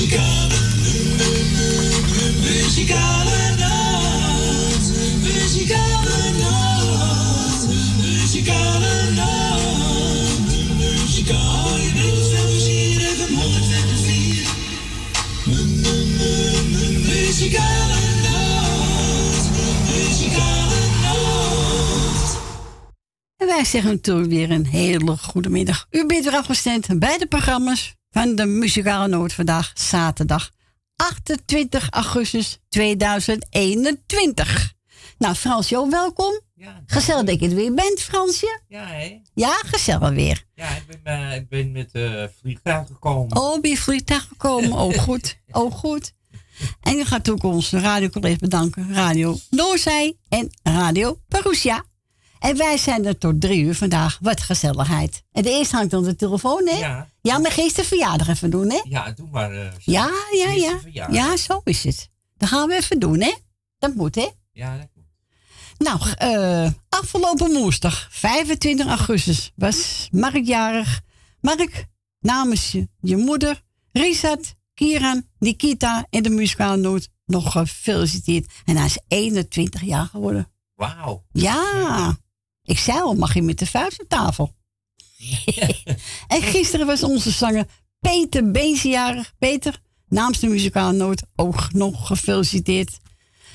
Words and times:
Muzikale, 0.00 0.56
muzikale 2.40 3.29
wij 23.60 23.68
zeggen 23.68 23.90
natuurlijk 23.90 24.28
weer 24.28 24.50
een 24.50 24.66
hele 24.66 25.16
goede 25.16 25.50
middag. 25.50 25.86
U 25.90 26.06
bent 26.06 26.24
weer 26.24 26.34
afgestemd 26.34 26.98
bij 26.98 27.18
de 27.18 27.26
programma's 27.26 27.94
van 28.10 28.34
de 28.34 28.46
Muzikale 28.46 29.08
Noord 29.08 29.32
vandaag, 29.32 29.70
zaterdag 29.74 30.50
28 30.96 31.90
augustus 31.90 32.58
2021. 32.68 34.72
Nou, 35.18 35.34
Fransje, 35.34 35.88
welkom. 35.90 36.40
Ja, 36.54 36.82
Gezellig 36.86 37.24
dat 37.24 37.40
je 37.40 37.48
er 37.48 37.54
weer 37.54 37.74
bent, 37.74 38.00
Fransje. 38.00 38.60
Ja, 38.68 38.86
hè? 38.86 39.20
Ja, 39.34 39.60
gezellig 39.66 40.10
weer. 40.10 40.44
Ja, 40.54 40.68
ik 40.68 40.82
ben, 40.86 41.00
eh, 41.04 41.36
ik 41.36 41.48
ben 41.48 41.72
met 41.72 41.90
uh, 41.92 42.24
vliegtuig 42.40 42.86
gekomen. 42.86 43.36
Oh, 43.36 43.60
ben 43.60 43.70
je 43.70 43.76
vliegtuig 43.76 44.26
gekomen? 44.28 44.72
Oh, 44.72 44.98
goed. 44.98 45.38
Oh, 45.50 45.72
goed. 45.72 46.12
En 46.80 46.96
je 46.96 47.04
gaat 47.04 47.30
ook 47.30 47.42
onze 47.42 47.80
radiocollega's 47.80 48.38
bedanken. 48.38 48.94
Radio 48.94 49.38
Noorzij 49.50 50.16
en 50.28 50.50
Radio 50.62 51.18
Perusia. 51.28 51.84
En 52.40 52.56
wij 52.56 52.76
zijn 52.76 53.04
er 53.06 53.18
tot 53.18 53.40
drie 53.40 53.62
uur 53.62 53.74
vandaag. 53.74 54.18
Wat 54.20 54.40
gezelligheid. 54.40 55.22
En 55.32 55.42
de 55.42 55.50
eerste 55.50 55.76
hangt 55.76 55.94
aan 55.94 56.02
de 56.04 56.16
telefoon, 56.16 56.66
hè? 56.68 56.76
Ja, 56.78 57.08
Ja, 57.22 57.38
maar 57.38 57.50
gisteren 57.52 57.84
verjaardag 57.88 58.28
even 58.28 58.50
doen, 58.50 58.70
hè? 58.70 58.80
ja, 58.84 59.10
doe 59.10 59.28
maar. 59.30 59.52
eh, 59.52 59.72
Ja, 59.78 60.10
ja, 60.32 60.50
ja. 60.50 60.78
verjaardag. 60.80 61.16
Ja, 61.16 61.36
zo 61.36 61.60
is 61.64 61.84
het. 61.84 62.10
Dat 62.36 62.48
gaan 62.48 62.68
we 62.68 62.74
even 62.74 62.98
doen, 62.98 63.20
hè? 63.20 63.34
Dat 63.78 63.94
moet, 63.94 64.14
hè? 64.14 64.28
Ja, 64.52 64.76
dat 64.76 64.86
klopt. 64.92 65.08
Nou, 65.78 66.00
eh, 66.16 66.70
afgelopen 66.88 67.52
woensdag, 67.52 68.08
25 68.10 68.86
augustus, 68.86 69.52
was 69.56 70.08
Mark 70.10 70.44
jarig. 70.46 71.00
Mark, 71.40 71.86
namens 72.20 72.72
je, 72.72 72.88
je 73.00 73.16
moeder, 73.16 73.62
Rizat, 73.92 74.54
Kieran, 74.74 75.22
Nikita 75.38 76.06
en 76.10 76.22
de 76.22 76.30
muzikale 76.30 76.76
noot 76.76 77.08
nog 77.26 77.52
gefeliciteerd. 77.52 78.52
En 78.64 78.76
hij 78.76 78.86
is 78.86 78.98
21 79.08 79.80
jaar 79.82 80.06
geworden. 80.06 80.52
Wauw. 80.74 81.24
Ja, 81.32 82.16
ik 82.70 82.78
zei 82.78 83.00
al, 83.00 83.14
mag 83.14 83.34
je 83.34 83.42
met 83.42 83.58
de 83.58 83.66
vuist 83.66 84.00
op 84.00 84.08
tafel? 84.08 84.54
en 86.34 86.42
gisteren 86.42 86.86
was 86.86 87.02
onze 87.02 87.30
zanger 87.30 87.66
Peter 88.00 88.50
Beens 88.50 88.82
jarig. 88.82 89.32
Peter, 89.38 89.80
namens 90.08 90.38
de 90.38 90.46
muzikale 90.46 90.92
noot 90.92 91.22
ook 91.36 91.72
nog 91.72 92.06
gefeliciteerd. 92.06 92.98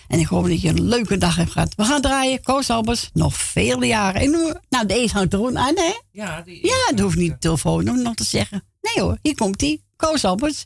En 0.08 0.20
ik 0.20 0.26
hoop 0.26 0.48
dat 0.48 0.62
je 0.62 0.70
een 0.70 0.88
leuke 0.88 1.18
dag 1.18 1.36
hebt 1.36 1.52
gehad. 1.52 1.76
We 1.76 1.84
gaan 1.84 2.02
draaien, 2.02 2.42
Koos 2.42 2.70
Albers, 2.70 3.10
nog 3.14 3.36
vele 3.36 3.86
jaren. 3.86 4.22
En 4.22 4.30
nu, 4.30 4.54
nou, 4.70 4.86
deze 4.86 5.14
hangt 5.14 5.34
er 5.34 5.40
gewoon 5.40 5.58
aan, 5.58 5.76
hè? 5.76 5.94
Ja, 6.12 6.42
die 6.42 6.68
Ja, 6.68 6.90
dat 6.90 7.00
hoeft 7.00 7.18
niet 7.18 7.32
de 7.32 7.38
telefoon 7.38 8.02
nog 8.02 8.16
te 8.16 8.24
zeggen. 8.24 8.64
Nee 8.82 9.04
hoor, 9.04 9.18
hier 9.22 9.36
komt 9.36 9.62
hij. 9.62 9.82
Koos 9.96 10.26
Albers. 10.26 10.66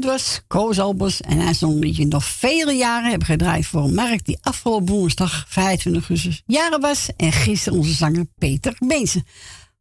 Dit 0.00 0.04
was 0.10 0.44
Koos 0.48 0.80
Albers. 0.80 1.20
En 1.20 1.38
hij 1.38 1.54
zong 1.54 1.72
een 1.72 1.78
liedje 1.78 2.06
nog 2.06 2.24
vele 2.24 2.72
jaren 2.72 3.10
hebben 3.10 3.26
gedraaid 3.26 3.66
voor 3.66 3.80
een 3.80 3.94
markt 3.94 4.26
die 4.26 4.38
afgelopen 4.42 4.86
woensdag 4.86 5.44
25 5.48 5.92
augustus 6.08 6.42
jaren 6.46 6.80
was. 6.80 7.10
En 7.16 7.32
gisteren 7.32 7.78
onze 7.78 7.92
zanger 7.92 8.24
Peter 8.38 8.74
Beense. 8.78 9.22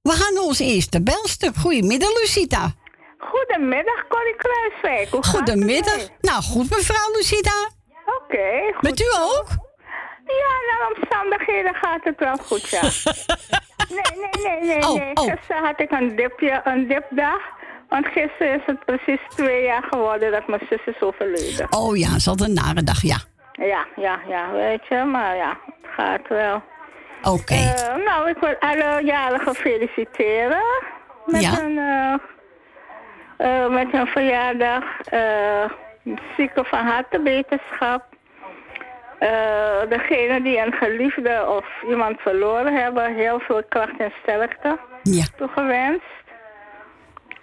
We 0.02 0.12
gaan 0.12 0.34
naar 0.34 0.44
onze 0.44 0.64
eerste 0.64 1.04
belstuk. 1.04 1.56
Goedemiddag, 1.56 2.10
Lucita. 2.20 2.74
Goedemiddag, 3.18 4.08
Corrie 4.08 4.36
Kruiswijk. 4.36 5.10
Hoe 5.10 5.24
Goedemiddag. 5.26 6.08
Nou, 6.22 6.42
goed, 6.44 6.70
mevrouw 6.70 7.12
Lucita. 7.16 7.70
Oké, 8.06 8.74
goed. 8.74 8.82
Met 8.82 9.00
u 9.00 9.06
ook? 9.20 9.48
Ja, 10.26 10.54
naar 10.70 10.92
omstandigheden 10.96 11.76
gaat 11.76 12.04
het 12.04 12.20
wel 12.20 12.38
goed, 12.38 12.70
ja. 12.70 12.82
nee, 13.98 14.20
nee, 14.22 14.44
nee, 14.44 14.68
nee, 14.68 14.88
Oh, 14.88 14.96
nee. 14.96 15.14
oh. 15.16 15.34
Gisteren 15.34 15.64
had 15.66 15.80
ik 15.80 15.92
een, 15.92 16.16
dipje, 16.16 16.62
een 16.64 16.88
dipdag. 16.88 17.55
Want 17.96 18.08
gisteren 18.08 18.54
is 18.54 18.62
het 18.66 18.86
precies 18.86 19.20
twee 19.30 19.64
jaar 19.64 19.84
geworden 19.90 20.32
dat 20.32 20.48
mijn 20.48 20.62
zus 20.70 20.86
is 20.86 21.02
overleden. 21.02 21.68
Oh 21.70 21.98
ja, 21.98 22.20
ze 22.20 22.30
had 22.30 22.42
een 22.42 22.54
nare 22.54 22.84
dag, 22.84 23.02
ja. 23.02 23.18
Ja, 23.52 23.86
ja, 23.96 24.20
ja, 24.28 24.52
weet 24.52 24.88
je. 24.90 25.04
Maar 25.04 25.36
ja, 25.36 25.50
het 25.82 25.92
gaat 25.96 26.28
wel. 26.28 26.62
Oké. 27.24 27.54
Eh, 27.54 27.96
nou, 28.06 28.30
ik 28.30 28.38
wil 28.38 28.56
alle 28.60 29.02
jarigen 29.04 29.56
feliciteren. 29.56 30.64
Met, 31.26 31.42
Ja. 31.42 31.50
hun, 31.52 31.78
eh, 31.78 32.14
eh, 33.64 33.72
met 33.72 33.92
hun 33.92 34.08
verjaardag. 34.08 34.84
eh 35.10 35.66
zieken 36.38 36.66
van 36.66 36.86
harte 36.86 37.20
beterschap. 37.20 38.04
Eh 39.20 39.90
degene 39.90 40.42
die 40.42 40.58
een 40.58 40.74
geliefde 40.74 41.46
of 41.48 41.66
iemand 41.90 42.22
verloren 42.22 42.74
hebben, 42.76 43.16
heel 43.16 43.40
veel 43.40 43.64
kracht 43.70 43.98
en 43.98 44.14
sterkte 44.22 44.78
ja. 45.04 45.26
toegewenst. 45.38 46.24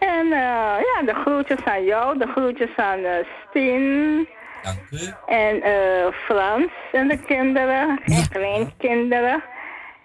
En 0.02 0.32
eh, 0.32 0.76
ja, 0.94 1.02
de 1.04 1.14
groetjes 1.14 1.64
aan 1.64 1.84
jou, 1.84 2.18
de 2.18 2.26
groetjes 2.26 2.76
aan 2.76 3.04
eh 3.04 3.24
Stien 3.48 4.28
Dank 4.62 4.76
u. 4.90 5.12
en 5.26 5.62
eh, 5.62 6.06
Frans 6.12 6.70
en 6.92 7.08
de 7.08 7.18
kinderen 7.18 8.00
en 8.04 8.28
kleinkinderen. 8.28 9.42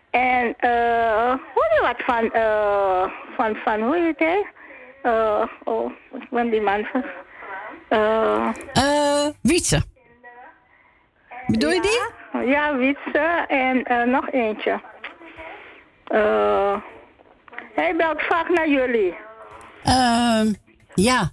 En 0.09 0.53
eh 0.57 1.33
hoor 1.53 1.67
je 1.75 1.79
wat 1.81 2.01
van, 2.05 2.31
eh, 2.31 3.03
van, 3.35 3.55
van 3.55 3.81
hoe 3.81 3.95
heet 3.97 4.19
hij? 4.19 4.45
Eh, 5.01 5.43
oh, 5.63 5.91
ik 6.13 6.29
ben 6.29 6.49
die 6.49 6.61
man 6.61 6.85
van... 6.91 7.03
eh 7.89 8.47
Eh, 8.73 9.27
Wietse. 9.41 9.81
Bedoel 11.47 11.71
je 11.71 11.81
die? 11.81 12.45
ja, 12.47 12.75
Wietse 12.75 13.45
en 13.47 13.83
eh, 13.83 14.03
nog 14.03 14.31
eentje. 14.31 14.79
Eh 16.07 16.75
hij 17.75 17.95
belt 17.95 18.21
vaak 18.21 18.49
naar 18.49 18.67
jullie. 18.69 19.17
Ehm, 19.87 20.53
ja. 20.95 21.31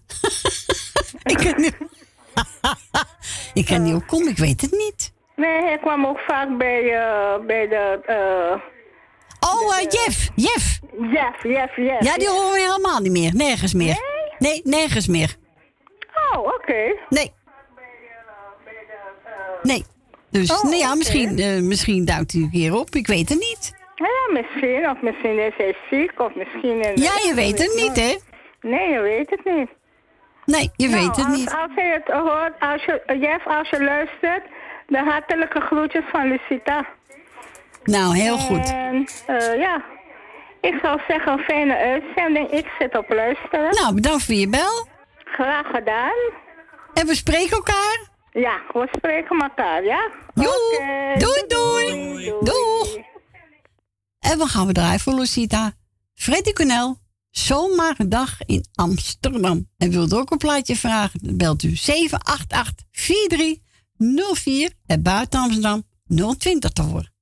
ik 1.32 1.36
kan 1.36 1.54
niet... 1.60 1.76
ik 3.60 3.66
kan 3.66 3.82
niet 3.82 3.94
op 3.94 4.06
komen, 4.06 4.28
ik 4.28 4.38
weet 4.38 4.60
het 4.60 4.70
niet. 4.70 5.12
Nee, 5.36 5.62
hij 5.62 5.78
kwam 5.78 6.06
ook 6.06 6.18
vaak 6.18 6.58
bij, 6.58 6.82
eh, 6.94 7.46
bij 7.46 7.68
de... 7.68 8.00
eh 8.06 8.72
Oh, 9.40 9.76
eh, 9.78 9.82
Jeff. 9.82 10.28
Jeff. 10.34 10.78
Jeff, 11.12 11.42
Jeff, 11.42 11.76
Jeff. 11.76 12.04
Ja, 12.04 12.16
die 12.16 12.28
horen 12.28 12.52
we 12.52 12.60
helemaal 12.60 13.00
niet 13.00 13.12
meer. 13.12 13.34
Nergens 13.34 13.74
meer. 13.74 13.96
Nee, 14.38 14.60
nergens 14.64 15.06
meer. 15.06 15.36
Oh, 16.32 16.38
oké. 16.38 16.94
Nee. 17.08 17.32
Nee. 19.62 19.84
Dus, 20.30 20.50
Oh, 20.50 20.62
nou 20.62 20.76
ja, 20.76 20.94
misschien, 20.94 21.38
eh, 21.38 21.60
misschien 21.60 22.04
duikt 22.04 22.32
hij 22.32 22.42
een 22.42 22.50
keer 22.50 22.74
op. 22.74 22.94
Ik 22.94 23.06
weet 23.06 23.28
het 23.28 23.38
niet. 23.38 23.72
Ja, 23.94 24.40
misschien. 24.40 24.90
Of 24.90 25.02
misschien 25.02 25.38
is 25.38 25.52
hij 25.56 25.76
ziek. 25.90 26.20
Of 26.20 26.34
misschien... 26.34 26.76
Ja, 26.78 27.12
je 27.26 27.32
weet 27.34 27.58
het 27.58 27.74
niet, 27.74 27.96
hè? 27.96 28.16
Nee, 28.64 28.88
je 28.92 29.00
weet 29.00 29.30
het 29.30 29.44
niet. 29.44 29.68
Nee, 30.44 30.70
je 30.76 30.88
Nou, 30.88 31.00
weet 31.00 31.16
het 31.16 31.26
als, 31.26 31.36
niet. 31.36 31.50
Als 31.50 31.74
je 31.74 32.00
het 32.02 32.16
hoort, 32.22 32.60
als 32.60 32.84
je, 32.84 33.16
Jeff, 33.20 33.46
als 33.46 33.68
je 33.68 33.84
luistert, 33.84 34.42
de 34.86 34.98
hartelijke 34.98 35.60
groetjes 35.60 36.04
van 36.12 36.28
Lucita. 36.28 36.86
Nou, 37.84 38.16
heel 38.16 38.38
goed. 38.38 38.72
En 38.72 39.06
eh, 39.26 39.58
ja, 39.58 39.84
ik 40.60 40.78
zou 40.82 41.00
zeggen 41.08 41.32
een 41.32 41.38
fijne 41.38 41.76
uitzending. 41.76 42.50
Ik 42.50 42.66
zit 42.78 42.98
op 42.98 43.08
luisteren. 43.08 43.74
Nou, 43.74 43.94
bedankt 43.94 44.24
voor 44.24 44.34
je 44.34 44.48
bel. 44.48 44.86
Graag 45.24 45.66
gedaan. 45.66 46.32
En 46.94 47.06
we 47.06 47.14
spreken 47.14 47.56
elkaar. 47.56 48.08
Ja, 48.32 48.60
we 48.72 48.88
spreken 48.96 49.40
elkaar, 49.40 49.84
ja? 49.84 50.10
Joe. 50.34 50.46
Oké, 50.46 51.18
Doei, 51.18 51.44
doei. 51.46 52.32
Doeg. 52.40 52.96
En 54.20 54.38
we 54.38 54.46
gaan 54.46 54.66
we 54.66 54.72
draaien 54.72 55.00
voor 55.00 55.14
Lucita. 55.14 55.72
Freddy 56.14 56.52
Connell. 56.52 56.94
Zomaar 57.36 57.94
een 57.98 58.08
dag 58.08 58.44
in 58.44 58.64
Amsterdam. 58.74 59.68
En 59.76 59.90
wilt 59.90 60.14
ook 60.14 60.30
een 60.30 60.38
plaatje 60.38 60.76
vragen? 60.76 61.20
Dan 61.22 61.36
belt 61.36 61.62
u 61.62 61.76
788 61.76 62.86
4304 62.92 64.72
en 64.86 65.02
buiten 65.02 65.40
Amsterdam 65.40 65.82
020 66.38 66.70
te. 66.70 67.12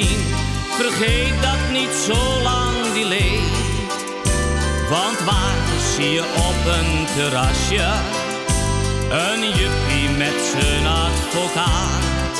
Vergeet 0.00 1.42
dat 1.42 1.70
niet 1.72 1.94
zolang 2.06 2.92
die 2.94 3.04
leeft. 3.04 3.60
Want 4.88 5.18
waar 5.24 5.56
zie 5.94 6.10
je 6.10 6.24
op 6.36 6.72
een 6.76 7.06
terrasje 7.16 7.90
een 9.10 9.40
juppie 9.40 10.08
met 10.16 10.38
zijn 10.52 10.86
advocaat? 10.86 12.36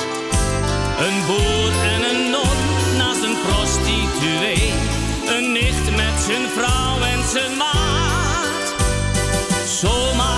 Een 0.99 1.27
boer 1.27 1.73
en 1.93 2.03
een 2.11 2.31
non 2.31 2.97
naast 2.97 3.23
een 3.23 3.37
prostituee, 3.47 4.73
een 5.37 5.53
nicht 5.53 5.97
met 5.97 6.23
zijn 6.27 6.49
vrouw 6.57 7.01
en 7.01 7.29
zijn 7.29 7.57
maat. 7.57 8.75
Zomaar 9.67 10.32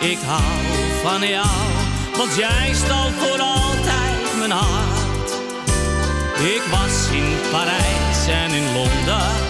ik 0.00 0.18
hou 0.26 0.42
van 1.02 1.28
jou, 1.28 1.46
want 2.16 2.34
jij 2.36 2.74
stal 2.74 3.10
voor 3.18 3.40
altijd 3.40 4.38
mijn 4.38 4.50
hart. 4.50 5.30
Ik 6.54 6.62
was 6.70 7.10
in 7.12 7.36
Parijs 7.50 8.26
en 8.28 8.50
in 8.50 8.72
Londen, 8.72 9.40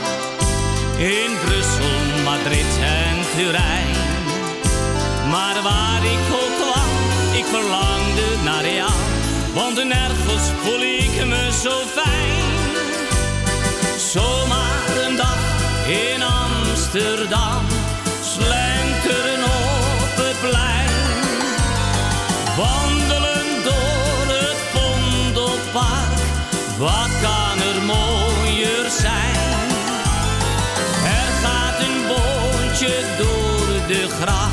Madrid 2.24 2.72
en 2.82 3.16
Turijn. 3.36 3.96
Maar 5.30 5.62
waar 5.62 6.04
ik 6.04 6.24
ook 6.42 6.54
kwam, 6.60 6.90
ik 7.32 7.44
verlangde 7.44 8.28
naar 8.44 8.68
jou. 8.68 8.92
Want 9.54 9.84
nergens 9.84 10.46
voel 10.62 10.80
ik 10.80 11.26
me 11.26 11.50
zo 11.62 11.70
fijn. 11.70 12.42
Zomaar 14.12 15.06
een 15.06 15.16
dag 15.16 15.38
in 15.86 16.22
Amsterdam, 16.22 17.64
Wandelen 22.60 23.62
door 23.64 24.34
het 24.36 24.60
Vondelpark, 24.72 26.18
wat 26.78 27.10
kan 27.22 27.56
er 27.70 27.82
mooier 27.82 28.90
zijn? 28.90 29.68
Er 31.04 31.30
gaat 31.42 31.78
een 31.80 32.06
boontje 32.08 33.02
door 33.18 33.86
de 33.86 34.08
gracht, 34.08 34.49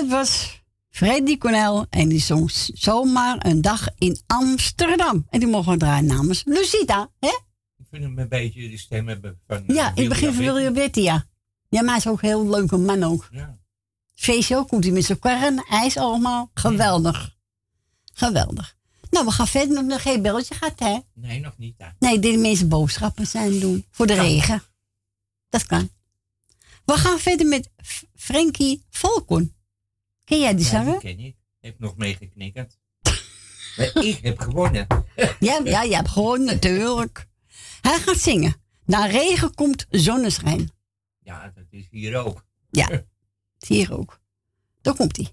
dat 0.00 0.08
was 0.08 0.60
Freddy 0.90 1.38
Cornel. 1.38 1.86
En 1.90 2.08
die 2.08 2.20
zong 2.20 2.50
zomaar 2.74 3.46
een 3.46 3.60
dag 3.60 3.88
in 3.98 4.20
Amsterdam. 4.26 5.26
En 5.30 5.38
die 5.40 5.48
mogen 5.48 5.72
we 5.72 5.78
draaien 5.78 6.06
namens 6.06 6.42
Lucita. 6.44 7.10
Hè? 7.20 7.28
Ik 7.76 7.86
vind 7.90 8.02
hem 8.02 8.18
een 8.18 8.28
beetje 8.28 8.68
de 8.68 8.78
stem 8.78 9.08
hebben 9.08 9.40
van... 9.46 9.64
Ja, 9.66 9.86
eh, 9.90 9.92
in 9.94 10.00
het 10.00 10.08
begin 10.08 10.32
van 10.34 10.44
William 10.44 10.74
Witty, 10.74 11.00
ja. 11.00 11.26
Ja, 11.68 11.80
maar 11.80 11.88
hij 11.90 11.98
is 11.98 12.06
ook 12.06 12.22
een 12.22 12.28
heel 12.28 12.48
leuke 12.48 12.76
man 12.76 13.02
ook. 13.02 13.28
Ja. 13.32 13.58
Feestje 14.14 14.56
ook, 14.56 14.68
komt 14.68 14.84
hij 14.84 14.92
met 14.92 15.04
zijn 15.04 15.18
karren, 15.18 15.64
ijs 15.70 15.96
allemaal. 15.96 16.50
Geweldig. 16.54 17.36
Geweldig. 18.12 18.76
Nou, 19.10 19.24
we 19.26 19.32
gaan 19.32 19.46
verder 19.46 19.74
met 19.74 19.86
nog 19.86 20.02
geen 20.02 20.22
belletje 20.22 20.54
gehad, 20.54 20.78
hè? 20.78 20.98
Nee, 21.14 21.40
nog 21.40 21.58
niet. 21.58 21.74
Hè. 21.78 21.86
Nee, 21.98 22.18
de 22.18 22.36
mensen 22.36 22.68
boodschappen 22.68 23.26
zijn 23.26 23.60
doen. 23.60 23.84
Voor 23.90 24.06
de 24.06 24.14
regen. 24.14 24.62
Dat 25.48 25.66
kan. 25.66 25.90
We 26.84 26.92
gaan 26.96 27.18
verder 27.18 27.46
met 27.46 27.70
F- 27.86 28.04
Frankie 28.14 28.84
Volkon. 28.90 29.54
Ken 30.30 30.40
jij 30.40 30.54
die 30.54 30.64
Ja, 30.64 30.70
zanger? 30.70 30.98
ken 30.98 31.18
ik. 31.18 31.36
Heb 31.60 31.78
nog 31.78 31.96
meegeknikkerd. 31.96 32.78
maar 33.76 33.90
ik 34.04 34.18
heb 34.22 34.38
gewonnen. 34.38 34.86
Ja, 35.40 35.60
ja, 35.64 35.82
je 35.82 35.94
hebt 35.94 36.08
gewoon 36.08 36.44
natuurlijk. 36.44 37.26
Hij 37.80 37.98
gaat 37.98 38.16
zingen. 38.18 38.54
Na 38.84 39.06
regen 39.06 39.54
komt 39.54 39.86
zonneschijn. 39.90 40.70
Ja, 41.18 41.52
dat 41.54 41.64
is 41.70 41.86
hier 41.90 42.16
ook. 42.16 42.44
Ja, 42.70 43.04
hier 43.66 43.92
ook. 43.98 44.20
Daar 44.82 44.94
komt 44.94 45.16
hij. 45.16 45.32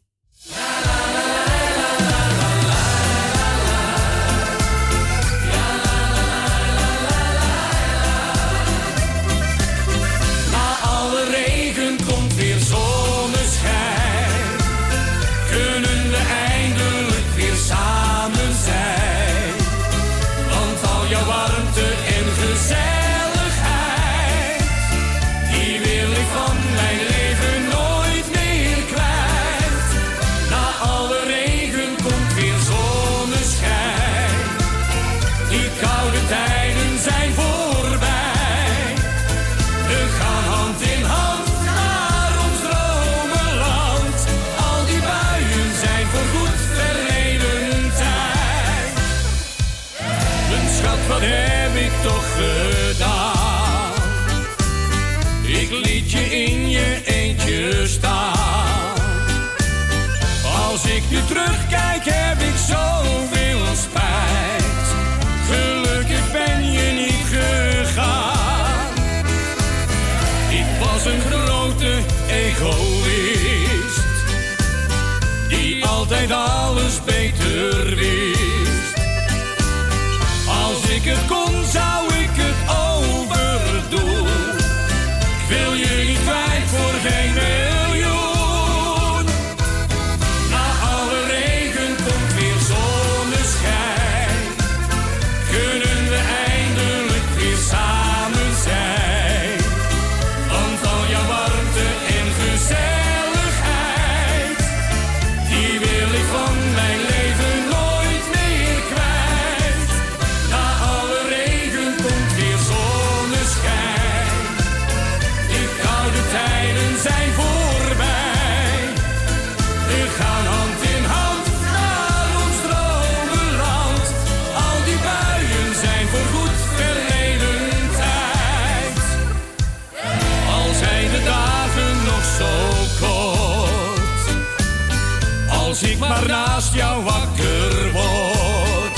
Naast 136.27 136.73
jou 136.73 137.03
wakker 137.03 137.91
word. 137.91 138.97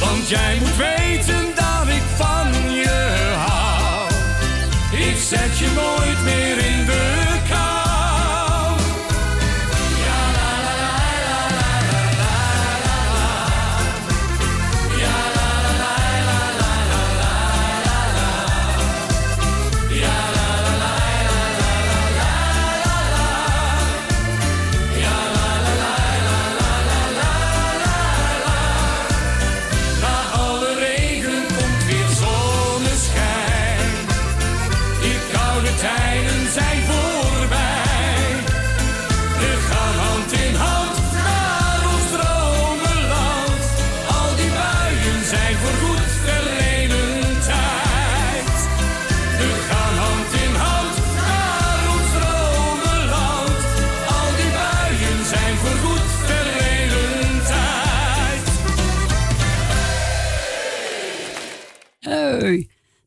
Want 0.00 0.28
jij 0.28 0.58
moet 0.60 0.76
weten 0.76 0.97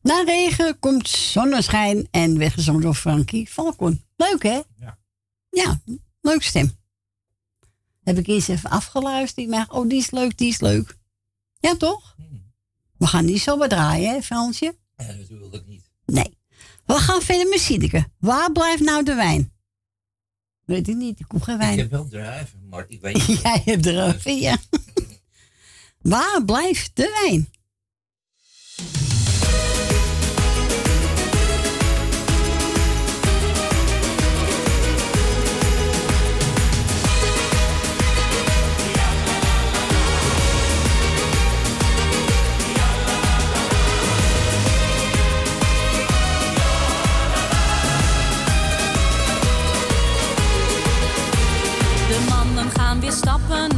Na 0.02 0.22
regen 0.22 0.78
komt 0.78 1.08
zonneschijn 1.08 2.08
en 2.10 2.38
weggezongen 2.38 2.80
door 2.82 2.94
Frankie 2.94 3.46
Falcon. 3.46 4.04
Leuk, 4.16 4.42
hè? 4.42 4.60
Ja. 4.76 4.98
Ja, 5.50 5.80
leuk 6.20 6.42
stem. 6.42 6.76
Heb 8.04 8.18
ik 8.18 8.26
eens 8.26 8.48
even 8.48 8.70
afgeluisterd. 8.70 9.46
Ik 9.46 9.52
dacht, 9.52 9.70
oh, 9.70 9.88
die 9.88 9.98
is 9.98 10.10
leuk, 10.10 10.38
die 10.38 10.48
is 10.48 10.60
leuk. 10.60 10.98
Ja, 11.60 11.76
toch? 11.76 12.14
Hmm. 12.16 12.52
We 12.98 13.06
gaan 13.06 13.24
niet 13.24 13.40
zo 13.40 13.66
draaien, 13.66 14.12
hè, 14.14 14.22
Fransje? 14.22 14.76
Ja, 14.96 15.04
natuurlijk 15.06 15.66
niet. 15.66 15.90
Nee. 16.06 16.38
We 16.86 16.94
gaan 16.94 17.22
verder 17.22 17.48
met 17.48 17.60
Siedeke. 17.60 18.08
Waar 18.18 18.52
blijft 18.52 18.82
nou 18.82 19.04
de 19.04 19.14
wijn? 19.14 19.52
Weet 20.64 20.88
ik 20.88 20.96
niet, 20.96 21.20
ik 21.20 21.28
kom 21.28 21.42
geen 21.42 21.54
Ik 21.54 21.60
wijn. 21.60 21.78
heb 21.78 21.90
wel 21.90 22.08
druiven, 22.08 22.68
maar 22.68 22.84
ik 22.88 23.00
weet 23.00 23.26
niet. 23.26 23.40
Jij 23.42 23.62
hebt 23.64 23.86
er 23.86 23.96
een, 24.26 24.38
ja. 24.38 24.56
Waar 26.12 26.44
blijft 26.44 26.90
de 26.96 27.20
wijn? 27.22 27.48
Stappen 53.22 53.71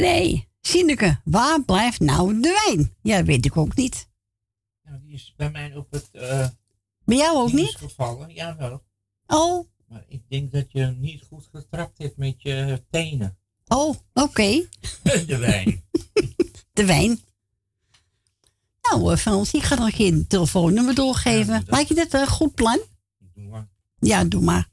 Nee. 0.00 0.48
Siedeke, 0.60 1.20
waar 1.24 1.62
blijft 1.64 2.00
nou 2.00 2.40
de 2.40 2.64
wijn? 2.66 2.94
Ja, 3.02 3.24
weet 3.24 3.44
ik 3.46 3.56
ook 3.56 3.74
niet. 3.76 4.08
Nou, 4.84 4.98
die 5.02 5.12
is 5.14 5.34
bij 5.36 5.50
mij 5.50 5.76
op 5.76 5.90
het 5.90 6.08
uh, 6.12 6.46
Bij 7.04 7.16
jou 7.16 7.36
ook 7.36 7.52
niet? 7.52 7.74
gevallen. 7.76 8.32
Jawel. 8.32 8.82
Oh, 9.26 9.68
Maar 9.88 10.04
ik 10.08 10.22
denk 10.28 10.52
dat 10.52 10.72
je 10.72 10.86
niet 10.86 11.22
goed 11.28 11.48
getrapt 11.52 11.98
hebt 11.98 12.16
met 12.16 12.42
je 12.42 12.82
tenen. 12.90 13.36
oh, 13.66 13.94
oké. 14.12 14.42
De 15.26 15.36
wijn. 15.38 15.84
De 16.72 16.84
wijn. 16.86 17.20
Nou, 18.90 19.12
eh, 19.12 19.18
Frans, 19.18 19.52
ik 19.52 19.62
ga 19.62 19.74
nog 19.74 19.86
een 19.86 19.92
keer 19.92 20.12
een 20.12 20.26
telefoonnummer 20.26 20.94
doorgeven. 20.94 21.52
Ja, 21.52 21.58
dat- 21.60 21.70
Lijkt 21.70 21.88
je 21.88 21.94
dat 21.94 22.12
een 22.12 22.26
goed 22.26 22.54
plan? 22.54 22.80
Doe 23.34 23.44
maar. 23.48 23.68
Ja, 23.98 24.24
doe 24.24 24.42
maar. 24.42 24.68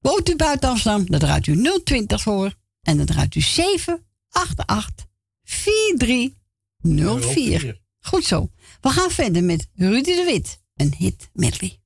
Woont 0.00 0.28
u 0.28 0.36
buiten 0.36 0.68
Amsterdam, 0.68 1.06
dan 1.06 1.20
draait 1.20 1.46
u 1.46 1.80
020 1.84 2.22
voor. 2.22 2.54
En 2.84 2.96
dan 2.96 3.06
draait 3.06 3.34
u 3.34 3.40
788 3.40 5.06
4304. 5.42 7.80
Goed 8.00 8.24
zo. 8.24 8.50
We 8.80 8.88
gaan 8.88 9.10
verder 9.10 9.44
met 9.44 9.68
Rudy 9.74 10.14
de 10.14 10.24
Wit. 10.24 10.62
Een 10.76 10.94
hit 10.98 11.30
medley. 11.32 11.78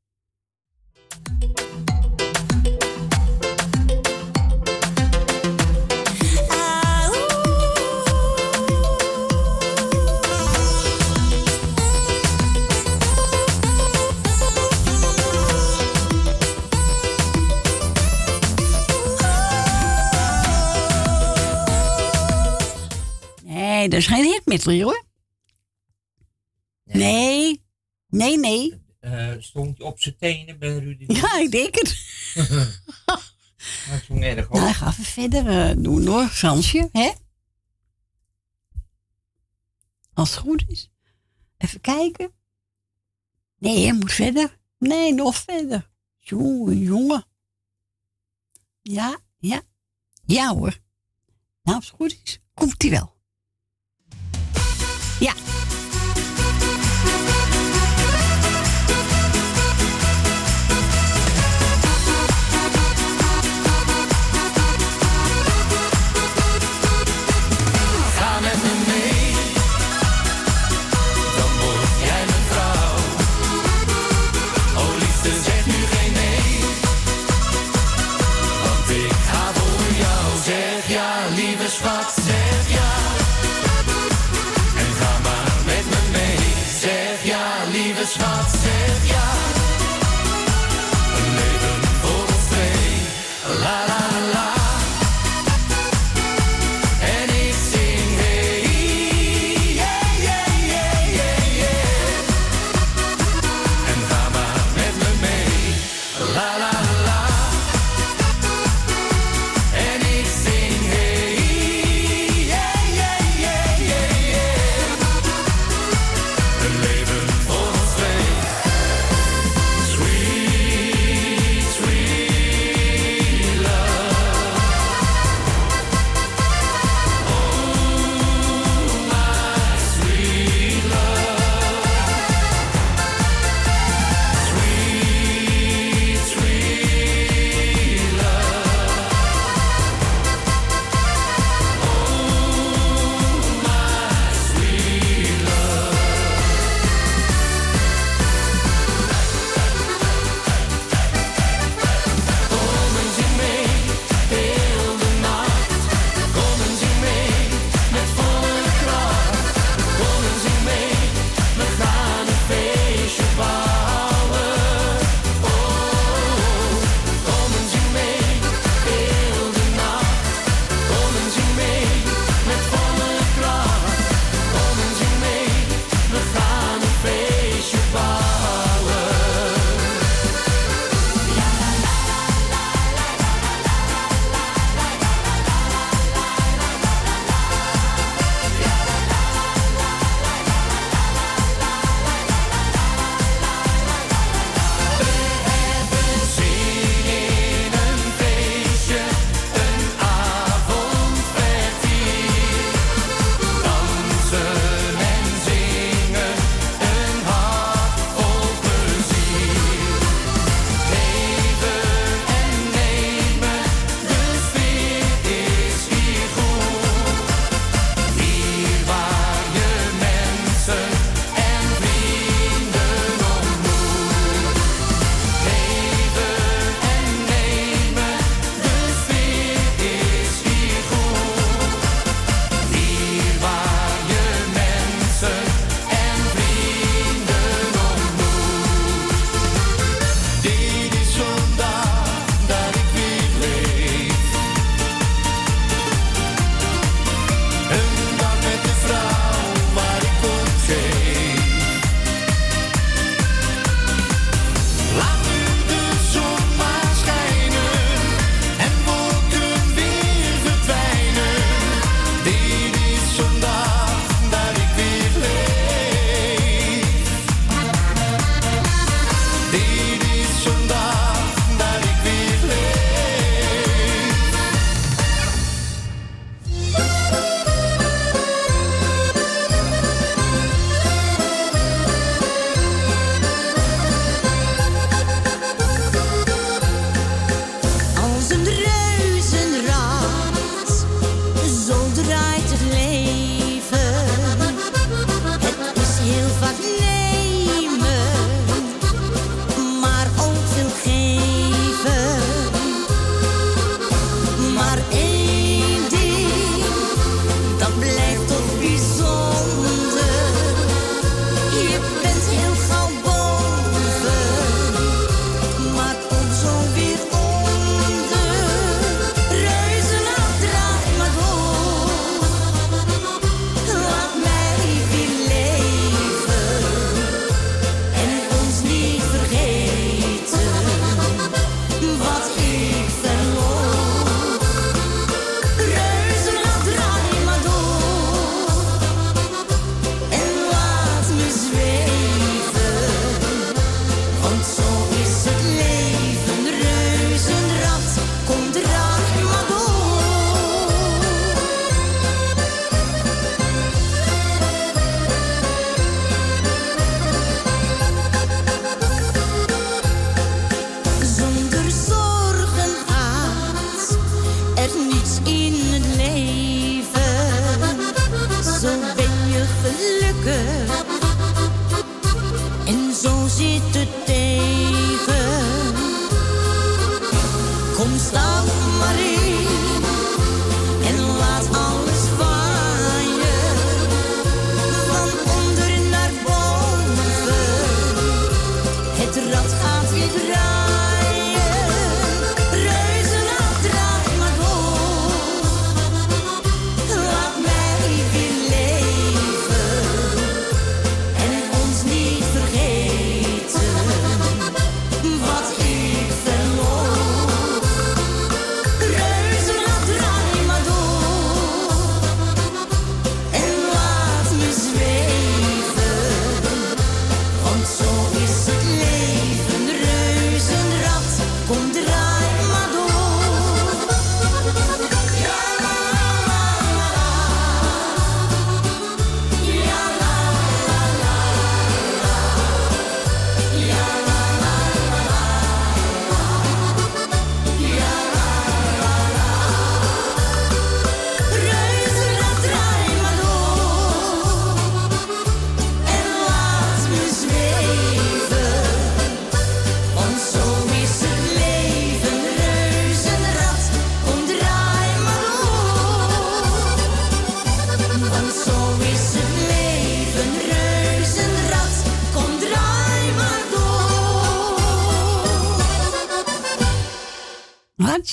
Nee, 23.78 23.88
dat 23.88 23.98
is 23.98 24.06
geen 24.06 24.24
hitmiddel, 24.24 24.82
hoor. 24.82 25.04
Nee. 26.84 27.62
Nee, 28.08 28.38
nee. 28.38 28.82
Eh, 29.00 29.34
stond 29.38 29.78
hij 29.78 29.86
op 29.86 30.00
zijn 30.00 30.16
tenen 30.16 30.58
bij 30.58 30.78
Rudy? 30.78 31.04
Ja, 31.06 31.38
ik 31.38 31.50
denk 31.50 31.74
het. 31.74 31.88
dat 33.90 34.02
is 34.08 34.08
erg 34.08 34.46
hoor. 34.46 34.60
Nou, 34.60 34.72
Gaan 34.72 34.94
we 34.96 35.02
verder 35.02 35.48
eh, 35.48 35.76
doen 35.82 36.06
hoor, 36.06 36.26
Fransje, 36.26 36.88
hè? 36.92 37.12
Als 40.12 40.30
het 40.30 40.38
goed 40.38 40.64
is. 40.66 40.90
Even 41.56 41.80
kijken. 41.80 42.32
Nee, 43.58 43.82
hij 43.82 43.94
moet 43.94 44.12
verder. 44.12 44.58
Nee, 44.78 45.14
nog 45.14 45.36
verder. 45.36 45.90
Jongen, 46.16 46.78
jongen. 46.78 47.26
Ja, 48.82 49.18
ja. 49.38 49.62
Ja 50.24 50.54
hoor. 50.54 50.78
Nou, 51.62 51.76
als 51.76 51.86
het 51.86 51.96
goed 51.96 52.20
is, 52.24 52.40
komt 52.54 52.82
hij 52.82 52.90
wel. 52.90 53.17
Ja, 55.20 55.32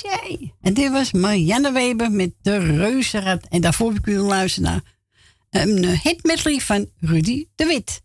Hartje. 0.03 0.53
En 0.61 0.73
dit 0.73 0.91
was 0.91 1.11
Marianne 1.11 1.71
Weber 1.71 2.11
met 2.11 2.33
de 2.41 2.57
Reuzenrad. 2.57 3.47
En 3.47 3.61
daarvoor 3.61 3.93
heb 3.93 3.99
ik 3.99 4.05
u 4.05 4.17
luisteren 4.17 4.71
naar 4.71 4.83
een 5.49 5.83
eh, 5.83 5.99
hit 5.99 6.23
medley 6.23 6.59
van 6.59 6.89
Rudy 6.99 7.47
de 7.55 7.65
Wit. 7.65 8.01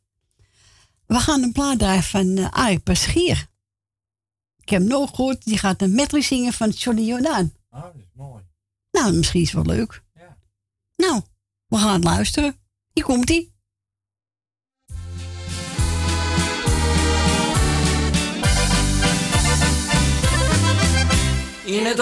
We 1.06 1.20
gaan 1.20 1.42
een 1.42 1.52
plaat 1.52 1.78
draaien 1.78 2.02
van 2.02 2.26
uh, 2.26 2.50
Arie 2.50 2.78
Paschier. 2.78 3.48
Ik 4.56 4.68
heb 4.68 4.80
hem 4.80 4.88
nog 4.88 5.10
gehoord, 5.14 5.44
die 5.44 5.58
gaat 5.58 5.82
een 5.82 5.94
medley 5.94 6.22
zingen 6.22 6.52
van 6.52 6.68
Johnny 6.68 7.02
Jordaan. 7.02 7.52
Oh, 7.70 7.82
dat 7.82 7.94
is 7.94 8.10
mooi. 8.12 8.44
Nou, 8.90 9.12
misschien 9.12 9.40
is 9.40 9.52
het 9.52 9.66
wel 9.66 9.76
leuk. 9.76 10.02
Ja. 10.14 10.38
Nou, 10.96 11.22
we 11.66 11.76
gaan 11.76 12.02
luisteren. 12.02 12.56
Hier 12.92 13.04
komt 13.04 13.26
In 21.70 21.86
het 21.86 22.00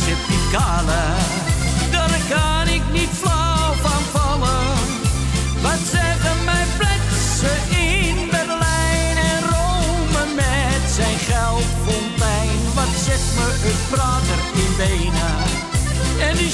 Picale? 0.00 1.02
Daar 1.90 2.18
kan 2.28 2.74
ik 2.74 2.82
niet 2.92 3.08
flauw 3.20 3.72
van 3.72 4.02
vallen. 4.12 4.66
Wat 5.62 5.82
zeggen 5.90 6.44
mijn 6.44 6.68
pletsen 6.78 7.58
in 7.68 8.16
Berlijn 8.30 9.16
en 9.16 9.40
Rome 9.54 10.34
met 10.34 10.90
zijn 10.90 11.18
geldfontein? 11.18 12.58
Wat 12.74 12.92
zegt 13.04 13.34
me 13.34 13.48
het 13.66 13.82
prater 13.90 14.40
in 14.62 14.76
Wenen 14.76 15.36
en 16.28 16.36
die 16.36 16.50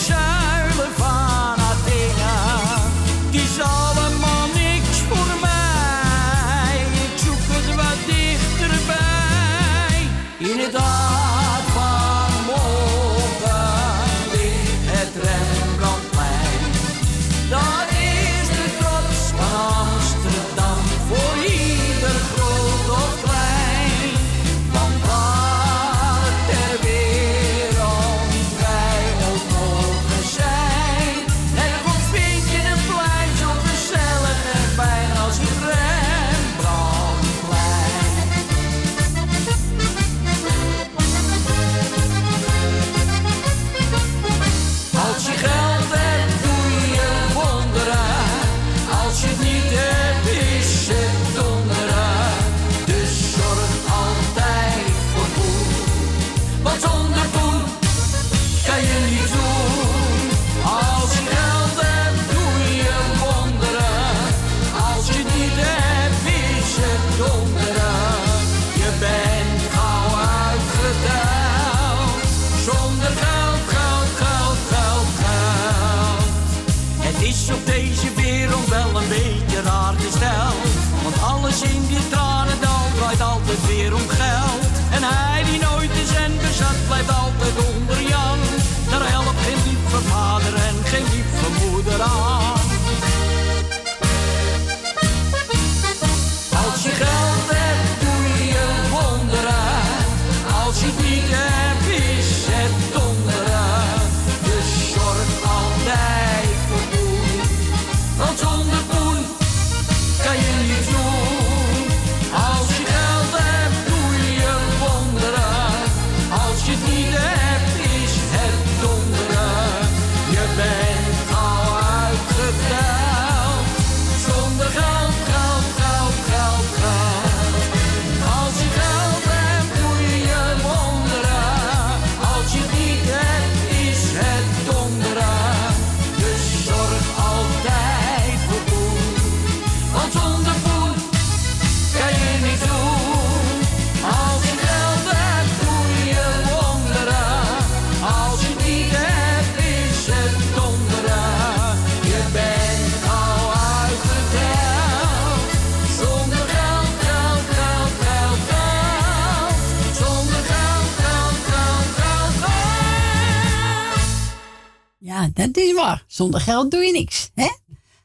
dat 165.46 165.56
is 165.56 165.72
waar. 165.72 166.02
Zonder 166.06 166.40
geld 166.40 166.70
doe 166.70 166.84
je 166.84 166.92
niks. 166.92 167.30
Hè? 167.34 167.48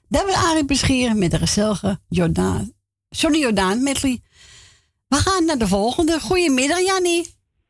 Dat 0.07 0.25
was 0.25 0.35
Arie 0.35 0.65
Bescheren 0.65 1.19
met 1.19 1.31
de 1.31 1.37
gezellige 1.37 1.99
Jordaan. 2.09 2.71
Johnny 3.09 3.39
Jordaan 3.39 3.83
medley. 3.83 4.21
We 5.07 5.15
gaan 5.15 5.45
naar 5.45 5.57
de 5.57 5.67
volgende. 5.67 6.19
Goedemiddag, 6.19 6.79
Jannie. 6.79 7.27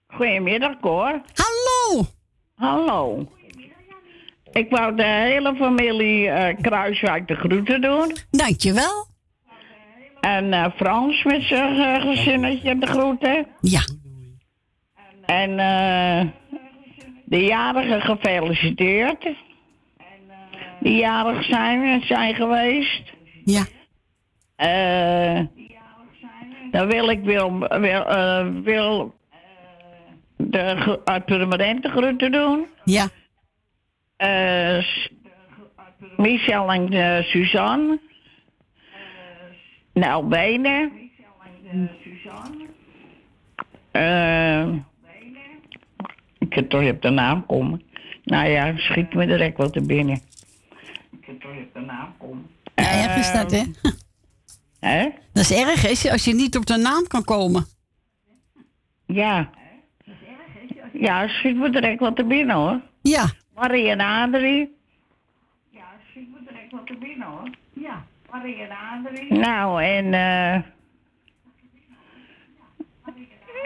Goedemiddag, 0.08 0.80
Cor. 0.80 1.22
Hallo. 1.34 2.06
Hallo. 2.56 3.28
Ik 4.52 4.70
wou 4.70 4.96
de 4.96 5.06
hele 5.06 5.56
familie 5.56 6.30
eh, 6.30 6.58
Kruiswijk 6.62 7.28
de 7.28 7.36
groeten 7.36 7.82
doen. 7.82 8.18
Dankjewel. 8.32 9.06
En 10.20 10.54
eh, 10.54 10.66
Frans 10.76 11.24
met 11.24 11.42
zijn 11.42 11.80
eh, 11.80 12.02
gezinnetje 12.02 12.78
de 12.78 12.86
groeten. 12.88 13.48
Ja. 13.62 13.82
En 15.26 15.56
de 17.26 17.38
jarigen 17.38 18.02
gefeliciteerd. 18.02 19.36
Die 20.84 20.98
jarig 20.98 21.44
zijn 21.44 21.84
en 21.84 22.02
zijn 22.06 22.36
geweest. 22.36 23.14
Ja. 23.44 23.64
Eh, 24.56 25.46
dan 26.72 26.88
wil 26.88 27.10
ik 27.10 27.24
wil, 27.24 27.60
wil, 27.60 28.06
eh, 28.08 28.48
wil 28.64 29.14
de 30.38 31.00
uit 31.04 31.26
permanente 31.26 31.90
groeten 31.90 32.32
doen. 32.32 32.68
Ja. 32.84 33.08
S- 34.82 35.10
Michel 36.18 36.72
en 36.72 36.94
eh, 36.94 37.24
Suzanne. 37.24 38.00
Nou, 39.94 40.26
Benen. 40.28 40.92
Eh, 43.92 44.68
ik 46.40 46.54
heb 46.54 46.70
toch 46.70 46.90
op 46.90 47.02
de 47.02 47.10
naam 47.10 47.46
komen. 47.46 47.82
Nou 48.24 48.48
ja, 48.50 48.78
schiet 48.78 49.14
me 49.14 49.26
direct 49.26 49.58
wat 49.58 49.76
er 49.76 49.86
binnen. 49.86 50.20
Ik 51.12 51.26
heb 51.26 51.42
toch 51.42 51.52
op 51.52 51.74
de 51.74 51.80
naam 51.80 52.14
komen. 52.18 52.48
Ja, 52.76 52.84
erg 53.04 53.16
is 53.18 53.23
dat, 53.34 53.52
hè? 53.52 53.64
Hè? 54.80 55.10
Dat 55.34 55.44
is 55.44 55.52
erg, 55.52 55.82
hè? 56.04 56.12
Als 56.12 56.24
je 56.24 56.34
niet 56.34 56.58
op 56.58 56.66
de 56.66 56.78
naam 56.78 57.08
kan 57.08 57.24
komen. 57.24 57.66
Ja. 59.06 59.50
Ja, 60.94 61.28
schiet 61.28 61.56
me 61.56 61.70
direct 61.70 62.00
wat 62.00 62.18
er 62.18 62.28
binnen 62.28 62.56
hoor. 62.56 62.82
Ja. 63.02 63.30
Marie 63.56 63.90
en 63.90 64.00
Adrie. 64.00 64.78
Ja, 65.70 65.86
schiet 66.10 66.32
me 66.32 66.38
direct 66.48 66.72
wat 66.72 66.90
er 66.90 66.98
binnen 66.98 67.28
hoor. 67.28 67.50
Ja, 67.74 68.06
Marie 68.32 68.62
en 68.62 68.72
Adrie. 68.72 69.34
Nou, 69.34 69.84
en 69.84 70.06
eh. 70.06 70.62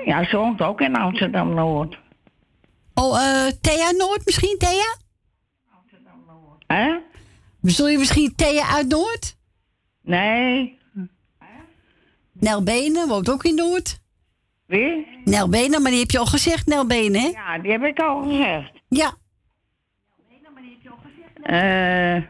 ja, 0.06 0.24
ze 0.24 0.38
woont 0.38 0.62
ook 0.62 0.82
in 0.82 0.96
Amsterdam 0.96 1.54
Noord. 1.54 1.98
Oh, 2.94 3.22
eh 3.22 3.52
Thea 3.62 3.92
Noord 3.92 4.26
misschien, 4.26 4.56
Thea? 4.58 4.96
Hè? 6.68 6.98
Bedoel 7.62 7.88
je 7.88 7.98
misschien 7.98 8.36
Thea 8.36 8.68
uit 8.68 8.88
Noord? 8.88 9.37
Nee. 10.08 10.78
Nel 12.34 12.64
Benen 12.64 13.08
woont 13.08 13.30
ook 13.32 13.44
in 13.44 13.56
Noord. 13.56 14.00
Wie? 14.66 15.08
Nel 15.24 15.50
Benen, 15.50 15.82
maar 15.82 15.92
die 15.92 16.00
heb 16.00 16.12
je 16.12 16.18
al 16.20 16.26
gezegd, 16.26 16.66
Nel 16.68 16.86
Benen, 16.88 17.22
hè? 17.22 17.28
Ja, 17.28 17.58
die 17.60 17.72
heb 17.72 17.84
ik 17.84 18.00
al 18.00 18.24
gezegd. 18.24 18.72
Ja. 18.90 19.14
Eh, 21.44 22.24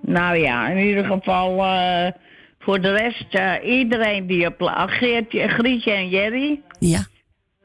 nou 0.00 0.36
ja, 0.36 0.68
in 0.68 0.86
ieder 0.86 1.04
geval 1.04 1.64
eh, 1.64 2.12
voor 2.58 2.80
de 2.80 2.92
rest 2.92 3.34
eh, 3.34 3.54
iedereen 3.78 4.26
die 4.26 4.46
op 4.46 4.60
lu- 4.60 4.88
Geertje, 4.88 5.48
Grietje 5.48 5.90
en 5.92 6.08
Jerry. 6.08 6.62
Ja. 6.78 7.06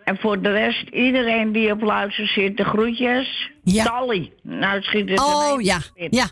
En 0.04 0.18
voor 0.18 0.42
de 0.42 0.52
rest 0.52 0.88
iedereen 0.90 1.52
die 1.52 1.72
op 1.72 1.82
luister 1.82 2.28
zit, 2.28 2.58
de 2.58 2.64
groetjes. 2.64 3.52
Ja. 3.64 3.84
Tally. 3.84 4.34
Nou 4.42 4.82
schiet 4.82 5.10
het 5.10 5.20
Oh, 5.20 5.52
ineens 5.54 5.68
ja. 5.68 5.80
binnen. 5.94 6.18
Ja. 6.20 6.26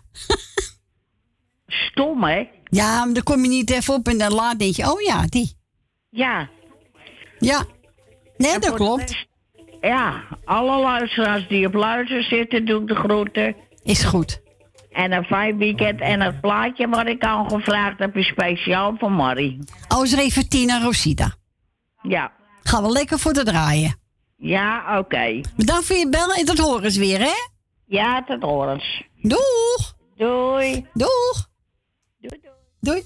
Stom, 1.88 2.24
hè? 2.24 2.48
Ja, 2.72 3.06
maar 3.06 3.14
dan 3.14 3.24
kom 3.24 3.44
je 3.44 3.50
niet 3.50 3.70
even 3.72 3.94
op 3.94 4.08
en 4.08 4.18
dan 4.18 4.34
laat 4.34 4.60
denk 4.60 4.76
je, 4.76 4.92
oh 4.92 5.02
ja, 5.02 5.26
die. 5.30 5.56
Ja. 6.10 6.50
Ja. 7.40 7.66
Nee, 8.38 8.60
dat 8.60 8.74
klopt. 8.74 9.26
ja, 9.82 10.24
alle 10.46 10.82
luisteraars 10.82 11.48
die 11.48 11.68
op 11.68 11.74
luister 11.74 12.24
zitten, 12.24 12.66
doe 12.66 12.82
ik 12.82 12.88
de 12.88 12.96
groeten. 12.96 13.56
Is 13.84 14.04
goed. 14.04 14.42
En 14.92 15.12
een 15.12 15.24
fijn 15.24 15.58
weekend. 15.58 16.00
En 16.02 16.22
het 16.22 16.42
plaatje 16.42 16.88
wat 16.88 17.08
ik 17.08 17.24
al 17.24 17.44
gevraagd 17.50 18.00
heb, 18.00 18.16
is 18.16 18.28
speciaal 18.28 18.96
voor 18.98 19.12
Marie. 19.12 19.60
Oh, 19.88 20.04
is 20.04 20.14
even 20.14 20.50
Tina 20.50 20.82
Rosita. 20.82 21.34
Ja. 22.02 22.32
Gaan 22.64 22.84
we 22.84 22.90
lekker 22.92 23.20
voor 23.20 23.34
te 23.34 23.44
draaien. 23.44 24.00
Ja, 24.38 24.98
oké. 25.00 25.42
Bedankt 25.56 25.86
voor 25.86 25.96
je 25.96 26.10
bellen 26.10 26.36
en 26.36 26.46
tot 26.46 26.58
horen 26.58 26.92
weer, 26.92 27.20
hè? 27.20 27.34
Ja, 27.86 28.24
tot 28.24 28.42
horens. 28.42 29.04
Doeg. 29.22 29.94
Doei. 30.18 30.86
Doeg. 30.94 31.50
Doei, 32.84 33.06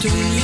Toen 0.00 0.16
je 0.16 0.37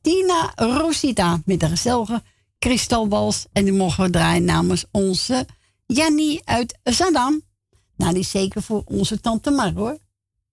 Tina 0.00 0.52
Rosita 0.56 1.40
met 1.44 1.60
de 1.60 1.68
gezellige 1.68 2.22
kristalbals. 2.58 3.46
En 3.52 3.64
die 3.64 3.72
mogen 3.72 4.04
we 4.04 4.10
draaien 4.10 4.44
namens 4.44 4.84
onze 4.90 5.46
Jannie 5.86 6.40
uit 6.44 6.78
Zandam. 6.82 7.42
Nou, 7.96 8.12
die 8.12 8.20
is 8.22 8.30
zeker 8.30 8.62
voor 8.62 8.82
onze 8.84 9.20
tante 9.20 9.50
Mar, 9.50 9.72
hoor. 9.72 9.98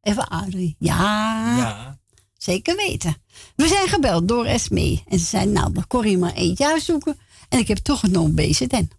Even 0.02 0.28
Adrie. 0.28 0.76
Ja, 0.80 1.58
Ja. 1.58 2.00
zeker 2.38 2.76
weten. 2.76 3.16
We 3.56 3.68
zijn 3.68 3.88
gebeld 3.88 4.28
door 4.28 4.46
Esmee. 4.46 5.04
En 5.08 5.20
ze 5.20 5.26
zei, 5.26 5.46
nou, 5.46 5.74
dan 5.74 5.88
Corrie 5.88 6.18
maar 6.18 6.34
eentje 6.34 6.68
uitzoeken. 6.68 7.20
En 7.50 7.60
ik 7.60 7.68
heb 7.68 7.78
toch 7.78 8.00
genomen 8.00 8.36
BZN. 8.36 8.90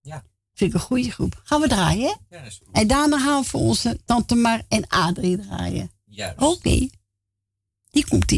Ja. 0.00 0.24
Vind 0.54 0.70
ik 0.74 0.80
een 0.80 0.86
goede 0.86 1.10
groep. 1.10 1.40
Gaan 1.44 1.60
we 1.60 1.68
draaien, 1.68 2.02
hè? 2.28 2.36
Ja, 2.36 2.42
dat 2.42 2.52
is 2.52 2.60
goed. 2.64 2.74
En 2.74 2.86
daarna 2.86 3.18
gaan 3.18 3.42
we 3.42 3.48
voor 3.48 3.60
onze 3.60 3.98
tante 4.04 4.34
Mar 4.34 4.62
en 4.68 4.86
Adrie 4.88 5.38
draaien. 5.38 5.90
Juist. 6.04 6.40
Oké. 6.42 6.88
Die 7.90 8.06
komt 8.08 8.28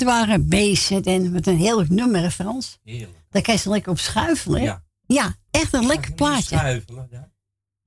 Dit 0.00 0.08
waren 0.08 0.48
BZN 0.48 1.28
met 1.30 1.46
een 1.46 1.56
heel 1.56 1.84
nummer, 1.88 2.20
hè, 2.20 2.30
Frans. 2.30 2.78
Heerlijk. 2.84 3.18
Daar 3.30 3.42
kan 3.42 3.54
je 3.54 3.60
zo 3.60 3.70
lekker 3.70 3.92
op 3.92 3.98
schuifelen. 3.98 4.62
Ja. 4.62 4.84
Ja, 5.06 5.36
echt 5.50 5.72
een 5.72 5.86
lekker 5.86 6.12
plaatje. 6.12 6.56
Schuifelen, 6.56 7.08
ja. 7.10 7.30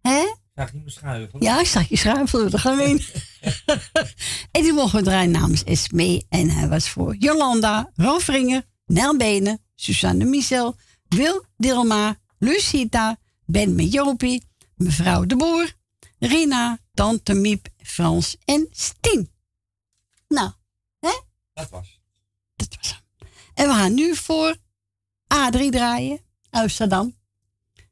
Hè? 0.01 0.33
Zag 0.55 0.71
je 0.71 0.77
me 0.83 0.89
schuifelen? 0.89 1.43
Ja, 1.43 1.59
ik 1.59 1.65
zag 1.65 1.89
je 1.89 1.95
schuifelen, 1.95 2.51
daar 2.51 2.59
gaan 2.59 2.77
we 2.77 2.83
in. 2.93 3.01
en 4.51 4.61
die 4.61 4.73
mogen 4.73 4.99
we 4.99 5.05
draaien 5.05 5.31
namens 5.31 5.63
Esmee. 5.63 6.25
En 6.29 6.49
hij 6.49 6.67
was 6.67 6.89
voor 6.89 7.15
Jolanda, 7.15 7.91
Rolf 7.95 8.27
Ringer, 8.27 8.63
Nel 8.85 9.17
Benen, 9.17 9.61
Suzanne 9.75 10.25
Michel, 10.25 10.75
Wil 11.07 11.45
Dilma, 11.57 12.17
Lucita, 12.37 13.17
Ben 13.45 13.75
met 13.75 13.93
Jopie, 13.93 14.43
mevrouw 14.75 15.25
De 15.25 15.35
Boer, 15.35 15.73
Rina, 16.19 16.79
Tante 16.93 17.33
Miep, 17.33 17.67
Frans 17.77 18.37
en 18.45 18.67
Stien. 18.71 19.31
Nou, 20.27 20.51
hè? 20.99 21.21
Dat 21.53 21.69
was. 21.69 22.01
En 23.53 23.67
we 23.67 23.73
gaan 23.73 23.93
nu 23.93 24.15
voor 24.15 24.55
A3 25.33 25.69
draaien, 25.69 26.19
Amsterdam. 26.49 27.15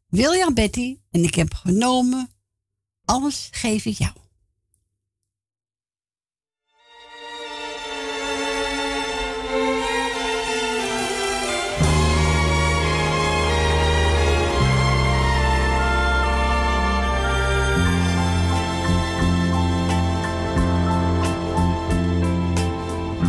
William 0.07 0.53
Betty. 0.53 0.99
En 1.11 1.23
ik 1.23 1.35
heb 1.35 1.53
genomen. 1.53 2.29
Alles 3.05 3.47
geef 3.51 3.85
ik 3.85 3.97
jou. 3.97 4.13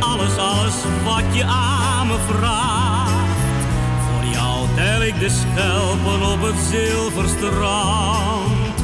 Alles, 0.00 0.36
alles 0.36 0.74
wat 1.04 1.24
je 1.32 1.44
aan 1.44 2.06
me 2.06 2.16
vraagt. 2.26 3.60
Voor 4.06 4.24
jou 4.32 4.66
tel 4.74 5.02
ik 5.02 5.18
de 5.18 5.28
schelpen 5.28 6.22
op 6.32 6.42
het 6.42 6.56
zilverstrand, 6.70 8.74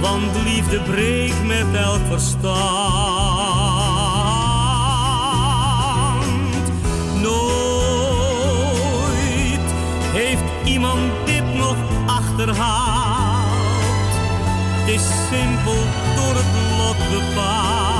want 0.00 0.42
liefde 0.44 0.80
breekt 0.80 1.44
met 1.44 1.74
elk 1.74 2.00
verstand. 2.08 2.50
Nooit 7.22 8.00
heeft 10.12 10.42
iemand 10.64 11.00
dit 11.24 11.54
nog 11.54 11.76
achterhaald. 12.06 13.38
Het 14.80 14.88
is 14.94 15.02
simpel 15.30 15.82
door 16.16 16.34
het 16.34 16.52
lot 16.78 16.96
bepaald. 17.10 17.99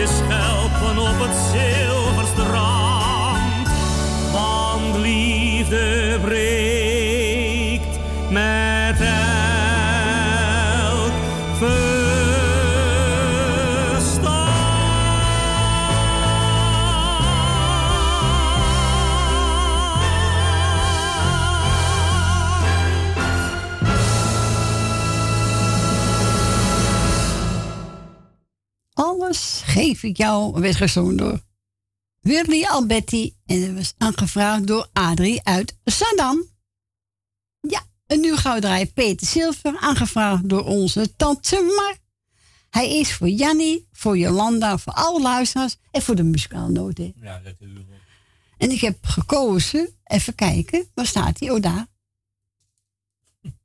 de 0.00 0.06
schelpen 0.06 0.98
op 0.98 1.18
het 1.18 1.36
zilverstrand. 1.52 3.68
Want 4.32 4.96
liefde 4.96 6.18
breekt 6.22 7.98
met 8.30 8.59
geef 30.00 30.10
ik 30.10 30.16
jou. 30.16 30.60
Werd 30.60 30.76
gezongen 30.76 31.16
door 31.16 31.42
Willy 32.20 32.64
Alberti. 32.64 33.34
En 33.46 33.60
dat 33.60 33.74
was 33.74 33.94
aangevraagd 33.98 34.66
door 34.66 34.88
Adrie 34.92 35.44
uit 35.44 35.76
Saddam. 35.84 36.48
Ja, 37.60 37.82
en 38.06 38.20
nu 38.20 38.36
gaan 38.36 38.54
we 38.54 38.60
draaien 38.60 38.92
Peter 38.92 39.26
Silver. 39.26 39.78
Aangevraagd 39.78 40.48
door 40.48 40.64
onze 40.64 41.16
tante 41.16 41.72
Mar. 41.76 41.98
Hij 42.70 42.98
is 42.98 43.12
voor 43.12 43.28
Jannie, 43.28 43.88
voor 43.92 44.18
Jolanda, 44.18 44.78
voor 44.78 44.92
alle 44.92 45.20
luisteraars 45.20 45.76
en 45.90 46.02
voor 46.02 46.14
de 46.14 46.22
muzikale 46.22 46.70
noten. 46.70 47.12
Ja, 47.16 47.40
natuurlijk. 47.44 47.88
En 48.58 48.70
ik 48.70 48.80
heb 48.80 49.06
gekozen, 49.06 49.96
even 50.04 50.34
kijken, 50.34 50.90
waar 50.94 51.06
staat 51.06 51.40
hij? 51.40 51.50
Oh, 51.50 51.60
daar. 51.60 51.86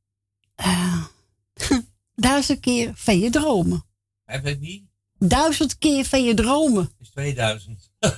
Eh, 0.56 1.06
duizend 2.16 2.60
keer 2.60 2.92
van 2.96 3.20
je 3.20 3.30
dromen. 3.30 3.86
Heb 4.24 4.46
ik 4.46 4.60
niet? 4.60 4.85
Duizend 5.18 5.78
keer 5.78 6.06
van 6.06 6.24
je 6.24 6.34
dromen. 6.34 6.92
is 7.00 7.10
2000. 7.10 7.92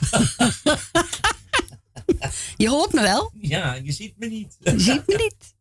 Je 2.58 2.70
hoort 2.70 2.93
me 2.93 3.02
wel? 3.02 3.32
Ja, 3.39 3.74
je 3.74 3.91
ziet 3.91 4.14
me 4.18 4.28
niet. 4.28 4.58
Je 4.60 4.80
ziet 4.80 5.08
me 5.08 5.16
niet. 5.16 5.56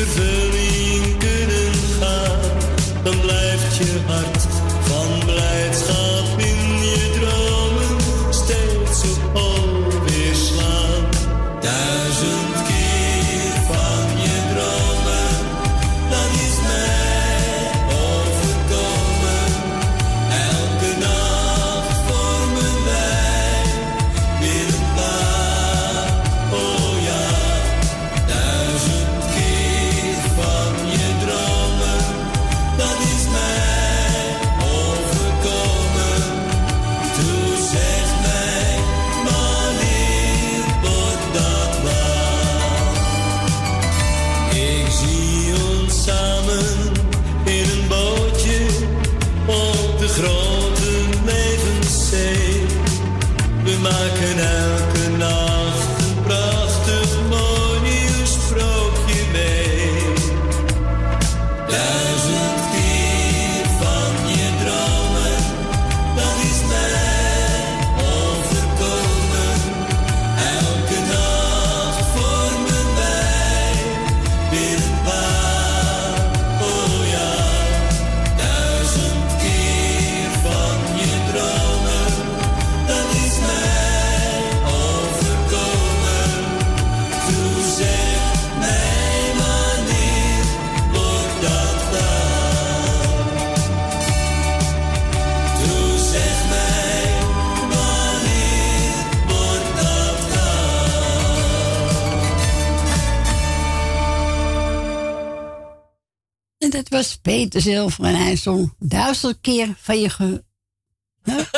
In 0.00 0.06
vervulling 0.06 0.29
En 106.70 106.76
dat 106.76 106.88
was 106.88 107.16
Peter 107.16 107.60
Zilver 107.60 108.04
en 108.04 108.14
hij 108.14 108.36
zong 108.36 108.74
duizend 108.78 109.40
keer 109.40 109.74
van 109.78 110.00
je 110.00 110.10
ge... 110.10 110.44
Huh? 111.22 111.52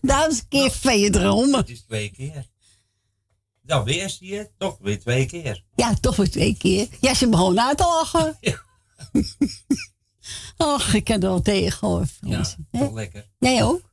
duizend 0.00 0.48
keer 0.48 0.70
van 0.70 0.98
je 0.98 1.10
dromen. 1.10 1.58
Het 1.58 1.68
is 1.68 1.82
twee 1.82 2.10
keer. 2.10 2.46
Nou, 3.62 3.84
weer 3.84 4.10
zie 4.10 4.28
je, 4.28 4.50
toch 4.58 4.78
weer 4.80 5.00
twee 5.00 5.26
keer. 5.26 5.64
Ja, 5.74 5.94
toch 5.94 6.16
weer 6.16 6.30
twee 6.30 6.56
keer. 6.56 6.88
Ja, 7.00 7.14
ze 7.14 7.28
begon 7.28 7.60
uit 7.60 7.76
te 7.76 7.84
lachen. 7.84 8.38
Och, 10.56 10.94
ik 10.94 11.04
kan 11.04 11.14
er 11.14 11.28
wel 11.28 11.42
tegen 11.42 11.88
hoor. 11.88 12.06
Ja, 12.20 12.44
toch 12.70 12.92
lekker. 12.92 13.28
Jij 13.38 13.64
ook? 13.64 13.90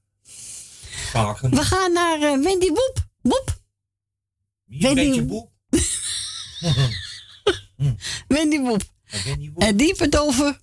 We 1.42 1.64
gaan 1.64 1.94
naar 1.94 2.22
eh, 2.22 2.44
Wendy 2.44 2.68
Woep. 2.68 3.08
Woep. 3.22 3.62
Wie 4.66 4.88
een 4.88 4.96
beetje 4.96 5.26
boep. 5.26 5.52
Wendy 8.28 8.60
Woep. 8.60 8.92
En 9.57 9.78
die 9.78 10.20
over 10.20 10.59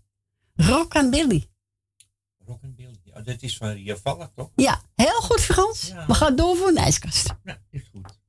Rock 0.54 0.94
and 0.96 1.10
Billy. 1.10 1.48
Rock 2.38 2.62
and 2.62 2.76
Bill. 2.76 3.00
Ja, 3.04 3.20
dat 3.20 3.42
is 3.42 3.56
van 3.56 3.72
Ria 3.72 3.96
Valk, 3.96 4.30
toch? 4.34 4.50
Ja, 4.54 4.82
heel 4.94 5.20
goed 5.20 5.40
Frans. 5.40 5.86
Ja. 5.86 6.06
We 6.06 6.14
gaan 6.14 6.36
door 6.36 6.56
voor 6.56 6.68
een 6.68 6.76
ijskast. 6.76 7.34
Ja, 7.44 7.62
is 7.70 7.88
goed. 7.92 8.19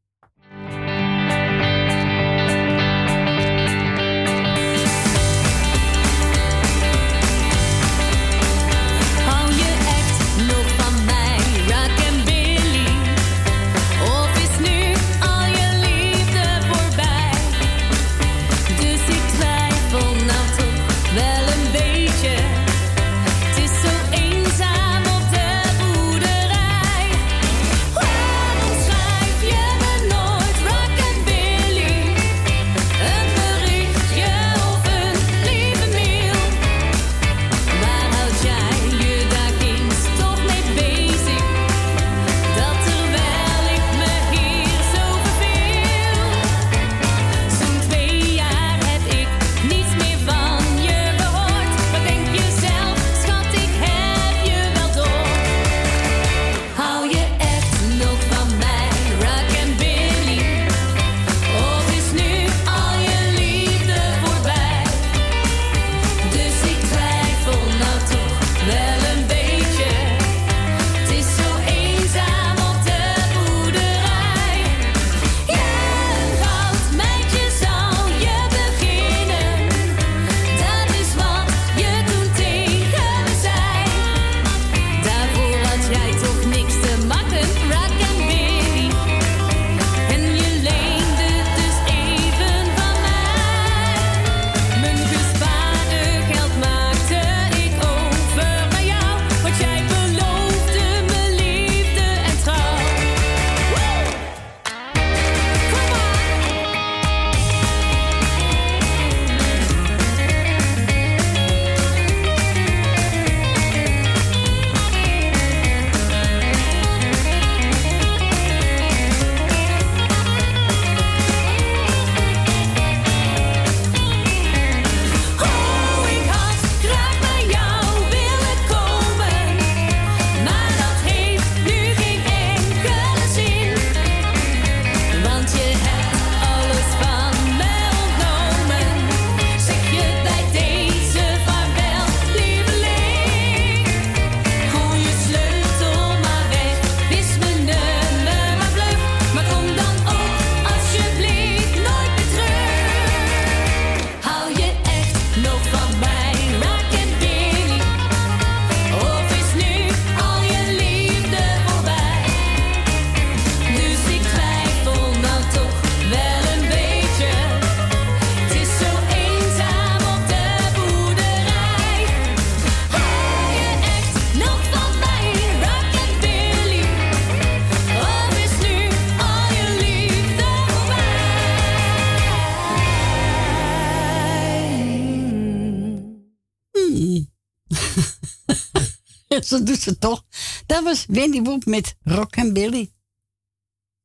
Zo 189.50 189.64
doet 189.64 189.80
ze 189.80 189.98
toch. 189.98 190.26
Dat 190.66 190.84
was 190.84 191.06
Wendy 191.08 191.42
Woep 191.42 191.66
met 191.66 191.96
Rock 192.02 192.38
and 192.38 192.54
Billy. 192.54 192.92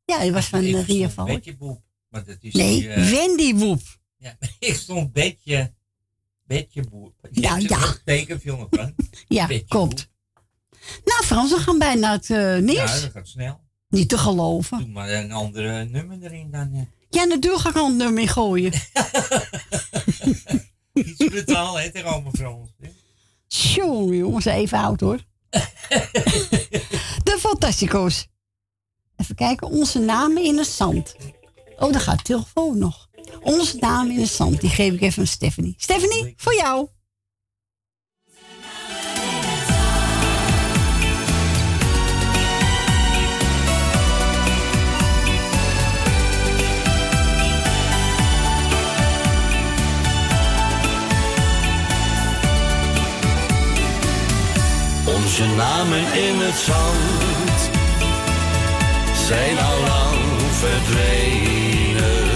Ja, 0.04 0.16
hij 0.18 0.32
was 0.32 0.46
van 0.46 0.62
Ik 0.64 0.86
Ria. 0.86 1.10
Beetje 1.24 1.56
boep. 1.56 1.82
Maar 2.08 2.24
dat 2.24 2.36
is 2.40 2.52
Nee, 2.54 2.80
die, 2.80 2.88
eh, 2.88 3.10
Wendy 3.10 3.54
Woep. 3.54 3.80
Ja, 4.16 4.36
ik 4.58 4.74
stond 4.74 5.12
beetje, 5.12 5.74
beetje 6.44 6.82
boep. 6.88 7.14
Ja, 7.30 7.54
er 7.56 7.62
ja. 7.62 7.82
een 7.88 7.98
tekenfilm 8.04 8.66
van. 8.70 8.94
Ja, 9.28 9.46
Beetje 9.46 9.66
komt. 9.68 10.08
Nou, 11.04 11.24
Frans, 11.24 11.50
we 11.50 11.58
gaan 11.58 11.78
bijna 11.78 12.12
het 12.12 12.28
nieuws. 12.62 12.94
Ja, 12.94 13.00
dat 13.00 13.10
gaat 13.12 13.28
snel. 13.28 13.60
Niet 13.88 14.08
te 14.08 14.18
geloven. 14.18 14.78
Doe 14.78 14.88
maar 14.88 15.10
een 15.10 15.32
andere 15.32 15.84
nummer 15.84 16.22
erin 16.22 16.50
dan. 16.50 16.74
eh. 16.74 16.80
Ja, 17.10 17.24
natuurlijk 17.24 17.62
ga 17.62 17.68
ik 17.68 17.76
al 17.76 17.86
een 17.90 17.96
nummer 17.96 18.22
in 18.22 18.28
gooien. 18.28 18.72
Iets 20.92 21.24
brutaal, 21.24 21.78
hè, 21.78 21.90
tegen 21.90 22.08
allemaal 22.10 22.32
Frans. 22.32 22.70
hè. 22.80 22.88
Jongen, 23.48 24.16
jongens, 24.16 24.44
even 24.44 24.78
oud 24.78 25.00
hoor. 25.00 25.20
de 27.26 27.36
Fantastico's. 27.38 28.26
Even 29.16 29.34
kijken, 29.34 29.68
onze 29.68 29.98
namen 29.98 30.42
in 30.42 30.58
het 30.58 30.66
zand. 30.66 31.16
Oh, 31.78 31.92
daar 31.92 32.00
gaat 32.00 32.16
de 32.16 32.22
telefoon 32.22 32.78
nog. 32.78 33.08
Onze 33.40 33.76
namen 33.76 34.14
in 34.14 34.20
het 34.20 34.30
zand, 34.30 34.60
die 34.60 34.70
geef 34.70 34.92
ik 34.92 35.00
even 35.00 35.20
aan 35.20 35.26
Stephanie. 35.26 35.74
Stephanie, 35.76 36.34
voor 36.36 36.54
jou. 36.54 36.88
Onze 55.16 55.46
namen 55.46 56.12
in 56.12 56.40
het 56.40 56.58
zand 56.58 57.70
zijn 59.26 59.58
al 59.58 59.78
lang 59.80 60.18
verdwenen. 60.50 62.28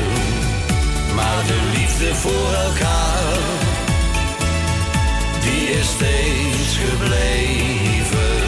Maar 1.14 1.44
de 1.46 1.60
liefde 1.74 2.14
voor 2.14 2.52
elkaar 2.52 3.20
is 5.70 5.88
steeds 5.88 6.76
gebleven. 6.76 8.38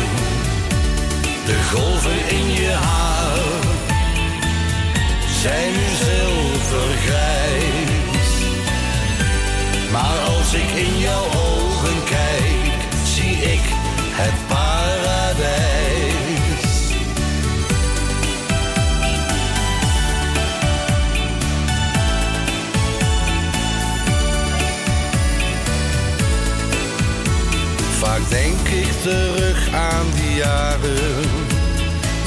De 1.47 1.63
golven 1.73 2.29
in 2.29 2.53
je 2.53 2.71
haar 2.71 3.39
zijn 5.43 5.73
nu 5.73 5.87
zilvergrijs. 5.97 7.32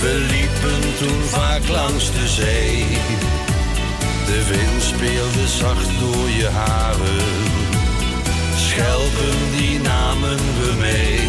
We 0.06 0.26
liepen 0.30 0.98
toen 0.98 1.22
vaak 1.24 1.68
langs 1.68 2.12
de 2.12 2.28
zee. 2.28 2.86
De 4.26 4.46
wind 4.48 4.84
speelde 4.84 5.48
zacht 5.48 6.00
door 6.00 6.30
je 6.30 6.48
haren. 6.48 7.24
Schelpen 8.56 9.58
die 9.58 9.80
namen 9.80 10.38
we 10.38 10.74
mee. 10.80 11.20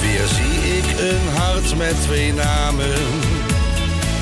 Weer 0.00 0.26
zie 0.26 0.76
ik 0.78 0.98
een 0.98 1.28
hart 1.36 1.76
met 1.76 2.02
twee 2.02 2.32
namen. 2.32 2.94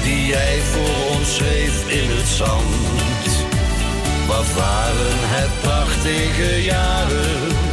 Die 0.03 0.27
jij 0.27 0.59
voor 0.61 1.17
ons 1.17 1.35
schreef 1.35 1.89
in 1.89 2.11
het 2.11 2.29
zand. 2.29 3.47
Wat 4.27 4.53
waren 4.53 5.19
het 5.37 5.61
prachtige 5.61 6.63
jaren. 6.63 7.70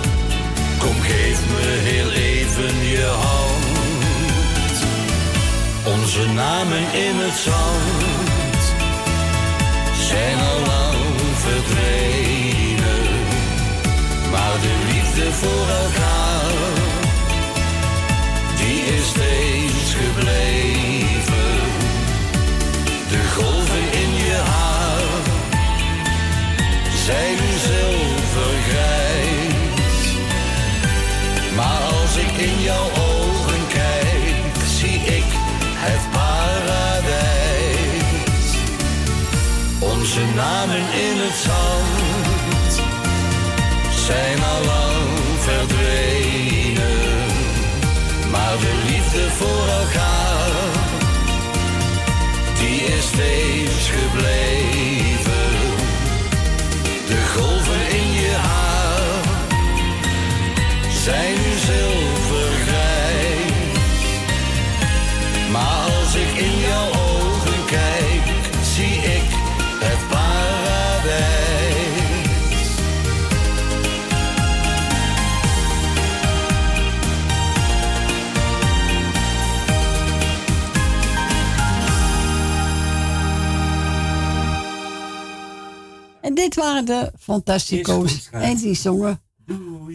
Kom, 0.88 1.01
geef 1.01 1.39
me 1.49 1.65
heel 1.89 2.11
even 2.11 2.88
je 2.89 3.05
hand. 3.05 4.75
Onze 5.85 6.27
namen 6.27 6.93
in 6.93 7.15
het 7.15 7.38
zand 7.38 8.63
zijn 10.09 10.38
al 10.39 10.59
lang 10.59 10.97
verdwenen. 11.35 13.05
Maar 14.31 14.55
de 14.61 14.75
liefde 14.91 15.33
voor 15.33 15.67
elkaar, 15.83 16.51
die 18.57 18.79
is 18.95 19.07
steeds 19.07 19.93
gebleven. 20.03 21.59
De 23.09 23.21
golven 23.35 23.85
in 23.91 24.13
je 24.25 24.41
haar 24.45 25.21
zijn 27.05 27.38
zilvergrijs. 27.59 29.07
Maar 31.58 31.82
als 32.01 32.16
ik 32.16 32.32
in 32.32 32.62
jouw 32.62 32.89
ogen 33.10 33.68
kijk, 33.68 34.55
zie 34.78 34.99
ik 34.99 35.26
het 35.86 36.12
paradijs. 36.12 37.28
Onze 39.80 40.22
namen 40.36 40.86
in 41.08 41.18
het 41.26 41.38
zand 41.47 42.74
zijn 44.05 44.38
al 44.43 44.66
lang 44.66 45.08
verdwenen. 45.39 47.26
Maar 48.32 48.58
de 48.60 48.74
liefde 48.89 49.30
voor 49.30 49.68
elkaar, 49.82 50.51
die 52.60 52.82
is 52.82 53.05
steeds 53.05 53.89
gebleven. 53.99 55.49
De 57.08 57.22
golven 57.36 57.89
in 57.89 58.12
je 58.12 58.36
haar 58.36 58.66
zijn 61.08 61.34
nu 61.34 61.58
zilvergrijs. 61.58 62.72
Maar 65.51 65.91
als 65.99 66.16
ik 66.16 66.38
in 66.38 66.60
jouw 66.60 66.88
ogen 66.88 67.66
kijk, 67.66 68.24
zie 68.64 68.97
ik 68.97 69.24
het 69.80 70.08
paradijs. 70.10 71.45
En 86.22 86.34
dit 86.34 86.55
waren 86.55 86.86
de 86.86 87.12
Fantastico's. 87.20 88.30
En 88.32 88.55
die 88.55 88.76
zongen 88.76 89.22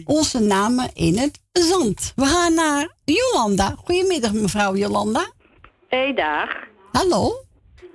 onze 0.05 0.39
namen 0.39 0.89
in 0.93 1.17
het 1.17 1.39
zand. 1.51 2.13
We 2.15 2.25
gaan 2.25 2.53
naar 2.53 2.87
Jolanda. 3.05 3.75
Goedemiddag, 3.83 4.33
mevrouw 4.33 4.75
Jolanda. 4.75 5.25
Hé, 5.89 6.13
dag. 6.13 6.49
Hallo. 6.91 7.31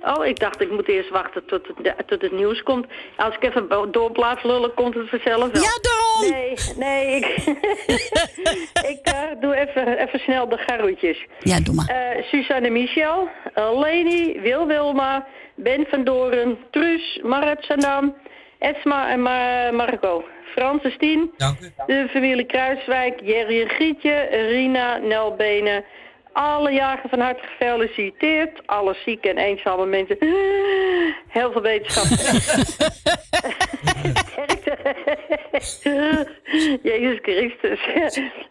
Oh, 0.01 0.25
ik 0.25 0.39
dacht 0.39 0.61
ik 0.61 0.71
moet 0.71 0.87
eerst 0.87 1.09
wachten 1.09 1.45
tot 1.45 1.67
het, 1.67 2.07
tot 2.07 2.21
het 2.21 2.31
nieuws 2.31 2.63
komt. 2.63 2.85
Als 3.17 3.35
ik 3.35 3.43
even 3.43 3.91
door 3.91 4.11
blijf 4.11 4.43
lullen, 4.43 4.73
komt 4.73 4.95
het 4.95 5.09
vanzelf 5.09 5.51
wel. 5.51 5.61
Ja, 5.61 5.77
daarom. 5.81 6.31
Nee, 6.31 6.53
nee, 6.77 7.15
ik, 7.15 7.25
ik 8.93 8.99
eh, 9.03 9.21
doe 9.41 9.55
even, 9.55 9.97
even 9.97 10.19
snel 10.19 10.49
de 10.49 10.57
garroetjes. 10.57 11.25
Ja, 11.39 11.59
doe 11.59 11.75
maar. 11.75 11.87
Eh, 11.87 12.23
Suzanne 12.23 12.69
Michel, 12.69 13.27
eh, 13.53 13.79
Leni, 13.79 14.39
Wil 14.39 14.67
Wilma, 14.67 15.27
Ben 15.55 15.85
van 15.89 16.03
Doren, 16.03 16.57
Truus, 16.71 17.19
Marit 17.23 17.63
Sandam, 17.63 18.15
Esma 18.59 19.09
en 19.09 19.21
Ma- 19.21 19.71
Marco. 19.71 20.23
Francis 20.59 20.97
Tien, 20.97 21.31
Dank 21.37 21.59
u. 21.61 21.71
de 21.87 22.07
familie 22.09 22.45
Kruiswijk, 22.45 23.19
Jerry 23.23 23.61
en 23.61 23.69
Gietje, 23.69 24.27
Rina, 24.49 24.97
Nelbenen. 24.97 25.83
Alle 26.39 26.71
jagen 26.71 27.09
van 27.09 27.19
harte 27.19 27.43
gefeliciteerd. 27.43 28.61
Alle 28.67 28.95
zieke 29.05 29.29
en 29.29 29.37
eenzame 29.37 29.85
mensen. 29.85 30.17
Heel 31.37 31.51
veel 31.51 31.61
wetenschap. 31.61 32.05
Jezus 36.83 37.19
Christus. 37.21 37.79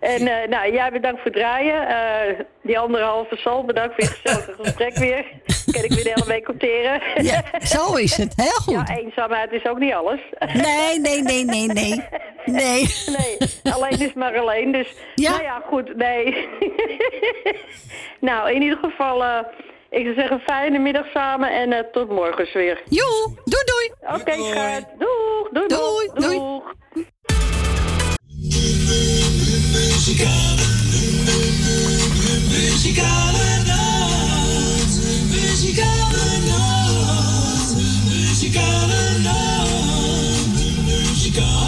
en 0.01 0.27
eh, 0.27 0.49
nou, 0.49 0.73
jij 0.73 0.93
bedankt 0.93 1.21
voor 1.23 1.31
het 1.31 1.41
draaien. 1.41 1.89
Eh, 1.89 2.45
die 2.63 2.79
anderhalve 2.79 3.37
zal 3.37 3.65
bedankt 3.65 3.95
voor 3.95 4.05
je 4.05 4.11
gezellige 4.11 4.55
gesprek 4.63 4.97
weer. 4.97 5.27
Kan 5.73 5.85
ik 5.85 5.93
weer 5.93 6.05
de 6.05 6.13
hele 6.15 6.27
week 6.27 6.49
opteren. 6.49 7.01
Ja, 7.25 7.45
zo 7.63 7.95
is 7.95 8.17
het. 8.17 8.33
Heel 8.37 8.51
goed. 8.51 8.89
Ja, 8.89 8.97
eenzaamheid 8.97 9.53
is 9.53 9.67
ook 9.67 9.79
niet 9.79 9.93
alles. 9.93 10.21
Nee, 10.39 10.99
nee, 11.01 11.23
nee, 11.23 11.45
nee, 11.45 11.67
nee. 11.67 12.05
Nee. 12.45 12.87
Nee, 13.07 13.37
alleen 13.73 14.01
is 14.01 14.13
maar 14.13 14.39
alleen. 14.39 14.73
Dus, 14.73 14.95
Ja? 15.15 15.31
nou 15.31 15.43
ja, 15.43 15.63
goed, 15.67 15.97
nee. 15.97 16.33
nou, 18.29 18.53
in 18.53 18.63
ieder 18.63 18.79
geval, 18.83 19.25
eh, 19.25 19.39
ik 19.91 20.03
zou 20.05 20.15
zeggen, 20.15 20.41
fijne 20.41 20.79
middag 20.79 21.07
samen 21.15 21.51
en 21.53 21.73
eh, 21.73 21.85
tot 21.93 22.11
morgen 22.11 22.47
weer. 22.53 22.83
Joe, 22.89 23.35
doei 23.45 23.65
doei. 23.65 24.15
Oké, 24.21 24.33
schat. 24.33 24.85
Doeg, 24.99 25.49
doei, 25.53 25.67
doei, 25.67 26.11
Doei, 26.15 26.39
doei. 26.39 26.63
Muzikale 32.49 33.65
nacht, 33.67 34.95
muzikale 35.31 36.39
nacht, 36.47 37.75
muzikale 38.09 39.19
nacht, 39.23 40.57
muzikale 40.85 41.68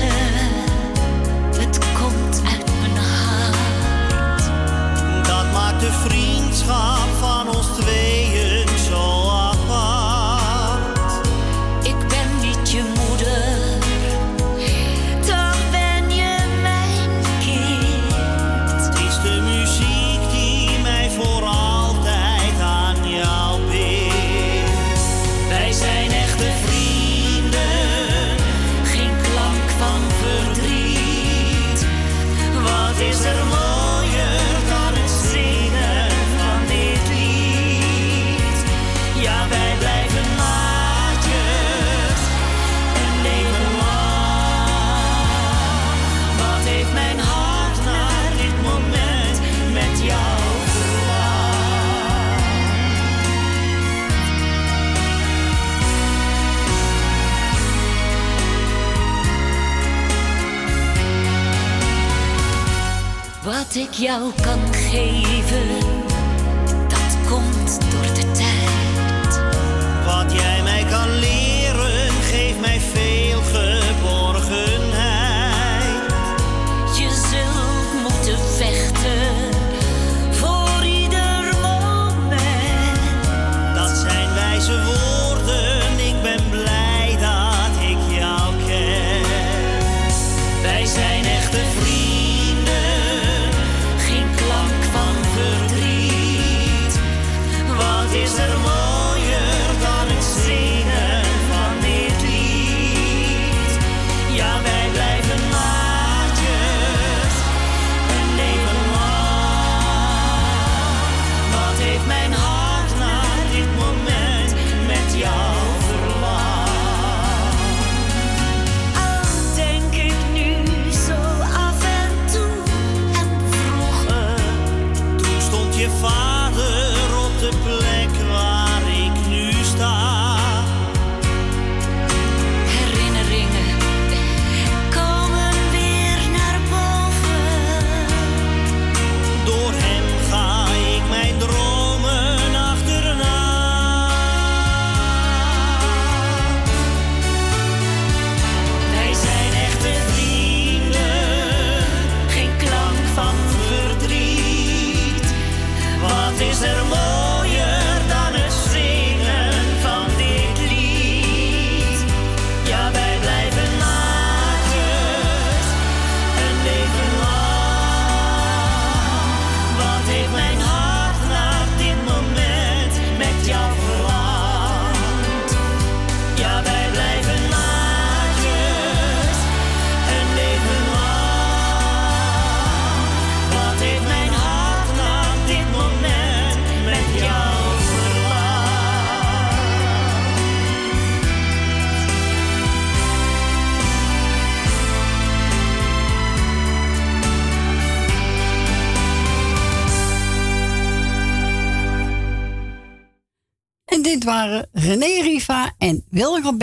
Wat 63.61 63.75
ik 63.75 63.93
jou 63.93 64.31
kan 64.41 64.73
geven, 64.73 65.90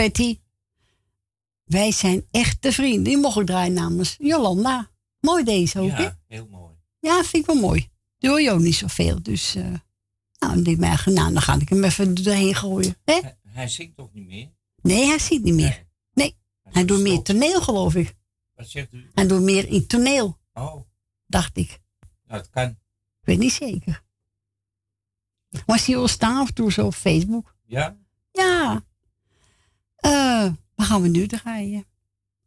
Betty. 0.03 0.39
Wij 1.63 1.91
zijn 1.91 2.25
echte 2.31 2.71
vrienden. 2.71 3.03
Die 3.03 3.17
mocht 3.17 3.37
ik 3.39 3.45
draaien 3.45 3.73
namens 3.73 4.15
Jolanda. 4.19 4.91
Mooi 5.19 5.43
deze 5.43 5.79
ook? 5.79 5.89
Ja, 5.97 6.17
heel 6.27 6.47
mooi. 6.47 6.73
Ja, 6.99 7.23
vind 7.23 7.43
ik 7.43 7.45
wel 7.53 7.61
mooi. 7.61 7.89
Doe 8.17 8.41
je 8.41 8.51
ook 8.51 8.59
niet 8.59 8.75
zoveel, 8.75 9.23
dus... 9.23 9.55
eh 9.55 9.63
nou, 9.63 10.53
dan 10.53 10.63
denk 10.63 10.67
ik 10.67 10.77
mij, 10.77 11.13
nou, 11.13 11.33
dan 11.33 11.41
ga 11.41 11.53
ik 11.59 11.69
hem 11.69 11.83
even 11.83 12.15
erheen 12.25 12.55
gooien. 12.55 12.95
Hè? 13.03 13.13
Hij, 13.13 13.37
hij 13.43 13.67
zingt 13.67 13.95
toch 13.95 14.13
niet 14.13 14.25
meer? 14.27 14.49
Nee, 14.81 15.05
hij 15.05 15.19
ziet 15.19 15.43
niet 15.43 15.53
meer. 15.53 15.87
Nee, 16.13 16.35
hij 16.63 16.85
doet 16.85 16.99
meer 17.01 17.21
toneel, 17.21 17.61
geloof 17.61 17.95
ik. 17.95 18.15
Wat 18.55 18.69
zegt 18.69 18.93
u? 18.93 19.09
Hij 19.13 19.27
doet 19.27 19.41
meer 19.41 19.67
in 19.67 19.87
toneel, 19.87 20.37
Oh, 20.53 20.81
dacht 21.25 21.57
ik. 21.57 21.79
nou, 22.27 22.39
het 22.41 22.49
kan. 22.49 22.69
Ik 22.69 23.25
weet 23.25 23.39
niet 23.39 23.51
zeker. 23.53 24.03
Zie 25.49 25.83
je 25.85 25.95
wel 25.95 26.07
staan 26.07 26.53
toe 26.53 26.71
zo 26.71 26.85
op 26.85 26.93
Facebook? 26.93 27.55
Ja? 27.65 27.97
Ja. 28.31 28.83
Eh, 29.99 30.11
waar 30.75 30.85
gaan 30.85 31.01
we 31.01 31.07
nu 31.07 31.27
draaien? 31.27 31.85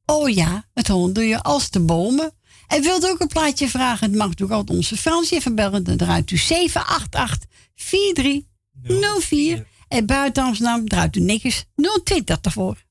Oh 0.06 0.28
ja, 0.28 0.64
het 0.74 0.88
horen 0.88 1.12
doe 1.12 1.24
je 1.24 1.42
als 1.42 1.70
de 1.70 1.80
bomen. 1.80 2.32
En 2.66 2.82
wilt 2.82 3.04
u 3.04 3.08
ook 3.08 3.20
een 3.20 3.28
plaatje 3.28 3.68
vragen? 3.68 4.06
Het 4.06 4.16
mag 4.16 4.28
natuurlijk 4.28 4.58
altijd 4.58 4.78
onze 4.78 4.96
Fransje 4.96 5.34
even 5.34 5.54
bellen. 5.54 5.84
Dan 5.84 5.96
draait 5.96 6.30
u 6.30 6.36
788 6.36 7.48
4304. 7.74 9.66
En 9.88 10.06
buiten 10.06 10.44
Amsterdam 10.44 10.88
draait 10.88 11.16
u 11.16 11.20
netjes 11.20 11.64
020 12.04 12.38
ervoor. 12.40 12.84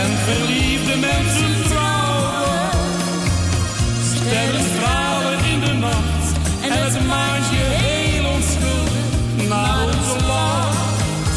En 0.00 0.10
verliefde 0.26 0.96
mensen 0.96 1.68
trouwen, 1.68 2.70
sterren 4.14 4.64
stralen 4.74 5.44
in 5.44 5.60
de 5.60 5.72
nacht 5.72 6.38
en 6.62 6.72
het 6.72 7.06
maantje 7.06 7.56
heel 7.56 8.24
onschuldig 8.32 9.48
naar 9.48 9.82
ons 9.84 10.24
lacht. 10.26 11.36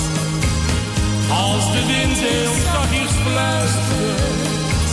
Als 1.30 1.72
de 1.72 1.86
wind 1.86 2.18
heel 2.18 2.54
zachtjes 2.64 3.12
fluistert, 3.26 4.90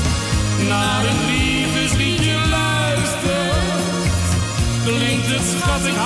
naar 0.68 1.04
een 1.10 1.20
liefdesliedje 1.26 2.36
luistert, 2.50 4.26
klinkt 4.84 5.26
het 5.26 5.44
schat 5.56 5.86
ik 5.86 5.96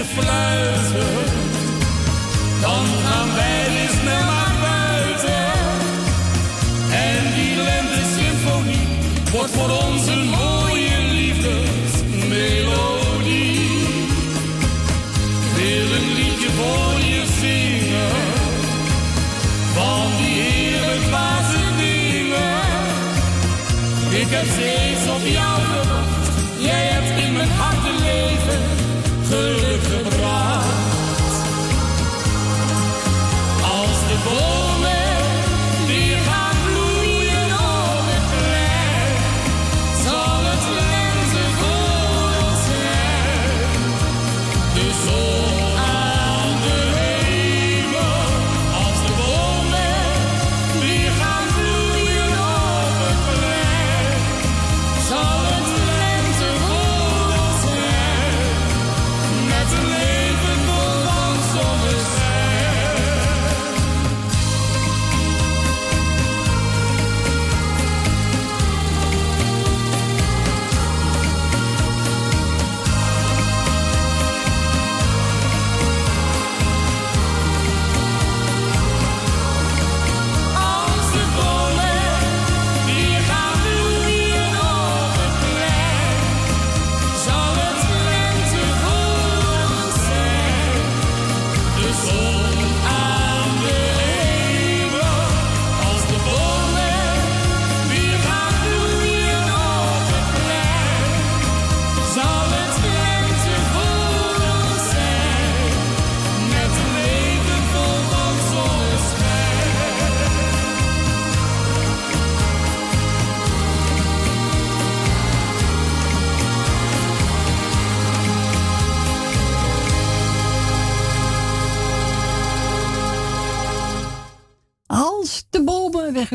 weer 0.00 0.08
fluiten, 0.22 1.14
dan 2.60 2.84
gaan 3.04 3.34
wij 3.34 3.64
weer 3.72 3.88
snel 4.00 4.24
naar 4.24 4.54
buiten. 4.60 5.44
En 6.90 7.34
die 7.34 7.56
lente-symfonie 7.56 8.88
wordt 9.32 9.50
voor 9.50 9.70
ons 9.70 10.06
een 10.06 10.28
mooie 10.28 10.98
liefdesmelodie. 11.12 13.68
Wil 15.54 15.90
een 15.98 16.12
liedje 16.14 16.50
voor 16.58 17.00
je 17.12 17.22
zingen, 17.40 18.16
van 19.74 20.06
die 20.18 20.40
heerlijk 20.40 21.04
dwaze 21.06 21.62
dingen. 21.76 22.60
Ik 24.20 24.28
heb 24.30 24.46
steeds 24.46 24.79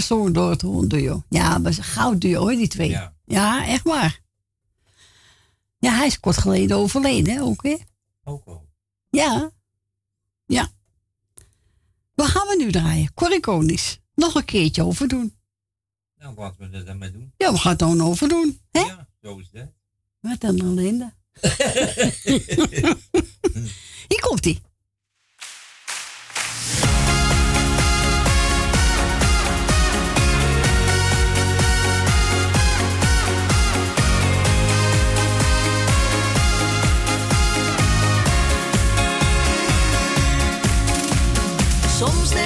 gezongen 0.06 0.34
door 0.34 0.49
het 0.49 0.89
Duo. 0.89 1.24
Ja, 1.30 1.62
was 1.62 1.78
een 1.78 1.84
goud 1.84 2.22
duo 2.22 2.39
hoor, 2.39 2.51
die 2.51 2.68
twee. 2.68 2.89
Ja. 2.89 3.14
Ja, 3.26 3.68
echt 3.68 3.84
waar. 3.84 4.22
Ja, 5.80 5.95
hij 5.95 6.06
is 6.06 6.20
kort 6.20 6.38
geleden 6.38 6.78
overleden 6.78 7.34
hè, 7.34 7.41
ook 7.41 7.64
hè. 7.64 7.76
Ook 8.24 8.45
al. 8.45 8.68
Ja. 9.10 9.51
Ja. 10.45 10.72
Wat 12.14 12.28
gaan 12.28 12.47
we 12.47 12.56
nu 12.64 12.72
draaien? 12.72 13.14
Corrie 13.14 13.80
Nog 14.16 14.36
een 14.36 14.45
keertje 14.45 14.84
overdoen. 14.84 15.38
Nou, 16.18 16.36
laten 16.36 16.72
we 16.72 16.78
er 16.78 16.86
dan 16.86 16.97
mee 16.97 17.12
doen. 17.12 17.34
Ja, 17.38 17.51
we 17.51 17.58
gaan 17.58 17.70
het 17.70 17.80
dan 17.80 18.01
overdoen. 18.01 18.60
Hè? 18.72 18.80
Ja, 18.80 19.08
zo 19.22 19.38
is 19.38 19.49
dat. 19.51 19.74
Wat 20.20 20.39
dan, 20.39 20.74
Linda? 20.74 21.16
Hier 24.08 24.22
komt 24.22 24.45
Soms 41.95 42.44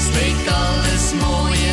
je 0.00 0.06
steekt 0.06 0.48
alles 0.48 1.12
mooi. 1.20 1.69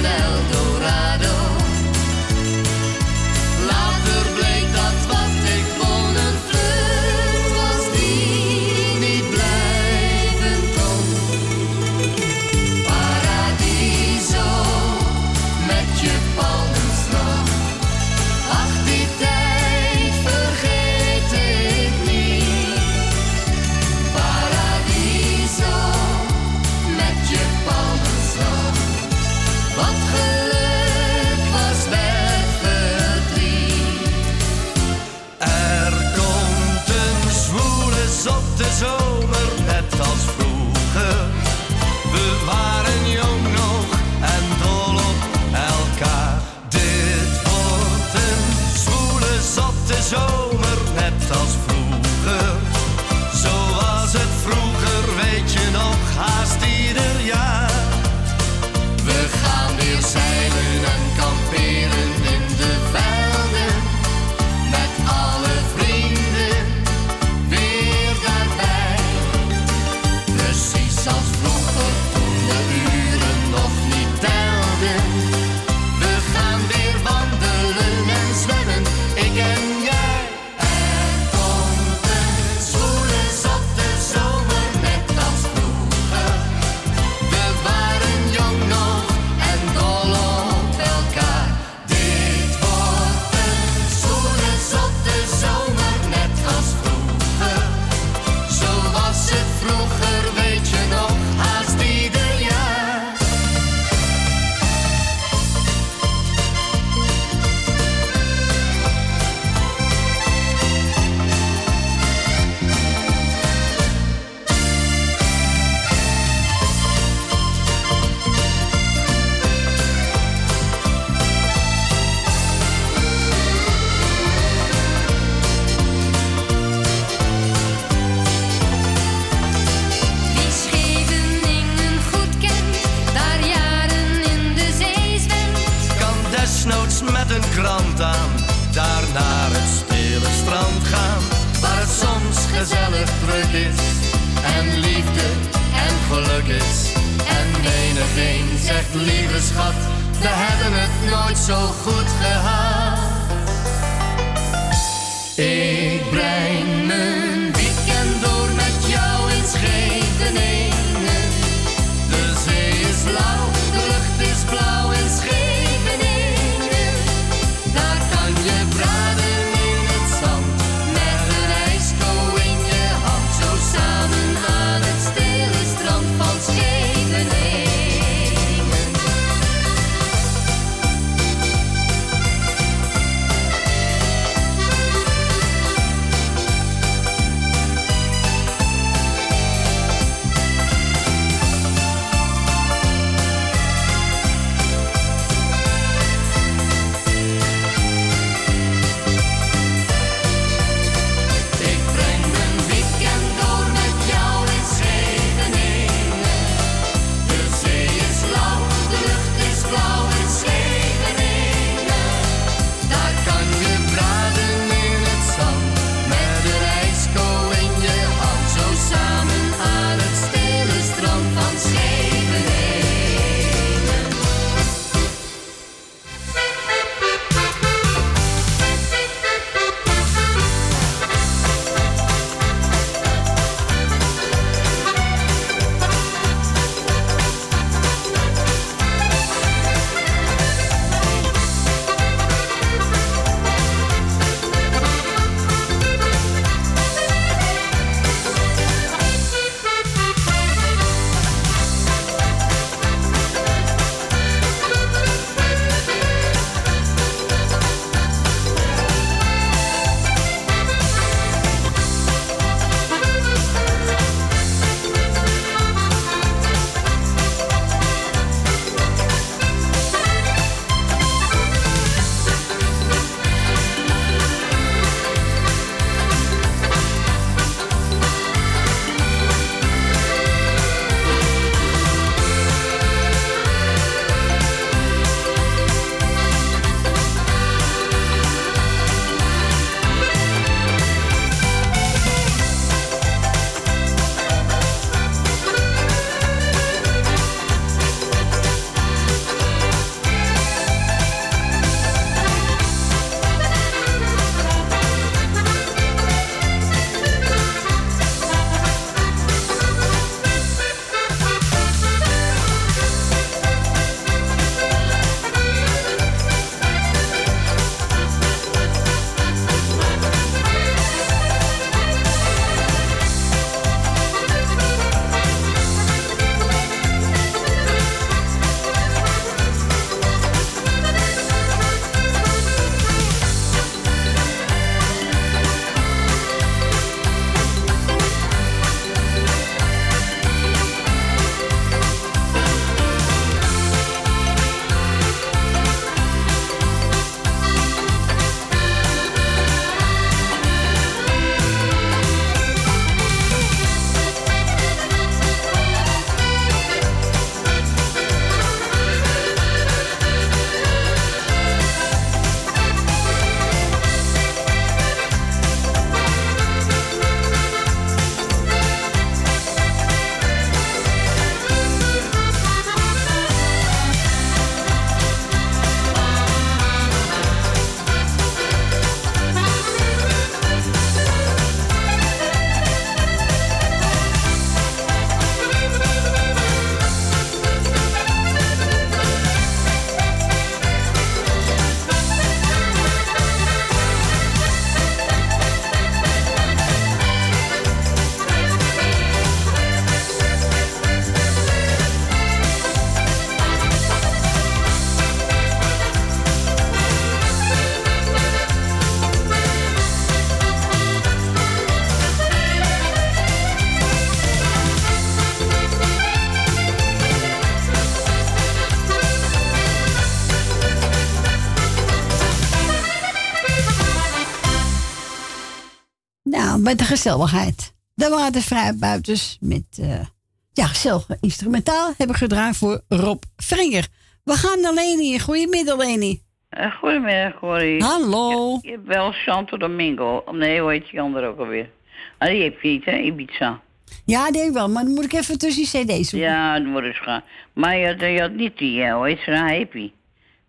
Met 426.67 426.79
de 426.79 426.85
gezelligheid. 426.85 427.73
De 427.93 428.09
watervrijbuiters 428.09 429.37
met 429.41 429.79
eh 429.81 430.05
ja, 430.53 430.65
gezellig 430.65 431.07
instrumentaal 431.21 431.93
hebben 431.97 432.15
gedraaid 432.15 432.57
voor 432.57 432.81
Rob 432.87 433.23
Vringer. 433.37 433.87
We 434.23 434.33
gaan 434.33 434.61
naar 434.61 434.73
Leni. 434.73 435.19
Goedemiddag, 435.19 435.77
Leni. 435.77 436.21
Eh, 436.49 436.71
goedemiddag, 436.75 437.39
Corrie. 437.39 437.83
Hallo. 437.83 438.29
Je, 438.51 438.59
je 438.61 438.71
hebt 438.71 438.87
wel 438.87 439.13
Santo 439.13 439.57
Domingo. 439.57 440.23
Nee, 440.31 440.61
hoe 440.61 440.71
heet 440.71 440.89
die 440.91 441.01
andere 441.01 441.27
ook 441.27 441.39
alweer? 441.39 441.69
Ah, 442.17 442.29
die 442.29 442.43
heb 442.43 442.61
je 442.61 442.69
niet, 442.69 442.85
hè? 442.85 442.97
Ibiza. 442.97 443.61
Ja, 444.05 444.31
denk 444.31 444.47
ik 444.47 444.53
wel, 444.53 444.69
maar 444.69 444.83
dan 444.83 444.93
moet 444.93 445.03
ik 445.03 445.13
even 445.13 445.37
tussen 445.37 445.85
die 445.85 445.97
cd's 445.97 446.09
zoeken. 446.09 446.29
Ja, 446.29 446.59
dat 446.59 446.67
moet 446.67 446.83
eens 446.83 446.99
gaan. 446.99 447.23
Maar 447.53 447.77
je 447.77 447.87
had, 447.87 447.99
je 447.99 448.21
had 448.21 448.31
niet 448.31 448.57
die, 448.57 448.83
eh, 448.83 448.95
hoe 448.95 449.07
heet 449.07 449.19
ze 449.19 449.29
nou, 449.29 449.57
Happy. 449.57 449.91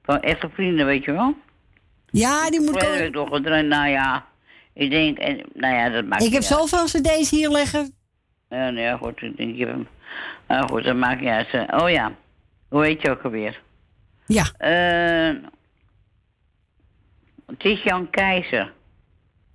Van 0.03 0.20
echte 0.20 0.49
vrienden, 0.53 0.86
weet 0.86 1.05
je 1.05 1.12
wel? 1.12 1.35
Ja, 2.11 2.51
die 2.51 2.61
moet 2.61 2.82
ik 2.82 2.89
week 2.89 3.15
nog 3.15 3.28
gedraaid. 3.28 3.66
Nou 3.66 3.89
ja, 3.89 4.27
ik 4.79 4.91
denk, 4.91 5.19
en, 5.19 5.41
nou 5.55 5.75
ja, 5.75 5.89
dat 5.89 6.05
maakt 6.05 6.23
Ik 6.23 6.33
heb 6.33 6.43
uit. 6.43 6.51
zoveel 6.53 6.85
cd's 6.85 7.31
hier 7.31 7.51
liggen. 7.51 7.95
Ja, 8.49 8.71
nee, 8.71 8.97
goed, 8.97 9.23
ik 9.23 9.37
denk, 9.37 9.53
ik 9.53 9.59
heb 9.59 9.69
hem. 9.69 9.89
Nou 10.49 10.69
goed, 10.69 10.85
dat 10.85 10.97
maakt 10.97 11.21
niet 11.21 11.29
uit. 11.31 11.49
Eh, 11.51 11.81
Oh 11.83 11.91
ja, 11.91 12.13
hoe 12.69 12.85
heet 12.85 13.03
je 13.03 13.11
ook 13.11 13.23
alweer? 13.23 13.61
Ja. 14.27 14.45
Eh, 14.59 15.37
het 17.47 17.65
is 17.65 17.83
Jan 17.83 18.11
Keizer. 18.11 18.73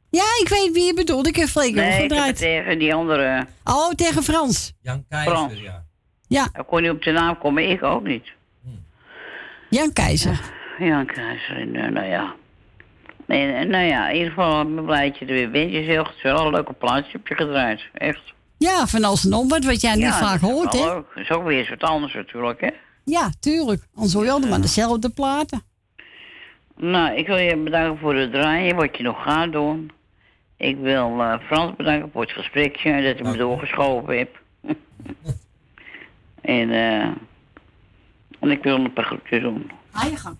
Ja, 0.09 0.23
ik 0.41 0.47
weet 0.49 0.71
wie 0.73 0.83
je 0.85 0.93
bedoelt. 0.93 1.27
Ik 1.27 1.35
heb 1.35 1.47
Freek 1.47 1.73
Nee, 1.73 1.83
al 1.83 1.89
ik 1.89 1.93
heb 1.93 2.09
het 2.09 2.11
gedraaid. 2.17 2.37
tegen 2.37 2.79
die 2.79 2.93
andere. 2.93 3.45
Oh, 3.63 3.89
tegen 3.91 4.23
Frans. 4.23 4.73
Jan 4.81 5.05
Frans. 5.09 5.53
ja. 5.61 5.83
Ja. 6.27 6.49
Hij 6.53 6.63
kon 6.63 6.81
niet 6.81 6.91
op 6.91 7.01
de 7.03 7.11
naam 7.11 7.37
komen, 7.37 7.69
ik 7.69 7.83
ook 7.83 8.03
niet. 8.03 8.31
Jan 9.69 9.93
Keizer. 9.93 10.39
Jan 10.79 11.05
Keizer, 11.05 11.67
nou 11.67 12.05
ja. 12.05 12.35
En, 13.27 13.69
nou 13.69 13.85
ja, 13.85 14.09
in 14.09 14.15
ieder 14.15 14.29
geval 14.29 14.61
ik 14.61 14.75
ben 14.75 14.85
blij 14.85 15.09
dat 15.09 15.17
je 15.17 15.25
er 15.25 15.33
weer 15.33 15.51
bent. 15.51 15.71
Je 15.71 15.83
zegt, 15.83 16.07
het 16.07 16.15
is 16.15 16.21
wel 16.21 16.45
een 16.45 16.51
leuke 16.51 16.73
plaats, 16.73 17.11
heb 17.11 17.27
je 17.27 17.35
gedraaid. 17.35 17.81
Echt. 17.93 18.33
Ja, 18.57 18.85
van 18.87 19.03
alles 19.03 19.25
en 19.25 19.33
om 19.33 19.47
wat, 19.49 19.65
wat 19.65 19.81
jij 19.81 19.93
niet 19.93 20.03
Ja, 20.03 20.17
vaak 20.17 20.39
hoort, 20.39 20.73
hè? 20.73 20.79
leuk. 20.79 21.05
Dat 21.15 21.23
is 21.23 21.31
ook 21.31 21.43
weer 21.43 21.57
eens 21.59 21.69
wat 21.69 21.83
anders 21.83 22.13
natuurlijk, 22.13 22.61
hè. 22.61 22.69
Ja, 23.05 23.29
tuurlijk. 23.39 23.83
Anders 23.95 24.13
hoor 24.13 24.23
je 24.23 24.31
allemaal 24.31 24.61
dezelfde 24.61 25.09
platen. 25.09 25.61
Nou, 26.75 27.15
ik 27.17 27.27
wil 27.27 27.37
je 27.37 27.57
bedanken 27.57 27.99
voor 27.99 28.15
het 28.15 28.31
draaien, 28.31 28.75
wat 28.75 28.97
je 28.97 29.03
nog 29.03 29.23
gaat 29.23 29.51
doen. 29.51 29.91
Ik 30.57 30.77
wil 30.77 31.21
eh, 31.21 31.39
Frans 31.39 31.75
bedanken 31.75 32.09
voor 32.11 32.21
het 32.21 32.31
gesprekje, 32.31 33.01
dat 33.01 33.17
je 33.17 33.23
me 33.23 33.37
doorgeschoven 33.37 34.17
hebt. 34.17 34.37
en, 36.41 36.71
eh 36.71 37.07
en 38.39 38.51
ik 38.51 38.63
wil 38.63 38.75
een 38.75 38.93
paar 38.93 39.05
groetjes 39.05 39.41
doen. 39.41 39.71
Ga 39.91 40.07
je 40.07 40.15
gang. 40.17 40.37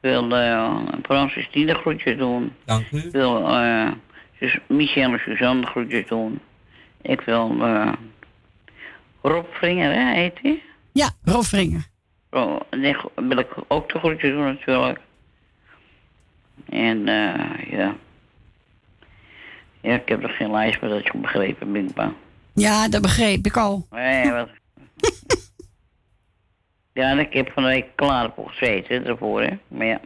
Ik 0.00 0.10
wil 0.10 0.36
eh 0.36 0.76
Frans 1.02 1.32
Christine 1.32 1.74
groetjes 1.74 2.16
doen. 2.16 2.52
Dank 2.64 2.90
u. 2.90 2.98
Ik 2.98 3.12
wil 3.12 3.48
eh 3.48 3.90
Sus- 4.38 4.58
Michel 4.68 5.12
en 5.12 5.18
Suzanne 5.18 5.66
groetjes 5.66 6.06
doen. 6.06 6.40
Ik 7.02 7.20
wil 7.20 7.56
eh 7.60 7.92
Rob 9.22 9.46
Vringer, 9.50 9.92
hè, 9.92 10.12
heet 10.14 10.38
hij? 10.42 10.62
Ja, 10.92 11.10
Rob 11.24 11.42
Vringer. 11.42 11.86
Oh, 12.30 12.60
nee, 12.70 12.96
wil 13.14 13.38
ik 13.38 13.48
ook 13.68 13.92
de 13.92 13.98
groetjes 13.98 14.30
doen 14.30 14.44
natuurlijk. 14.44 15.00
En 16.68 17.08
eh 17.08 17.70
ja. 17.70 17.96
Ja, 19.80 19.94
ik 19.94 20.08
heb 20.08 20.22
er 20.22 20.28
geen 20.30 20.50
lijst 20.50 20.80
maar 20.80 20.90
dat 20.90 21.04
je 21.04 21.12
begrepen 21.18 21.72
ben 21.72 21.86
ik 21.88 21.94
bang. 21.94 22.12
Ja, 22.54 22.88
dat 22.88 23.02
begreep 23.02 23.46
ik 23.46 23.56
al. 23.56 23.86
Nee, 23.90 24.30
wat... 24.32 24.48
ja, 26.98 27.12
ik 27.18 27.32
heb 27.32 27.50
van 27.52 27.62
de 27.62 27.68
week 27.68 27.86
klaar 27.94 28.30
voor 28.34 28.50
gezeten 28.50 29.06
ervoor, 29.06 29.42
hè. 29.42 29.58
Maar 29.68 29.86
ja. 29.86 30.00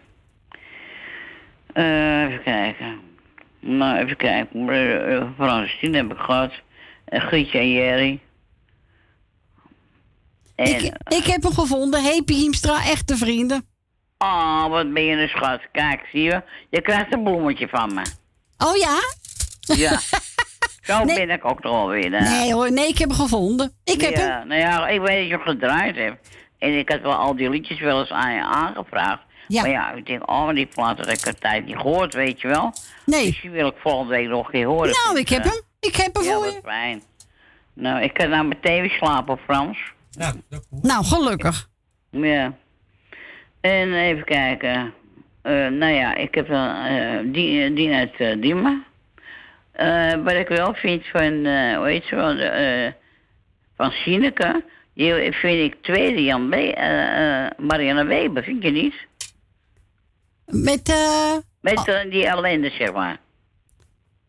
Eh, 1.73 2.23
even 2.23 2.43
kijken. 2.43 3.01
Nou, 3.61 3.99
even 3.99 4.17
kijken. 4.17 4.69
Uh, 4.69 5.09
uh, 5.09 5.29
Francine 5.37 5.97
heb 5.97 6.13
ik 6.13 6.19
gehad. 6.19 6.53
En 7.05 7.21
Grietje 7.21 7.59
en 7.59 7.71
Jerry. 7.71 8.21
En, 10.55 10.67
Ik, 10.67 10.93
ik 11.09 11.25
heb 11.25 11.43
hem 11.43 11.53
gevonden. 11.53 12.03
Heepie 12.03 12.37
Hiemstra, 12.37 12.85
echte 12.85 13.17
vrienden. 13.17 13.67
Oh, 14.19 14.67
wat 14.67 14.93
ben 14.93 15.03
je 15.05 15.17
een 15.17 15.29
schat. 15.29 15.61
Kijk, 15.73 16.09
zie 16.13 16.23
je? 16.23 16.43
Je 16.71 16.81
krijgt 16.81 17.13
een 17.13 17.23
bloemetje 17.23 17.69
van 17.69 17.95
me. 17.95 18.03
Oh 18.59 18.77
ja? 18.77 18.99
Ja. 19.61 19.99
Zo 20.83 21.05
ben 21.05 21.31
ik 21.31 21.45
ook 21.45 21.61
toch 21.61 21.73
alweer. 21.73 22.13
hè? 22.13 22.39
Nee 22.39 22.53
hoor, 22.53 22.73
nee, 22.73 22.89
ik 22.89 22.99
heb 22.99 23.09
hem 23.09 23.19
gevonden. 23.19 23.73
Ik 23.85 24.01
heb 24.01 24.17
ja, 24.17 24.21
hem. 24.21 24.47
Nou 24.47 24.61
ja, 24.61 24.89
ik 24.89 25.01
weet 25.01 25.19
dat 25.19 25.27
je 25.27 25.33
hem 25.33 25.41
gedraaid 25.41 25.97
hebt. 25.97 26.29
En 26.63 26.79
ik 26.79 26.89
had 26.89 27.01
wel 27.01 27.15
al 27.15 27.37
die 27.37 27.51
liedjes 27.51 27.81
wel 27.81 28.01
eens 28.01 28.11
aan 28.11 28.35
je 28.35 28.43
aangevraagd. 28.43 29.23
Ja. 29.49 29.63
Maar 29.63 29.71
ja, 29.71 29.93
ik 29.93 30.07
denk, 30.07 30.31
oh, 30.31 30.49
die 30.49 30.67
plaat 30.67 30.99
had 30.99 31.09
ik 31.09 31.27
een 31.27 31.39
tijd 31.39 31.67
niet 31.67 31.77
gehoord, 31.77 32.15
weet 32.15 32.41
je 32.41 32.49
wel. 32.49 32.73
Nee. 33.07 33.27
Dus 33.27 33.41
die 33.41 33.51
wil 33.51 33.67
ik 33.67 33.75
volgende 33.77 34.15
week 34.15 34.29
nog 34.29 34.47
een 34.47 34.53
keer 34.53 34.67
horen. 34.67 34.91
Nou, 35.05 35.19
ik 35.19 35.29
heb 35.29 35.45
hem. 35.45 35.61
Ik 35.81 35.97
heb 35.97 36.15
hem 36.15 36.25
ja, 36.25 36.33
voor 36.33 36.45
wat 36.45 36.53
je. 36.53 36.61
fijn. 36.65 37.03
Nou, 37.75 38.03
ik 38.03 38.13
kan 38.13 38.29
nou 38.29 38.47
meteen 38.47 38.81
weer 38.81 38.91
slapen, 38.91 39.39
Frans. 39.39 39.79
Nou, 40.13 40.35
Nou, 40.83 41.05
gelukkig. 41.05 41.69
Ja. 42.11 42.55
En 43.61 43.93
even 43.95 44.25
kijken. 44.25 44.95
Eh, 45.43 45.53
nou 45.53 45.93
ja, 45.93 46.15
ik 46.15 46.35
heb 46.35 46.49
een 46.49 46.75
eh 46.77 47.33
die, 47.33 47.65
eh, 47.65 47.75
die 47.75 47.95
uit 47.95 48.15
eh, 48.17 48.41
Diemen. 48.41 48.85
Eh, 49.73 50.15
wat 50.15 50.33
ik 50.35 50.49
wel 50.49 50.75
vind 50.75 51.07
van, 51.07 51.45
eh 51.45 51.77
hoe 51.77 51.87
heet 51.89 52.05
ze 52.05 52.15
wel, 52.15 52.37
eh, 52.37 52.93
van 53.77 53.91
Sineke, 53.91 54.65
die 55.03 55.33
vind 55.33 55.73
ik 55.73 55.83
tweede 55.83 56.23
Jan 56.23 56.49
B. 56.49 56.53
eh, 56.53 57.45
eh, 57.45 57.51
Marianne 57.59 58.05
Weber, 58.05 58.43
vind 58.43 58.63
je 58.63 58.71
niet? 58.71 58.95
Met, 60.47 60.89
eh... 60.89 61.37
Met 61.61 61.89
eh, 61.89 62.11
die 62.11 62.27
ellende, 62.27 62.71
zeg 62.71 62.93
maar. 62.93 63.21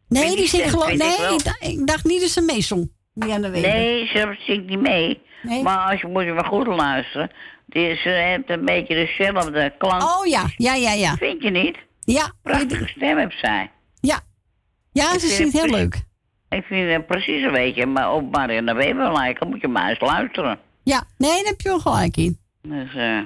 Nee, 0.07 0.35
die 0.35 0.47
stem 0.47 0.69
geloof 0.69 0.89
ik 0.89 0.97
Nee, 0.97 1.33
ik 1.33 1.43
dacht, 1.43 1.63
ik 1.63 1.87
dacht 1.87 2.03
niet 2.03 2.21
dat 2.21 2.29
ze 2.29 2.41
meezong. 2.41 2.91
De 3.13 3.25
Weber. 3.25 3.61
Nee, 3.61 4.07
ze 4.07 4.35
zingt 4.39 4.69
niet 4.69 4.81
mee. 4.81 5.21
Nee? 5.41 5.63
Maar 5.63 5.91
als 5.91 6.01
je 6.01 6.07
moet 6.07 6.23
je 6.23 6.33
wel 6.33 6.43
goed 6.43 6.67
luisteren. 6.67 7.31
Die, 7.65 7.95
ze 7.95 8.09
heeft 8.09 8.49
een 8.49 8.65
beetje 8.65 8.95
dezelfde 8.95 9.73
klank. 9.77 10.01
Oh 10.01 10.25
ja, 10.25 10.45
ja, 10.57 10.73
ja, 10.73 10.93
ja. 10.93 11.15
Vind 11.15 11.43
je 11.43 11.49
niet? 11.49 11.77
Ja. 11.99 12.31
Prachtige 12.41 12.87
stem 12.87 13.17
heeft 13.17 13.39
zij. 13.39 13.71
Ja. 13.99 14.19
Ja, 14.91 15.13
Ik 15.13 15.19
ze 15.19 15.27
zingt 15.27 15.53
heel 15.53 15.69
leuk. 15.69 16.03
Ik 16.53 16.63
vind 16.65 16.91
het 16.91 17.05
precies 17.07 17.43
een 17.43 17.51
beetje, 17.51 17.85
maar 17.85 18.11
op 18.13 18.31
Marianne 18.31 18.73
Weber 18.73 19.11
lijken 19.13 19.49
moet 19.49 19.61
je 19.61 19.67
maar 19.67 19.89
eens 19.89 19.99
luisteren. 19.99 20.59
Ja, 20.83 21.03
nee, 21.17 21.31
daar 21.37 21.45
heb 21.51 21.61
je 21.61 21.69
wel 21.69 21.79
gelijk 21.79 22.17
in. 22.17 22.37
Dus, 22.61 22.95
eh 22.95 23.19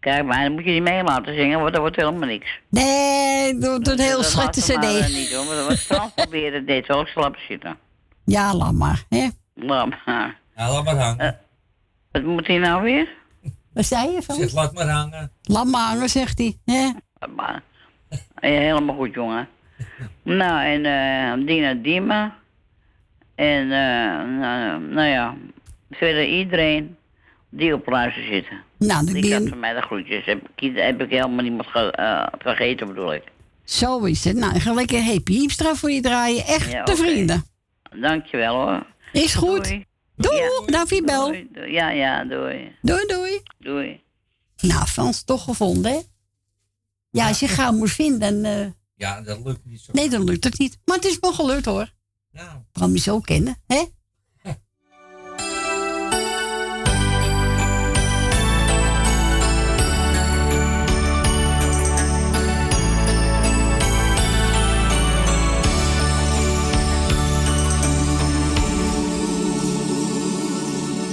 kijk 0.00 0.24
maar, 0.24 0.42
dan 0.42 0.52
moet 0.52 0.64
je 0.64 0.70
niet 0.70 0.82
mee 0.82 1.02
laten 1.02 1.34
zingen, 1.34 1.58
want 1.60 1.72
dat 1.72 1.80
wordt 1.80 1.96
helemaal 1.96 2.28
niks. 2.28 2.58
Nee, 2.68 3.58
doe 3.58 3.80
doe 3.80 3.92
een 3.92 4.00
heel 4.00 4.16
Dat 4.16 4.24
slechte 4.30 4.60
laten 4.60 4.80
we 4.80 4.86
maar, 4.86 4.96
eh, 5.00 5.06
cd. 5.06 5.12
niet 5.14 5.30
doen, 5.30 5.46
want 5.46 5.66
wat 5.66 5.78
Frans 5.78 6.12
proberen 6.22 6.66
dit 6.66 6.90
ook 6.90 7.06
slap 7.06 7.36
zitten. 7.48 7.76
Ja, 8.24 8.54
laat 8.54 8.72
maar. 8.72 9.04
Hè? 9.08 9.28
Laat 9.54 9.88
maar. 10.06 10.38
Ja, 10.56 10.70
laat 10.72 10.84
maar 10.84 10.96
hangen. 10.96 11.38
Wat 12.12 12.22
moet 12.22 12.46
hij 12.46 12.58
nou 12.58 12.82
weer? 12.82 13.08
Wat 13.72 13.84
zei 13.84 14.10
je 14.10 14.22
van? 14.22 14.34
Zeg, 14.34 14.52
laat 14.52 14.72
maar 14.74 14.88
hangen. 14.88 15.32
Laat 15.42 15.66
maar 15.66 15.88
hangen, 15.88 16.08
zegt 16.08 16.38
hij. 16.38 16.56
Hè? 16.64 16.90
Laat 17.18 17.34
maar. 17.36 17.62
Ja, 18.40 18.48
helemaal 18.48 18.96
goed, 18.96 19.14
jongen. 19.14 19.48
nou, 20.22 20.64
en 20.64 20.84
eh 20.84 21.46
Dina 21.46 21.74
Dima. 21.74 22.38
En, 23.40 23.62
eh 23.62 24.38
nou, 24.40 24.80
nou 24.82 25.08
ja, 25.08 25.36
verder 25.90 26.24
iedereen 26.26 26.96
die 27.50 27.74
op 27.74 27.86
luister 27.88 28.24
zitten. 28.24 28.60
Nou, 28.78 29.12
Die 29.12 29.28
ben 29.28 29.48
van 29.48 29.58
mij 29.60 29.74
de 29.74 29.80
groetjes. 29.80 30.24
Heb, 30.24 30.48
ik- 30.56 30.76
heb 30.76 31.00
ik 31.02 31.10
helemaal 31.10 31.42
niemand 31.44 31.68
ge- 31.68 31.90
eh, 31.90 32.26
vergeten, 32.38 32.86
bedoel 32.86 33.14
ik. 33.14 33.22
Zo 33.64 34.04
is 34.04 34.24
het. 34.24 34.36
Nou, 34.36 34.54
ik 34.54 34.60
ga 34.62 34.72
lekker 34.72 35.02
Happy 35.04 35.32
Hiemstra 35.32 35.74
voor 35.74 35.90
je 35.90 36.00
draaien. 36.00 36.44
Echte 36.46 36.70
Ja, 36.70 36.80
oké. 36.80 36.96
vrienden. 36.96 37.44
Dankjewel 38.00 38.54
hoor. 38.54 38.86
Is 39.12 39.34
goed. 39.34 39.64
Doei. 39.64 39.84
Doei, 40.16 40.36
Ja. 40.36 40.48
dank 40.66 40.88
voor 40.88 40.96
je 40.96 41.04
bel. 41.04 41.26
Doei, 41.26 41.48
doei. 41.52 41.72
Ja, 41.72 41.90
ja, 41.90 42.24
doei. 42.24 42.76
Doei, 42.82 43.06
doei. 43.06 43.40
Doei. 43.58 44.00
Nou, 44.60 44.86
Frans, 44.86 45.24
toch 45.24 45.44
gevonden, 45.44 45.92
hè? 45.92 45.98
Ja, 47.10 47.28
als 47.28 47.40
je 47.40 47.48
gauw 47.48 47.72
moet 47.72 47.90
vinden, 47.90 48.42
dan... 48.42 48.52
eh, 48.52 48.66
Ja, 48.96 49.20
dat 49.22 49.40
lukt 49.44 49.64
niet 49.64 49.80
zo. 49.80 49.92
Nee, 49.94 50.08
dan 50.08 50.24
lukt 50.24 50.44
het 50.44 50.58
niet. 50.58 50.78
Maar 50.84 50.96
het 50.96 51.04
is 51.04 51.18
wel 51.20 51.32
gelukt, 51.32 51.64
hoor. 51.64 51.90
Ja. 52.32 52.64
Waarom 52.72 52.94
je 52.94 53.00
zo 53.00 53.20
kennen, 53.20 53.56
hè? 53.66 53.84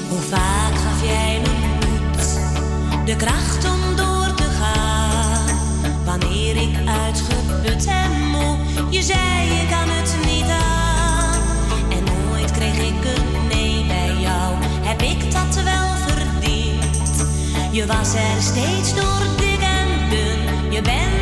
Hoe 0.10 0.19
vaak 0.19 0.76
gaf 0.76 1.03
jij 1.03 1.41
me 1.41 1.49
moed, 1.49 3.06
de 3.06 3.15
kracht 3.15 3.65
om 3.65 3.95
door 3.95 4.34
te 4.34 4.44
gaan? 4.44 5.45
Wanneer 6.06 6.56
ik 6.56 6.88
uitgeput 6.88 7.85
en 7.85 8.11
moe, 8.30 8.57
je 8.89 9.02
zei 9.02 9.53
je 9.53 9.68
kan 9.69 9.87
Je 17.78 17.86
was 17.86 18.14
er 18.14 18.41
steeds 18.41 18.95
door 18.95 19.28
dik 19.38 19.62
en 19.62 20.72
je 20.72 20.82
bent 20.82 21.16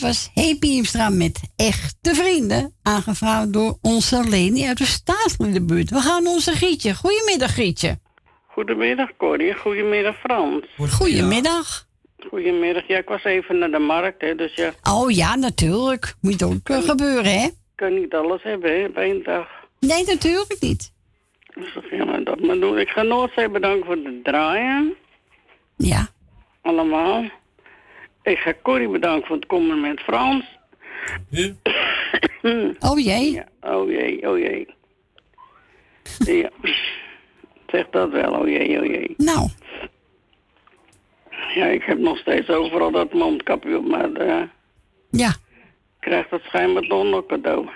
dat 0.00 0.08
was 0.08 0.30
Happy 0.34 0.66
Hiemstra 0.66 1.08
met 1.08 1.40
Echte 1.56 2.14
Vrienden. 2.14 2.74
Aangevraagd 2.82 3.52
door 3.52 3.78
onze 3.82 4.28
Leni 4.28 4.66
uit 4.66 4.78
de 4.78 4.84
staatsliedenbuurt. 4.84 5.90
We 5.90 6.00
gaan 6.00 6.26
onze 6.26 6.52
Gietje. 6.52 6.94
Goedemiddag 6.94 7.54
Gietje. 7.54 7.98
Goedemiddag 8.46 9.16
Corrie, 9.16 9.54
goedemiddag 9.54 10.16
Frans. 10.18 10.64
Goedemiddag. 10.90 11.86
Goedemiddag, 12.28 12.86
ja 12.86 12.98
ik 12.98 13.08
was 13.08 13.24
even 13.24 13.58
naar 13.58 13.70
de 13.70 13.78
markt 13.78 14.20
hè, 14.20 14.34
dus 14.34 14.54
ja, 14.54 14.72
Oh 14.82 15.10
ja, 15.10 15.36
natuurlijk. 15.36 16.14
Moet 16.20 16.42
ook 16.42 16.68
eh, 16.68 16.78
gebeuren, 16.78 17.40
hè? 17.40 17.44
ik 17.44 17.54
kan 17.74 17.94
niet 17.94 18.14
alles 18.14 18.42
hebben 18.42 18.80
hè, 18.80 18.86
op 18.86 18.96
één 18.96 19.22
dag. 19.22 19.48
Nee, 19.80 20.04
natuurlijk 20.04 20.56
niet. 20.60 20.92
Dus 21.54 21.74
dat 21.74 21.84
gaan 21.90 22.12
we 22.12 22.22
dat 22.22 22.40
maar 22.40 22.58
doen. 22.58 22.78
Ik 22.78 22.88
ga 22.88 23.02
Noordzee 23.02 23.48
bedanken 23.48 23.86
voor 23.86 23.96
het 23.96 24.24
draaien. 24.24 24.94
Ja. 25.76 26.08
Allemaal. 26.62 27.24
Ik 28.22 28.38
ga 28.38 28.54
Corrie 28.62 28.88
bedanken 28.88 29.26
voor 29.26 29.36
het 29.36 29.46
komen 29.46 29.80
met 29.80 30.00
Frans. 30.00 30.44
Oh 32.80 32.98
jee. 32.98 33.32
Ja, 33.32 33.46
oh 33.60 33.90
jee, 33.90 34.28
oh 34.28 34.38
jee. 34.38 34.74
Ja. 36.18 36.50
Zeg 37.66 37.86
dat 37.90 38.10
wel, 38.10 38.32
oh 38.32 38.48
jee, 38.48 38.78
oh 38.80 38.86
jee. 38.86 39.14
Nou. 39.16 39.48
Ja, 41.54 41.66
ik 41.66 41.82
heb 41.82 41.98
nog 41.98 42.18
steeds 42.18 42.48
overal 42.48 42.90
dat 42.90 43.12
mondkapje 43.12 43.76
op, 43.78 43.84
maar 43.86 44.12
eh, 44.12 44.42
Ja. 45.10 45.28
ik 45.28 46.00
krijg 46.00 46.28
dat 46.28 46.40
schijnbaar 46.42 46.82
toch 46.82 47.04
nog 47.04 47.26
cadeau. 47.26 47.68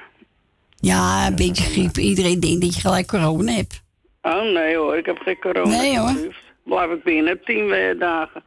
Ja, 0.76 1.26
een 1.26 1.36
beetje 1.36 1.64
griep. 1.64 1.96
Iedereen 1.96 2.40
denkt 2.40 2.60
dat 2.60 2.74
je 2.74 2.80
gelijk 2.80 3.06
corona 3.06 3.52
hebt. 3.52 3.82
Oh 4.22 4.42
nee 4.42 4.76
hoor, 4.76 4.96
ik 4.96 5.06
heb 5.06 5.18
geen 5.18 5.38
corona. 5.40 5.76
Nee, 5.76 5.98
hoor. 5.98 6.34
Blijf 6.62 6.90
ik 6.90 7.02
binnen, 7.02 7.40
tien 7.44 7.96
dagen. 7.98 8.42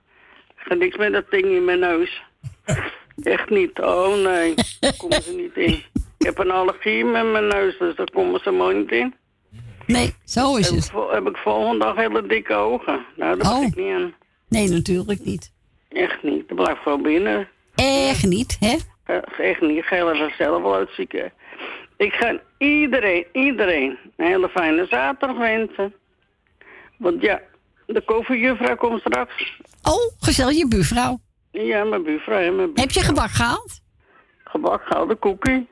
Ik 0.68 0.74
ga 0.74 0.80
niks 0.80 0.98
met 0.98 1.14
dat 1.14 1.30
ding 1.30 1.46
in 1.46 1.66
mijn 1.66 1.80
neus. 1.80 2.22
Echt 3.24 3.50
niet, 3.50 3.80
oh 3.82 4.16
nee, 4.24 4.54
daar 4.80 4.98
komen 4.98 5.22
ze 5.22 5.34
niet 5.36 5.56
in. 5.58 5.74
Ik 6.18 6.26
heb 6.26 6.38
een 6.38 6.52
allergie 6.52 7.06
met 7.06 7.32
mijn 7.32 7.48
neus, 7.48 7.78
dus 7.78 7.96
daar 7.96 8.12
komen 8.12 8.40
ze 8.40 8.52
mooi 8.52 8.76
niet 8.78 8.92
in. 8.92 9.14
Nee, 9.86 10.14
zo 10.26 10.56
is 10.56 10.66
heb 10.66 10.76
het. 10.76 10.86
Ik, 10.86 10.92
vol- 10.92 11.12
heb 11.12 11.28
ik 11.28 11.38
volgende 11.38 11.86
dag 11.86 11.96
hele 11.96 12.28
dikke 12.28 12.54
ogen. 12.54 13.06
Nou, 13.16 13.38
dat 13.38 13.48
Oh. 13.52 13.64
ik 13.64 13.76
niet 13.76 13.94
aan. 13.94 14.14
Nee, 14.50 14.68
natuurlijk 14.70 15.24
niet. 15.24 15.52
Echt 15.90 16.24
niet, 16.24 16.48
dat 16.48 16.58
blijft 16.58 16.82
gewoon 16.82 17.02
binnen. 17.02 17.48
Echt 17.76 18.26
niet, 18.26 18.58
hè? 18.60 18.76
Eh, 19.04 19.50
Echt 19.50 19.62
niet, 19.62 19.78
ik 19.78 19.86
ga 19.86 19.96
heel 19.96 20.14
even 20.14 20.32
zelf 20.38 20.62
wel 20.62 20.76
uitzieken. 20.76 21.32
Ik 21.98 22.14
ga 22.14 22.40
iedereen, 22.58 23.26
iedereen 23.32 23.98
een 24.16 24.26
hele 24.26 24.50
fijne 24.50 24.86
zaterdag 24.90 25.38
wensen. 25.38 25.94
Want 26.98 27.22
ja, 27.22 27.42
de 27.88 28.02
koffiejuffrouw 28.06 28.76
komt 28.76 29.00
straks. 29.00 29.60
Oh, 29.84 30.14
gezellig, 30.20 30.58
je 30.58 30.68
buurvrouw. 30.68 31.20
Ja, 31.52 31.84
mijn 31.84 32.04
buurvrouw. 32.04 32.42
hè, 32.42 32.52
Mijn 32.52 32.72
Heb 32.74 32.92
je 32.92 33.02
gebak 33.02 33.30
gehaald? 33.30 33.80
Gebak 34.44 34.82
gehaald, 34.86 35.10
de 35.10 35.16
koekie. 35.16 35.70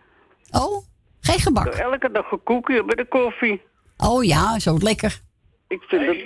Oh, 0.51 0.85
geen 1.19 1.39
gebak. 1.39 1.67
Elke 1.67 2.11
dag 2.11 2.31
een 2.31 2.43
koekie 2.43 2.83
bij 2.83 2.95
de 2.95 3.07
koffie. 3.07 3.61
Oh 3.97 4.23
ja, 4.23 4.59
zo 4.59 4.77
lekker. 4.79 5.19
Ik 5.67 5.81
vind 5.81 6.05
het... 6.05 6.17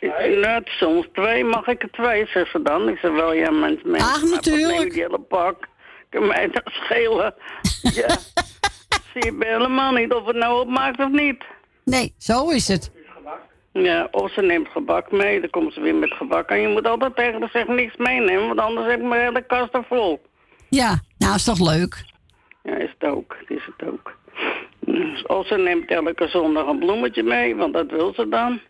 Ik, 0.00 0.38
nou, 0.40 0.62
soms 0.64 1.08
twee, 1.12 1.44
mag 1.44 1.66
ik 1.66 1.82
er 1.82 1.90
twee, 1.90 2.26
zegt 2.26 2.50
ze 2.50 2.62
dan. 2.62 2.88
Ik 2.88 2.98
zeg 2.98 3.10
wel, 3.10 3.32
ja, 3.32 3.50
mensen, 3.50 3.90
mensen. 3.90 4.08
Ach, 4.08 4.22
natuurlijk. 4.22 4.82
je 4.82 4.90
die 4.90 5.02
hele 5.02 5.20
pak? 5.20 5.68
Kan 6.10 6.26
mij 6.26 6.50
dat 6.50 6.62
schelen? 6.64 7.34
ja. 8.00 8.08
Zie 9.12 9.24
je 9.24 9.36
helemaal 9.38 9.92
niet 9.92 10.12
of 10.12 10.26
het 10.26 10.36
nou 10.36 10.60
opmaakt 10.60 10.98
of 10.98 11.10
niet. 11.10 11.44
Nee, 11.84 12.14
zo 12.18 12.48
is 12.48 12.68
het. 12.68 12.90
Ja, 13.82 14.08
of 14.10 14.32
ze 14.32 14.42
neemt 14.42 14.68
gebak 14.68 15.12
mee, 15.12 15.40
dan 15.40 15.50
komt 15.50 15.72
ze 15.72 15.80
weer 15.80 15.94
met 15.94 16.12
gebak. 16.12 16.48
En 16.48 16.60
je 16.60 16.68
moet 16.68 16.86
altijd 16.86 17.16
tegen 17.16 17.40
haar 17.40 17.50
zeggen, 17.50 17.74
niks 17.74 17.96
meenemen, 17.96 18.46
want 18.46 18.60
anders 18.60 18.86
heb 18.86 19.00
ik 19.00 19.06
mijn 19.06 19.20
hele 19.20 19.42
kast 19.42 19.74
er 19.74 19.84
vol. 19.88 20.22
Ja, 20.68 21.00
nou 21.18 21.34
is 21.34 21.44
toch 21.44 21.60
leuk? 21.60 22.04
Ja, 22.62 22.76
is 22.76 22.94
het 22.98 23.10
ook. 23.10 23.36
Is 23.46 23.68
het 23.76 23.88
ook. 23.88 24.16
Dus 24.80 25.26
Of 25.26 25.46
ze 25.46 25.54
neemt 25.56 25.90
elke 25.90 26.28
zondag 26.28 26.66
een 26.66 26.78
bloemetje 26.78 27.22
mee, 27.22 27.56
want 27.56 27.72
dat 27.74 27.90
wil 27.90 28.12
ze 28.14 28.28
dan. 28.28 28.60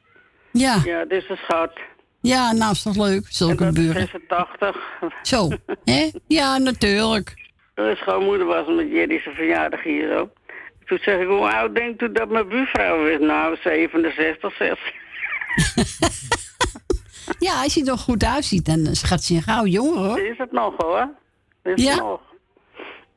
Ja. 0.52 0.76
Ja, 0.84 1.04
dit 1.04 1.22
is 1.22 1.28
een 1.28 1.36
schat. 1.36 1.72
Ja, 2.20 2.52
nou 2.52 2.70
is 2.70 2.82
toch 2.82 2.96
leuk? 2.96 3.26
Zulke 3.28 3.72
buren. 3.72 4.08
86. 4.28 4.76
Zo, 5.22 5.48
hè? 5.84 6.10
Ja, 6.26 6.58
natuurlijk. 6.58 7.34
De 7.74 7.94
schoonmoeder 7.96 8.46
was 8.46 8.66
met 8.66 8.90
Jerry 8.90 9.20
zijn 9.20 9.34
verjaardag 9.34 9.82
hier 9.82 10.08
zo. 10.12 10.30
Toen 10.88 10.98
zeg 11.02 11.20
ik, 11.20 11.26
hoe 11.26 11.52
oud 11.52 11.74
denkt 11.74 12.02
u 12.02 12.12
dat 12.12 12.28
mijn 12.28 12.48
buurvrouw 12.48 13.06
is? 13.06 13.18
Nou, 13.20 13.56
67, 13.62 14.56
6. 14.56 14.78
Ja, 17.38 17.62
als 17.62 17.74
je 17.74 17.80
er 17.80 17.86
nog 17.86 18.00
goed 18.00 18.24
uitziet, 18.24 18.64
dan 18.66 18.94
schat 18.94 19.22
ze 19.22 19.34
een 19.34 19.42
gauw 19.42 19.64
jonger 19.64 19.98
hoor. 19.98 20.20
Is 20.20 20.38
het 20.38 20.52
nog 20.52 20.74
hoor. 20.76 21.08
Is 21.62 21.82
Ja. 21.84 21.90
het 21.90 22.00
nog. 22.00 22.20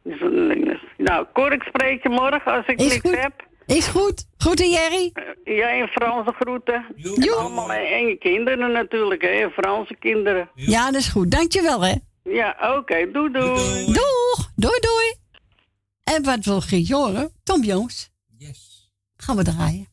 Is 0.03 0.19
het 0.19 0.31
niks. 0.33 0.79
Nou, 0.97 1.25
Cor, 1.33 1.51
ik 1.51 1.61
spreek 1.63 2.03
je 2.03 2.09
morgen 2.09 2.45
als 2.53 2.65
ik 2.67 2.79
Is 2.79 2.87
niks 2.87 2.99
goed. 3.09 3.21
heb. 3.21 3.33
Is 3.65 3.87
goed. 3.87 4.25
Groeten 4.37 4.69
Jerry. 4.69 5.11
Jij 5.43 5.81
en 5.81 5.87
Franse 5.87 6.33
groeten. 6.39 6.85
En 7.15 7.33
allemaal 7.37 7.71
en 7.71 8.05
je 8.07 8.15
kinderen 8.17 8.71
natuurlijk, 8.71 9.21
hè. 9.21 9.27
en 9.27 9.51
Franse 9.51 9.95
kinderen. 9.99 10.49
Ja, 10.55 10.85
dat 10.91 11.01
is 11.01 11.07
goed. 11.07 11.31
Dankjewel 11.31 11.81
hè. 11.81 11.93
Ja, 12.23 12.75
oké. 12.77 13.11
Doei, 13.11 13.31
doei. 13.31 13.85
Doeg. 13.85 14.49
Doei 14.55 14.79
doei. 14.79 15.13
En 16.15 16.23
wat 16.23 16.45
wil 16.45 16.61
Giet 16.61 16.89
horen? 16.89 17.31
Tom 17.43 17.63
Jones. 17.63 18.11
Yes. 18.37 18.91
Gaan 19.15 19.35
we 19.35 19.43
draaien. 19.43 19.87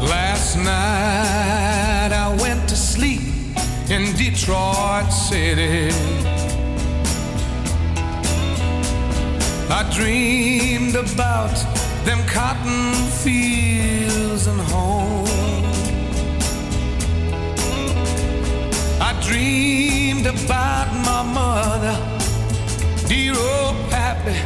Last 0.00 0.56
night 0.56 2.12
I 2.12 2.36
went 2.42 2.68
to 2.68 2.74
sleep 2.74 3.20
in 3.88 4.16
Detroit 4.16 5.12
City. 5.12 6.17
I 9.70 9.82
dreamed 9.94 10.96
about 10.96 11.54
them 12.04 12.26
cotton 12.26 12.94
fields 13.22 14.46
and 14.46 14.58
home. 14.58 15.26
I 18.98 19.12
dreamed 19.22 20.26
about 20.26 20.88
my 21.04 21.22
mother, 21.22 21.96
dear 23.08 23.34
old 23.34 23.90
pappy, 23.90 24.38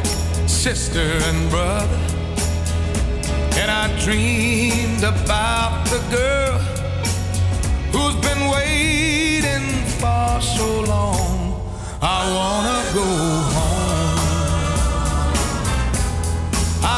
sister 0.45 0.99
and 0.99 1.49
brother. 1.49 1.99
And 3.55 3.71
I 3.71 3.97
dreamed 4.03 5.03
about 5.03 5.85
the 5.85 6.01
girl 6.11 6.57
who's 7.93 8.15
been 8.27 8.49
waiting 8.49 9.85
for 10.01 10.41
so 10.41 10.81
long. 10.81 11.61
I 12.01 12.29
wanna 12.35 12.93
go 12.93 13.52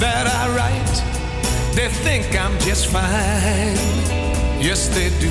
that 0.00 0.26
I 0.26 0.48
write, 0.56 0.96
they 1.74 1.88
think 1.88 2.34
I'm 2.34 2.58
just 2.60 2.86
fine. 2.86 3.76
Yes, 4.58 4.88
they 4.88 5.10
do. 5.20 5.30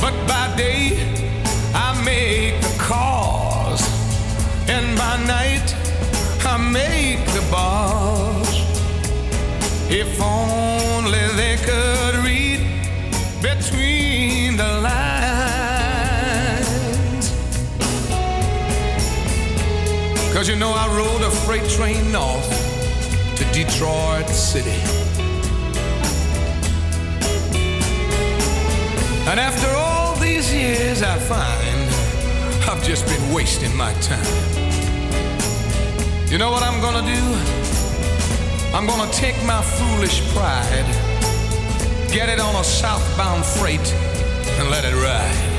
But 0.00 0.14
by 0.26 0.54
day, 0.56 1.12
I 1.74 2.02
make 2.02 2.60
the 2.62 2.74
calls, 2.78 3.82
and 4.68 4.96
by 4.96 5.22
night, 5.26 5.74
I 6.46 6.56
make 6.56 7.26
the 7.34 7.42
bars. 7.50 8.48
If 9.90 10.18
only 10.20 11.26
they 11.36 11.56
could 11.68 12.16
read 12.24 12.60
between 13.42 14.56
the 14.56 14.80
lines. 14.88 15.34
Cause 20.32 20.48
you 20.48 20.56
know, 20.56 20.72
I 20.72 20.86
rode 20.96 21.22
a 21.22 21.30
freight 21.30 21.68
train 21.68 22.10
north 22.10 22.73
to 23.36 23.44
Detroit 23.52 24.28
City. 24.28 24.78
And 29.28 29.40
after 29.40 29.66
all 29.76 30.14
these 30.16 30.52
years, 30.52 31.02
I 31.02 31.18
find 31.18 31.84
I've 32.70 32.82
just 32.84 33.06
been 33.06 33.34
wasting 33.34 33.74
my 33.76 33.92
time. 33.94 34.24
You 36.30 36.38
know 36.38 36.50
what 36.50 36.62
I'm 36.62 36.80
gonna 36.80 37.06
do? 37.06 37.22
I'm 38.74 38.86
gonna 38.86 39.10
take 39.12 39.36
my 39.44 39.62
foolish 39.62 40.20
pride, 40.32 40.86
get 42.12 42.28
it 42.28 42.40
on 42.40 42.54
a 42.56 42.64
southbound 42.64 43.44
freight, 43.44 43.92
and 44.58 44.70
let 44.70 44.84
it 44.84 44.94
ride. 44.94 45.54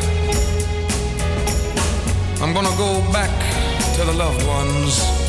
I'm 2.41 2.53
gonna 2.53 2.77
go 2.77 3.02
back 3.11 3.31
to 3.95 4.06
the 4.06 4.14
loved 4.14 4.45
ones, 4.47 5.24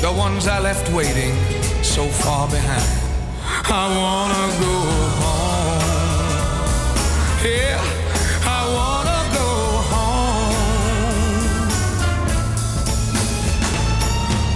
the 0.00 0.12
ones 0.12 0.46
I 0.46 0.60
left 0.60 0.90
waiting 0.92 1.34
so 1.82 2.06
far 2.06 2.46
behind. 2.48 3.00
I 3.64 3.88
wanna 3.98 4.46
go 4.62 4.74
home. 5.22 5.80
Yeah, 7.44 7.80
I 8.44 8.46
wanna 8.76 9.20
go 9.38 9.48
home. 9.92 10.54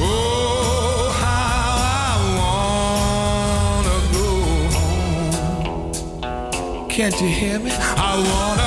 Oh, 0.01 1.11
how 1.23 1.73
I 2.07 2.09
wanna 3.83 3.99
go 4.17 4.29
home. 4.79 5.93
Can't 6.89 7.17
you 7.21 7.29
hear 7.29 7.59
me? 7.59 7.71
I 7.73 7.75
wanna 8.29 8.62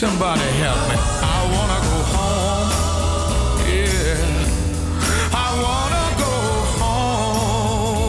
Somebody 0.00 0.40
help 0.40 0.80
me. 0.88 0.96
I 0.96 1.38
wanna 1.52 1.80
go 1.88 1.96
home. 2.14 2.70
Yeah. 3.68 4.24
I 5.32 5.48
wanna 5.64 6.06
go 6.22 6.34
home. 6.80 8.08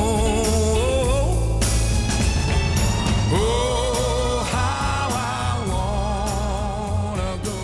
Oh, 3.34 4.40
how 4.52 5.10
I 5.12 5.60
wanna 5.68 7.32
go 7.44 7.58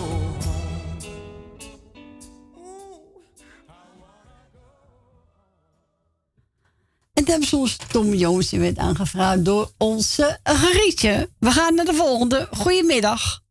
En 7.14 7.24
hebben 7.26 7.48
ze 7.48 7.56
ons 7.56 7.76
Tom 7.76 8.14
Jones 8.14 8.48
die 8.48 8.60
werd 8.60 8.78
aangevraagd 8.78 9.44
door 9.44 9.70
onze 9.78 10.38
Grietje. 10.42 11.30
We 11.38 11.50
gaan 11.50 11.74
naar 11.74 11.84
de 11.84 11.94
volgende. 11.94 12.48
Goedemiddag. 12.50 13.46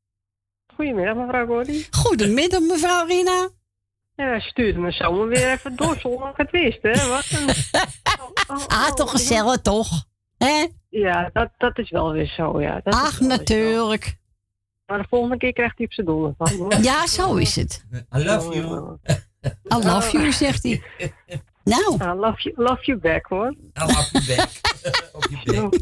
Goedemiddag, 0.78 1.16
mevrouw 1.16 1.46
Gordy. 1.46 1.86
Goedemiddag, 1.92 2.60
mevrouw 2.60 3.06
Rina. 3.06 3.50
Ja, 4.16 4.26
hij 4.26 4.40
stuurde 4.40 4.80
me 4.80 4.92
zomaar 4.92 5.28
weer 5.28 5.52
even 5.52 5.76
door 5.76 5.98
zonder 6.00 6.30
ik 6.30 6.38
het 6.38 6.52
wist, 6.52 6.80
hè. 6.82 7.08
Wat 7.08 7.26
een... 7.30 7.50
ah, 8.78 8.94
toch 8.94 9.12
gezellig, 9.12 9.62
toch? 9.62 9.90
Hè? 10.38 10.68
Ja, 10.90 11.30
dat, 11.34 11.50
dat 11.58 11.78
is 11.78 11.90
wel 11.90 12.12
weer 12.12 12.26
zo, 12.28 12.62
ja. 12.62 12.80
Dat 12.84 12.94
Ach, 12.94 13.20
natuurlijk. 13.20 14.04
zo. 14.04 14.12
Maar 14.86 14.98
de 14.98 15.06
volgende 15.10 15.38
keer 15.38 15.54
krijgt 15.54 15.78
hij 15.78 15.86
op 15.86 15.94
zijn 15.94 16.06
doelen 16.08 16.36
van. 16.38 16.58
hoor. 16.58 16.74
Ja, 16.82 17.08
zo 17.08 17.36
is 17.36 17.56
het. 17.56 17.86
I 18.16 18.24
love 18.24 18.56
you. 18.56 18.98
I 19.74 19.86
love 19.86 20.18
you, 20.18 20.32
zegt 20.32 20.64
hij. 20.64 20.82
Nou. 21.64 21.98
I 22.02 22.20
love 22.20 22.42
you, 22.42 22.54
love 22.56 22.86
you 22.86 23.00
back, 23.00 23.26
hoor. 23.26 23.50
I 23.50 23.86
love 23.86 24.10
you 24.12 24.36
back. 24.36 24.50
Op 25.16 25.28
je 25.30 25.70
bek. 25.70 25.82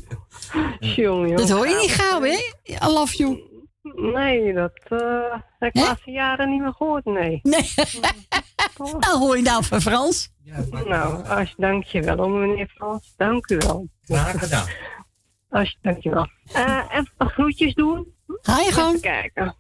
Jongen, 0.80 1.30
jongen. 1.30 1.36
Dat 1.36 1.50
hoor 1.50 1.68
je 1.68 1.76
niet 1.76 1.92
gauw, 1.92 2.22
hè? 2.22 2.38
I 2.64 2.88
love 2.88 3.18
you. 3.18 3.54
Nee, 3.94 4.54
dat 4.54 4.80
eh, 4.88 5.32
heb 5.60 5.70
ik 5.70 5.74
de 5.74 5.88
laatste 5.88 6.12
jaren 6.12 6.50
niet 6.50 6.62
meer 6.62 6.74
gehoord, 6.74 7.06
nee. 7.06 7.40
Nee. 7.44 7.74
nou, 9.00 9.18
hoor 9.20 9.36
je 9.38 9.44
nou 9.44 9.64
van 9.64 9.82
Frans? 9.82 10.34
Nou, 10.86 11.28
als, 11.28 11.54
dank 11.58 11.84
je 11.84 12.02
wel, 12.02 12.30
meneer 12.30 12.68
Frans. 12.68 13.14
Dank 13.18 13.50
u 13.50 13.58
wel. 13.58 13.88
Graag 14.02 14.40
gedaan. 14.40 14.68
Als, 15.50 15.78
dank 15.82 15.98
je 16.04 16.10
wel. 16.10 16.28
Eh, 16.54 16.84
even 16.92 17.14
wat 17.18 17.32
groetjes 17.32 17.74
doen. 17.74 18.14
Ga 18.28 18.60
je. 18.60 18.68
Even 18.68 19.02
kijken. 19.02 19.56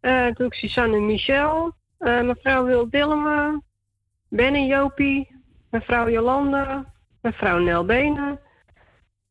Eh 0.00 0.26
doe 0.34 0.46
ik 0.46 0.54
Suzanne 0.54 0.96
en 0.96 1.06
Michel. 1.06 1.72
eh, 1.98 2.20
mevrouw 2.22 2.64
Wil 2.64 2.90
Dillema. 2.90 3.60
Ben 4.28 4.54
en 4.54 4.66
Jopie. 4.66 5.40
Mevrouw 5.70 6.08
Jolanda. 6.10 6.92
Mevrouw 7.20 7.58
Nel 7.58 7.84
Benen. 7.84 8.40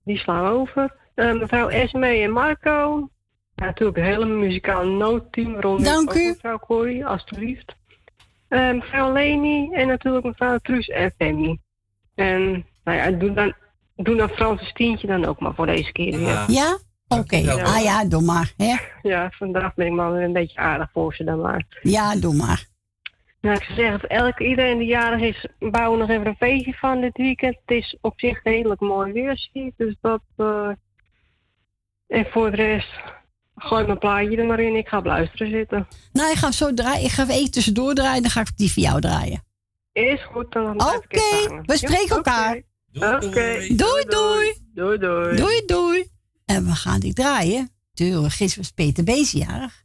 Die 0.04 0.18
slaan 0.18 0.44
we 0.44 0.50
over. 0.50 0.96
Eh, 1.16 1.32
mevrouw 1.34 1.68
Esme 1.68 2.08
en 2.08 2.32
Marco. 2.32 3.10
Ja, 3.62 3.68
natuurlijk 3.68 3.98
een 3.98 4.04
hele 4.04 4.26
muzikaal 4.26 4.86
noodteam. 4.86 5.60
Rond 5.60 5.86
Dank 5.86 6.14
u. 6.14 6.28
Mevrouw 6.28 6.60
Corrie, 6.60 7.06
alstublieft. 7.06 7.76
Eh, 8.48 8.72
mevrouw 8.72 9.14
Leni 9.14 9.72
en 9.74 9.88
natuurlijk 9.88 10.26
mevrouw 10.26 10.58
Truus 10.58 10.88
en 10.88 11.14
Femi. 11.18 11.60
En 12.16 12.66
nou 12.84 12.98
ja, 12.98 13.12
doe 13.12 13.34
dan, 13.34 13.54
doe 13.96 14.16
dan 14.16 14.30
Frans 14.30 14.74
Tientje 14.74 15.08
dan 15.08 15.26
ook 15.26 15.40
maar 15.40 15.54
voor 15.54 15.66
deze 15.66 15.92
keer 15.92 16.18
weer. 16.18 16.44
Ja? 16.48 16.78
Oké. 17.08 17.36
Ah 17.64 17.84
ja, 17.84 18.06
doe 18.06 18.22
maar. 18.22 18.54
Hè? 18.58 18.76
Ja, 19.02 19.30
vandaag 19.30 19.74
ben 19.74 19.86
ik 19.86 19.92
maar 19.94 20.12
weer 20.14 20.24
een 20.24 20.34
beetje 20.34 20.60
aardig 20.60 20.90
voor 20.92 21.16
ze 21.16 21.24
dan 21.24 21.42
maar. 21.42 21.66
Ja, 21.82 22.16
doe 22.16 22.36
maar. 22.36 22.66
Nou, 23.42 23.56
ik 23.56 23.64
zou 23.64 23.78
zeggen, 23.78 24.10
elke, 24.10 24.48
iedereen 24.48 24.78
die 24.78 24.88
jarig 24.88 25.22
is, 25.22 25.48
bouwen 25.60 26.00
nog 26.00 26.10
even 26.10 26.28
een 26.28 26.36
feestje 26.36 26.74
van 26.74 27.02
dit 27.02 27.18
weekend. 27.18 27.58
Het 27.66 27.78
is 27.78 27.98
op 28.02 28.20
zich 28.20 28.44
redelijk 28.44 28.82
mooi 28.82 29.12
weer, 29.12 29.38
zie 29.38 29.66
ik. 29.66 29.74
Dus 29.78 29.96
dat... 30.02 30.22
eh, 30.38 30.70
En 32.08 32.26
voor 32.26 32.52
de 32.52 32.56
rest, 32.58 32.90
gooi 33.62 33.86
mijn 33.86 33.98
plaatje 33.98 34.38
er 34.38 34.46
maar 34.46 34.60
in. 34.60 34.76
Ik 34.76 34.88
ga 34.88 34.98
op 34.98 35.06
luisteren 35.06 35.52
zitten. 35.52 35.88
Nou, 36.12 36.32
ik 36.32 36.38
ga 36.38 36.52
zo 36.52 36.74
draaien. 36.74 37.04
Ik 37.06 37.12
ga 37.12 37.24
even 37.24 37.36
even 37.36 37.52
tussendoor 37.52 37.94
draaien. 37.94 38.22
Dan 38.22 38.32
ga 38.32 38.42
ik 38.42 38.58
die 38.58 38.72
voor 38.72 38.84
jou 38.84 39.02
draaien. 39.02 39.44
Is 39.92 40.24
goed, 40.32 40.52
dan 40.52 40.82
Oké, 40.82 41.62
we 41.66 41.78
spreken 41.78 42.08
Ja, 42.08 42.16
elkaar. 42.16 42.62
Oké. 42.94 43.76
Doei, 43.76 44.06
doei. 44.06 44.54
Doei, 44.74 44.98
doei. 44.98 45.36
Doei, 45.36 45.66
doei. 45.66 46.10
En 46.46 46.66
we 46.66 46.76
gaan 46.76 47.00
die 47.00 47.14
draaien. 47.14 47.70
Tuurlijk, 47.94 48.34
gisteren 48.34 48.64
was 48.64 48.72
Peter 48.72 49.04
Bees 49.04 49.32
jarig. 49.32 49.84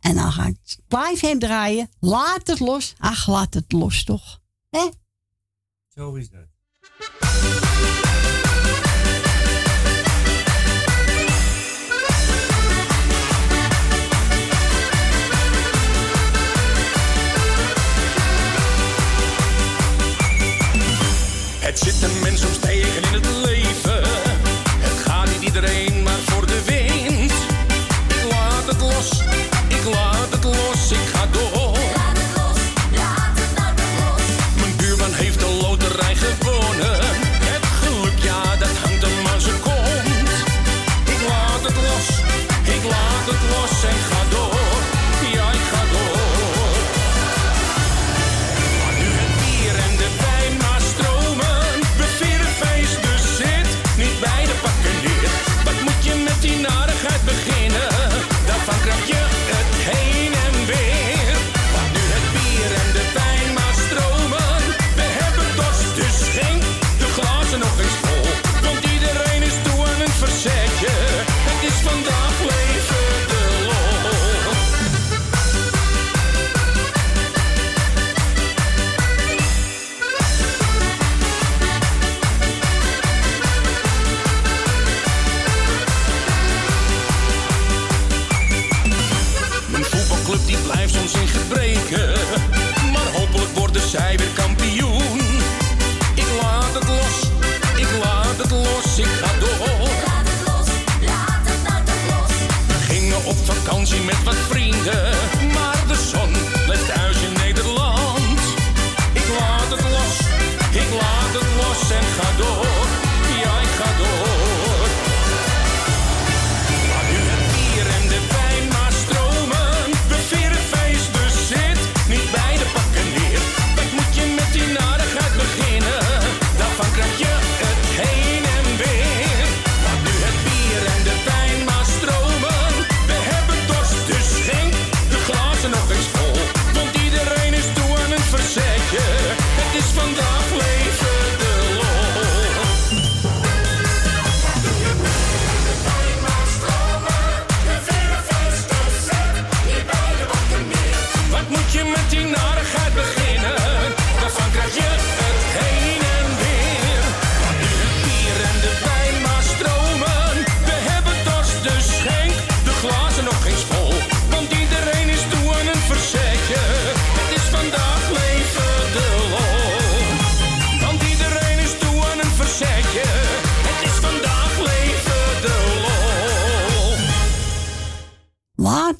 En 0.00 0.14
dan 0.14 0.32
ga 0.32 0.46
ik 0.46 0.56
live 0.88 1.26
hem 1.26 1.38
draaien. 1.38 1.88
Laat 2.00 2.46
het 2.46 2.60
los. 2.60 2.94
Ach, 2.98 3.26
laat 3.26 3.54
het 3.54 3.72
los 3.72 4.04
toch. 4.04 4.40
Hè? 4.70 4.88
Zo 5.88 6.14
is 6.14 6.30
dat. 6.30 8.06
Het 21.78 21.86
zit 21.86 22.02
een 22.02 22.20
mens 22.20 22.40
soms 22.40 22.58
tegen 22.58 22.96
in 22.96 23.02
het 23.02 23.37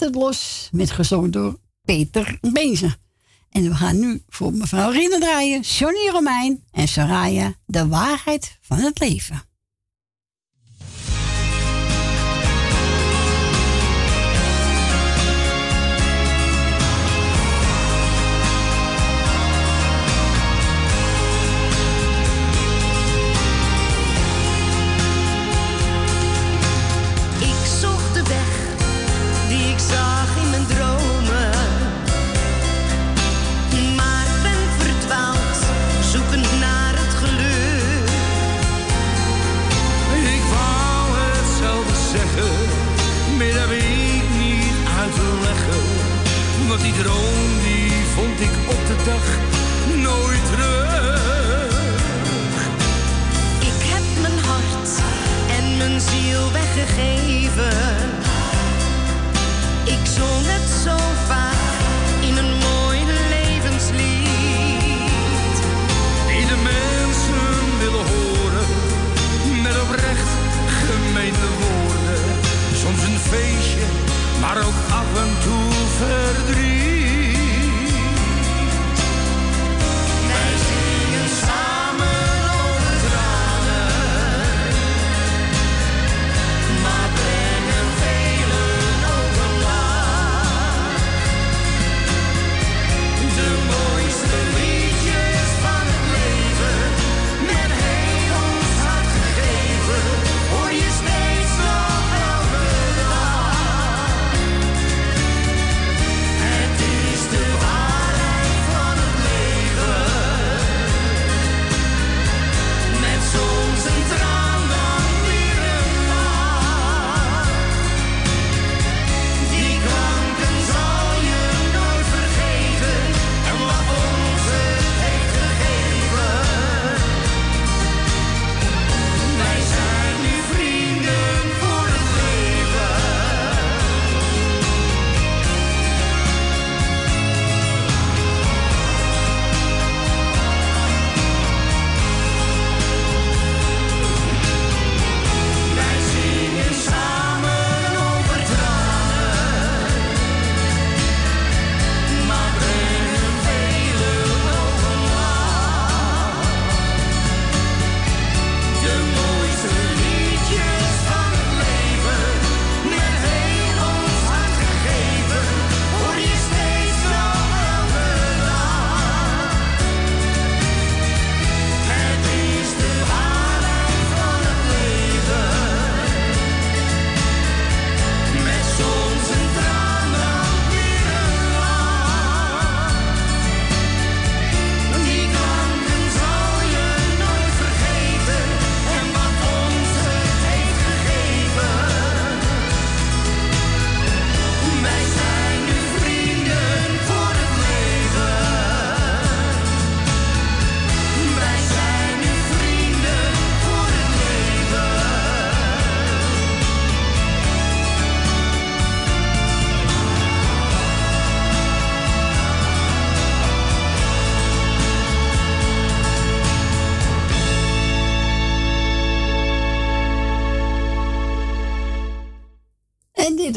Het 0.00 0.14
los 0.14 0.68
met 0.72 0.90
gezongen 0.90 1.30
door 1.30 1.58
Peter 1.84 2.38
Bezen. 2.40 2.94
En 3.50 3.62
we 3.62 3.74
gaan 3.74 3.98
nu 3.98 4.22
voor 4.28 4.52
mevrouw 4.52 4.90
Rina 4.90 5.18
draaien, 5.18 5.60
Johnny 5.60 6.08
Romein 6.08 6.64
en 6.70 6.88
Soraya, 6.88 7.54
de 7.66 7.86
waarheid 7.86 8.58
van 8.60 8.78
het 8.78 8.98
leven. 8.98 9.47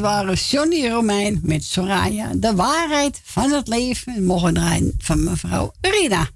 Waren 0.02 0.34
Johnny 0.34 0.88
Romein 0.90 1.40
met 1.44 1.64
Soraya. 1.64 2.32
De 2.36 2.56
waarheid 2.56 3.22
van 3.23 3.52
het 3.52 3.68
leven 3.68 4.23
mogen 4.23 4.53
draaien 4.53 4.94
van 4.98 5.23
mevrouw 5.23 5.72
Rina. 5.82 6.30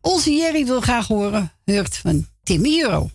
Onze 0.00 0.34
Jerry 0.34 0.66
wil 0.66 0.80
graag 0.80 1.06
horen. 1.06 1.52
Hurt 1.64 1.96
van 1.96 2.26
Timmy 2.42 2.80
Euro. 2.80 3.10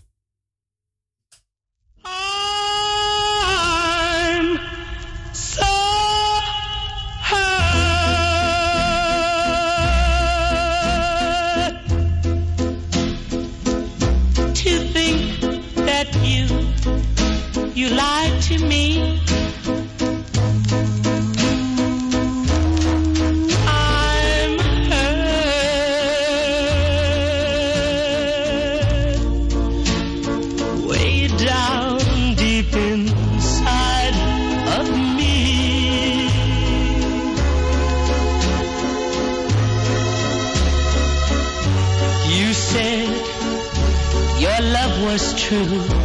True. 45.46 45.95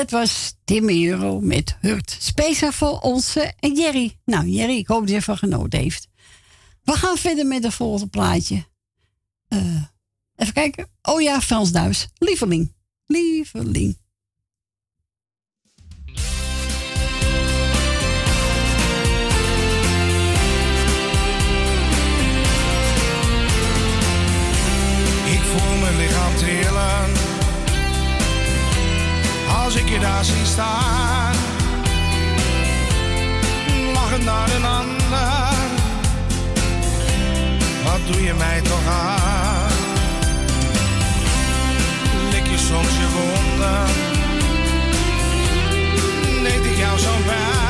Dat 0.00 0.10
was 0.10 0.54
Timmy 0.64 1.08
Euro 1.08 1.40
met 1.40 1.76
Hurt. 1.80 2.16
Speciaal 2.18 2.72
voor 2.72 2.98
onze 2.98 3.52
Jerry. 3.58 4.16
Nou, 4.24 4.46
Jerry, 4.46 4.76
ik 4.76 4.86
hoop 4.86 5.00
dat 5.00 5.08
je 5.08 5.14
ervan 5.14 5.36
genoten 5.36 5.78
heeft. 5.78 6.08
We 6.82 6.92
gaan 6.92 7.16
verder 7.16 7.46
met 7.46 7.64
het 7.64 7.74
volgende 7.74 8.06
plaatje. 8.06 8.64
Eh, 9.48 9.82
even 10.36 10.52
kijken. 10.52 10.88
Oh 11.02 11.20
ja, 11.20 11.40
Frans 11.40 11.72
Duis. 11.72 12.08
Lieveling. 12.18 12.74
Lieveling. 13.06 13.98
Als 29.70 29.78
ik 29.78 29.88
je 29.88 29.98
daar 29.98 30.24
zie 30.24 30.44
staan. 30.44 31.34
Lachend 33.92 34.24
naar 34.24 34.54
een 34.54 34.64
ander, 34.64 35.52
wat 37.84 38.00
doe 38.12 38.22
je 38.22 38.34
mij 38.34 38.60
toch 38.60 38.86
aan? 38.88 39.72
Lik 42.30 42.46
je 42.46 42.58
soms 42.58 42.96
je 42.98 43.08
wonden, 43.12 43.86
deed 46.42 46.72
ik 46.72 46.76
jou 46.78 46.98
zo'n 46.98 47.24
pijn? 47.24 47.69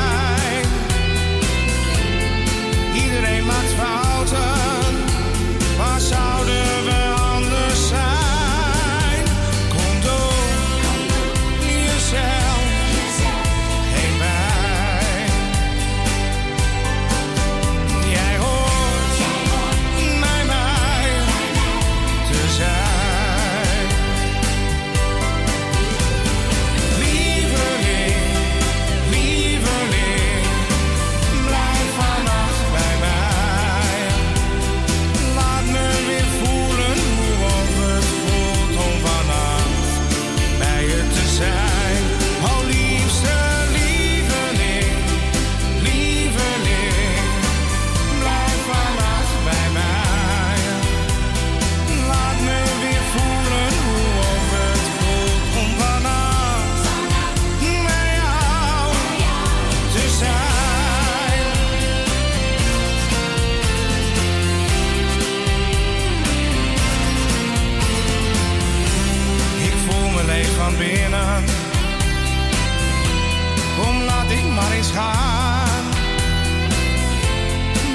gaan. 74.93 75.83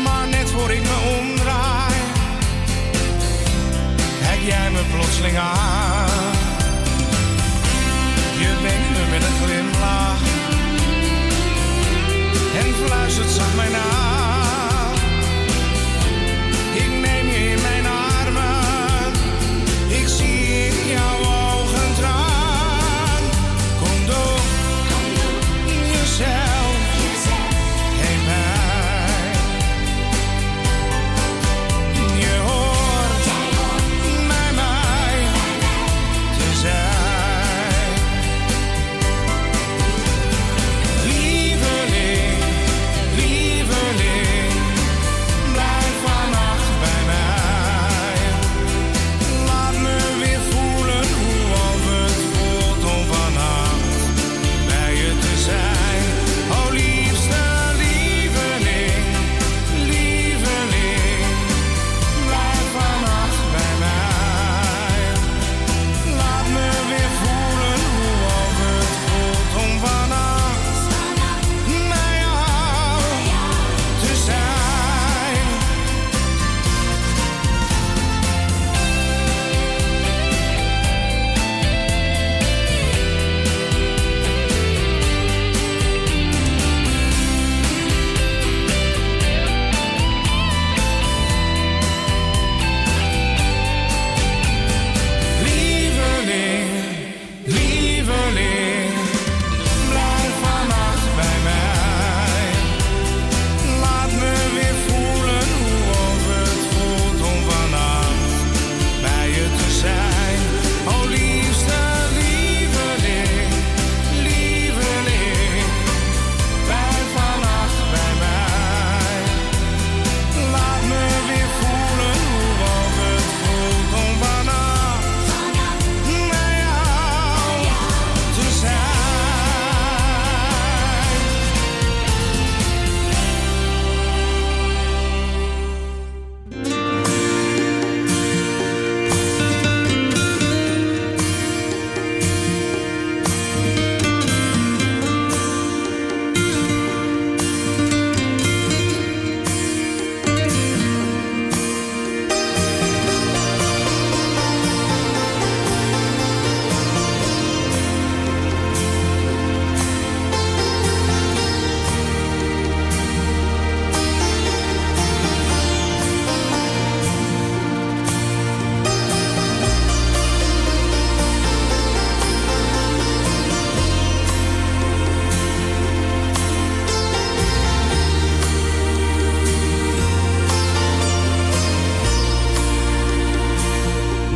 Maar 0.03 0.29
net 0.29 0.51
voor 0.51 0.71
ik 0.71 0.83
me 0.83 1.19
omdraai, 1.19 1.95
kijk 4.21 4.41
jij 4.41 4.71
me 4.71 4.83
plotseling 4.95 5.39
aan. 5.39 6.35
Je 8.39 8.51
wenkt 8.63 8.91
me 8.91 9.03
met 9.11 9.23
een 9.23 9.37
glimlach 9.43 10.23
en 12.59 12.87
fluistert 12.87 13.31
zacht 13.31 13.57
mij 13.57 13.69
na. 13.69 14.16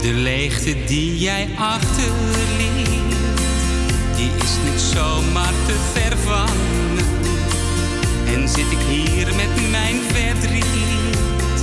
De 0.02 0.12
leegte 0.12 0.84
die 0.86 1.18
jij 1.18 1.48
achterliet, 1.58 3.14
die 4.16 4.30
is 4.42 4.54
niet 4.64 4.80
zomaar 4.80 5.52
te 5.66 5.74
vervangen. 5.92 7.04
En 8.26 8.48
zit 8.48 8.70
ik 8.70 8.78
hier 8.88 9.26
met 9.26 9.70
mijn 9.70 9.96
verdriet, 10.12 11.58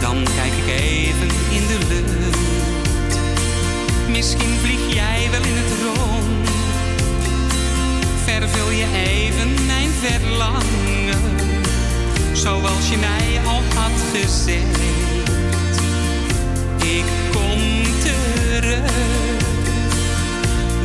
dan 0.00 0.16
kijk 0.36 0.52
ik 0.52 0.80
even 0.80 1.28
in 1.50 1.66
de 1.66 1.78
lucht. 1.88 3.18
Misschien 4.08 4.54
vlieg 4.62 4.94
jij 4.94 5.28
wel 5.30 5.42
in 5.42 5.56
het 5.56 5.72
rond, 5.84 6.48
vervul 8.24 8.70
je 8.70 8.86
even 9.06 9.66
mijn 9.66 9.90
verlangen, 10.00 11.22
zoals 12.32 12.88
je 12.90 12.96
mij 12.96 13.40
al 13.46 13.62
had 13.74 14.00
gezegd. 14.12 14.78
Ik 16.78 17.27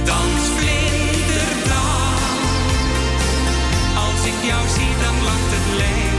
Dans 0.05 0.43
vlinderdag, 0.57 2.19
als 4.05 4.25
ik 4.25 4.49
jou 4.49 4.67
zie, 4.67 4.93
dan 5.03 5.23
langt 5.23 5.51
het 5.55 5.77
leven. 5.77 6.12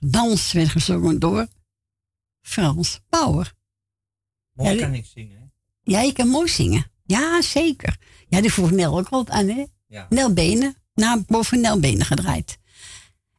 Dans 0.00 0.52
werd 0.52 0.68
gezongen 0.68 1.18
door 1.18 1.46
Frans 2.40 3.00
Bauer. 3.08 3.52
Mooi 4.52 4.74
Ja, 4.74 4.80
kan 4.82 4.94
ik 4.94 5.06
zingen. 5.06 5.38
hè? 5.40 5.44
Ja, 5.82 6.00
je 6.00 6.12
kan 6.12 6.28
mooi 6.28 6.48
zingen. 6.48 6.90
Ja, 7.04 7.42
zeker. 7.42 7.96
Ja, 8.28 8.40
die 8.40 8.52
vroeg 8.52 8.70
Nel 8.70 8.98
ook 8.98 9.08
altijd 9.08 9.38
aan, 9.38 9.48
hè? 9.48 9.64
Ja. 9.86 10.06
Nel 10.10 10.32
Benen. 10.32 10.76
Na 10.94 11.22
boven 11.26 11.60
Nel 11.60 11.80
Benen 11.80 12.06
gedraaid. 12.06 12.58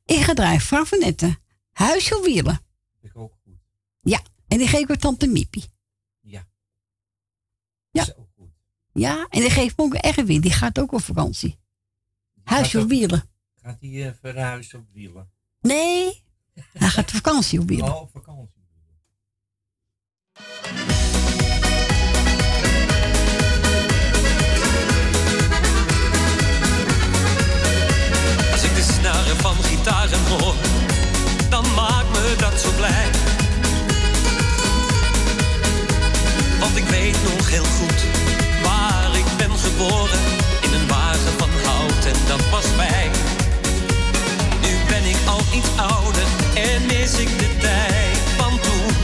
Ik 0.05 0.19
gedraaid 0.21 0.61
Frank 0.61 0.87
van 0.87 0.99
Netten. 0.99 1.37
Huisje 1.71 2.17
op 2.17 2.23
wielen. 2.25 2.59
Ik 3.01 3.17
ook 3.17 3.33
goed. 3.43 3.57
Ja, 4.01 4.21
en 4.47 4.57
die 4.57 4.67
geef 4.67 4.89
ik 4.89 4.99
tante 4.99 5.27
Miepie. 5.27 5.65
Ja. 6.19 6.47
Ja. 7.91 8.15
Ja, 8.93 9.27
en 9.29 9.39
die 9.39 9.49
geeft 9.49 9.77
me 9.77 9.83
ook 9.83 9.93
Erwin. 9.93 10.41
Die 10.41 10.51
gaat 10.51 10.79
ook 10.79 10.91
op 10.91 11.01
vakantie. 11.01 11.59
Huisje 12.43 12.79
op 12.79 12.89
wielen. 12.89 13.29
Gaat 13.61 13.81
hij 13.81 14.07
eh, 14.07 14.13
verhuizen 14.21 14.79
op 14.79 14.85
wielen? 14.91 15.31
Nee, 15.63 16.23
hij 16.73 16.89
gaat 16.89 17.11
vakantie 17.11 17.59
op 17.59 17.67
wielen. 17.67 17.95
Oh, 17.95 18.07
vakantie. 18.13 18.61
Als 28.51 28.63
ik 28.63 28.75
de 28.75 28.81
snaren 28.81 29.37
van 29.37 29.55
gitaren 29.55 30.25
hoor, 30.25 30.55
dan 31.49 31.73
maakt 31.73 32.09
me 32.09 32.35
dat 32.37 32.59
zo 32.61 32.71
blij. 32.75 33.09
Want 36.59 36.77
ik 36.77 36.85
weet 36.85 37.17
nog 37.23 37.49
heel 37.49 37.63
goed 37.63 38.05
waar 38.63 39.17
ik 39.17 39.37
ben 39.37 39.57
geboren. 39.57 40.19
In 40.61 40.73
een 40.73 40.87
wagen 40.87 41.33
van 41.37 41.49
hout 41.49 42.05
en 42.05 42.27
dat 42.27 42.49
was 42.49 42.65
fijn. 42.65 43.12
Al 45.33 45.41
iets 45.51 45.69
ouder 45.75 46.23
en 46.53 46.85
mis 46.85 47.17
ik 47.17 47.39
de 47.39 47.57
tijd 47.59 48.17
van 48.37 48.59
toen. 48.59 48.95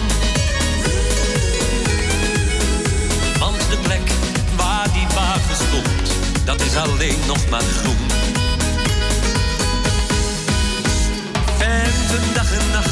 Want 3.40 3.60
de 3.70 3.78
plek 3.82 4.12
waar 4.56 4.94
die 4.94 5.08
wagen 5.16 5.56
stond, 5.56 6.14
dat 6.46 6.62
is 6.62 6.76
alleen 6.76 7.20
nog 7.28 7.50
maar 7.50 7.62
groen. 7.62 8.08
En 11.60 11.92
nacht, 12.72 12.89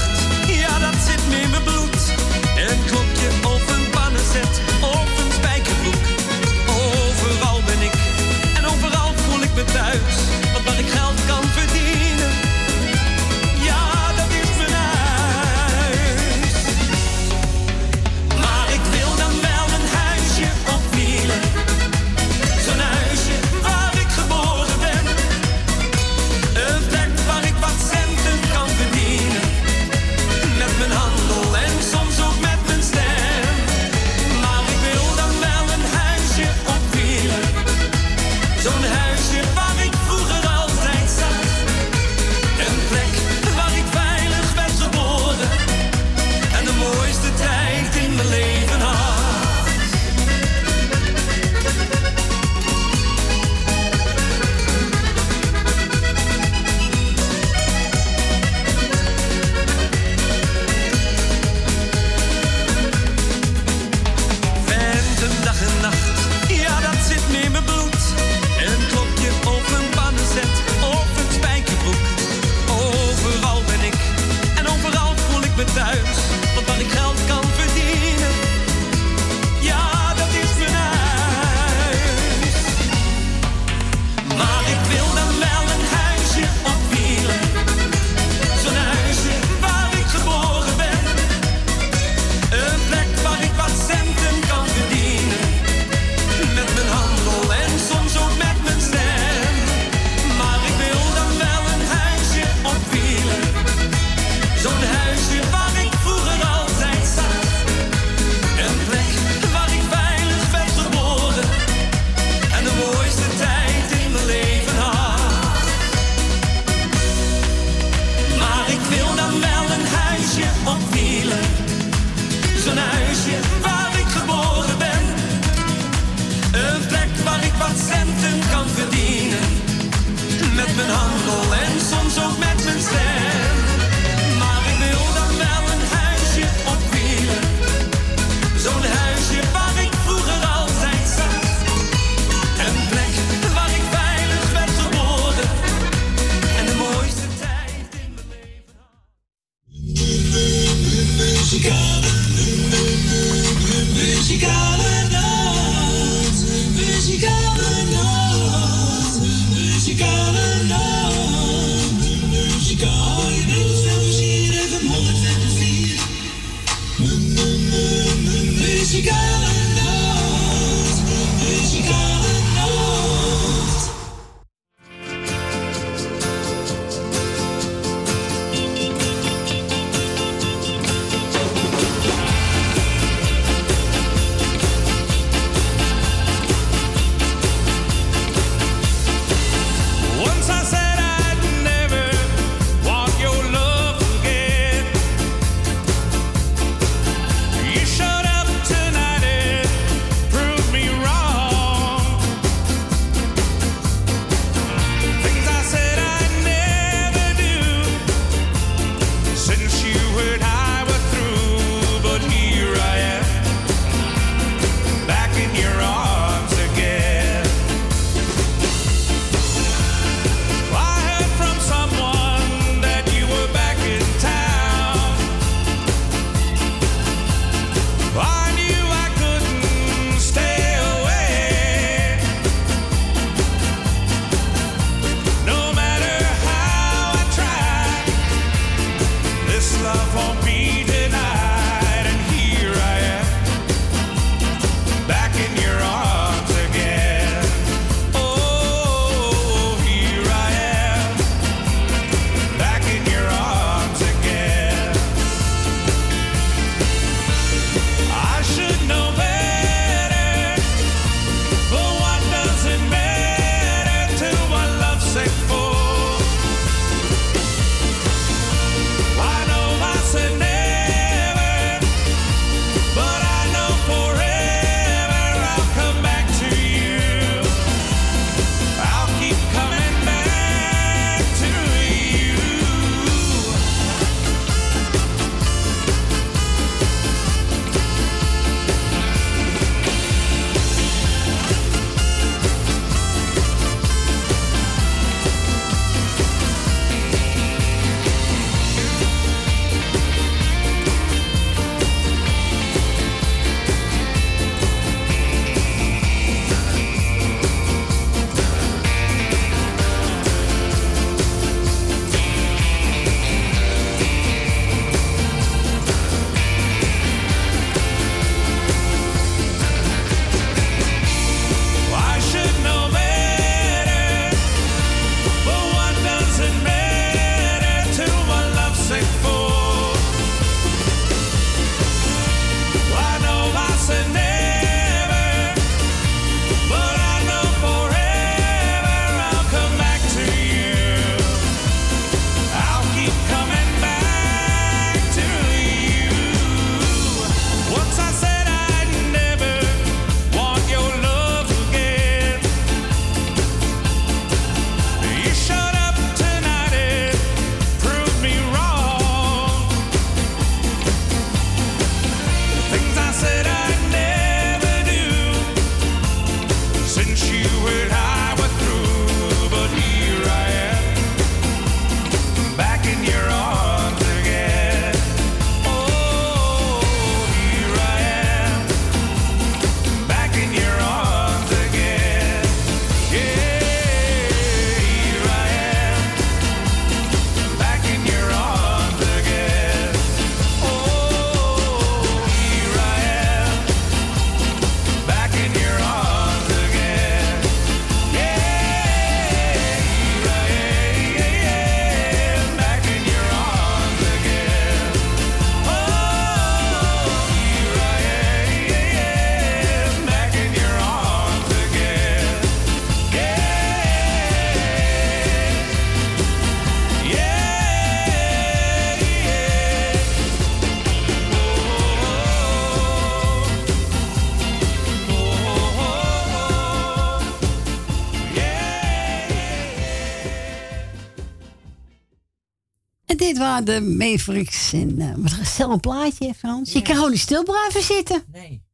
dit 433.37 433.47
waren 433.47 433.65
de 433.65 433.81
Mavericks. 433.81 434.73
En 434.73 434.99
eh, 434.99 435.07
wat 435.15 435.31
een 435.31 435.37
gezellig 435.37 435.79
plaatje, 435.79 436.33
Frans. 436.33 436.71
Je 436.71 436.81
kan 436.81 436.95
gewoon 436.95 437.11
niet 437.11 437.19
stil 437.19 437.43
blijven 437.43 437.83
zitten. 437.83 438.23
Nee. 438.31 438.65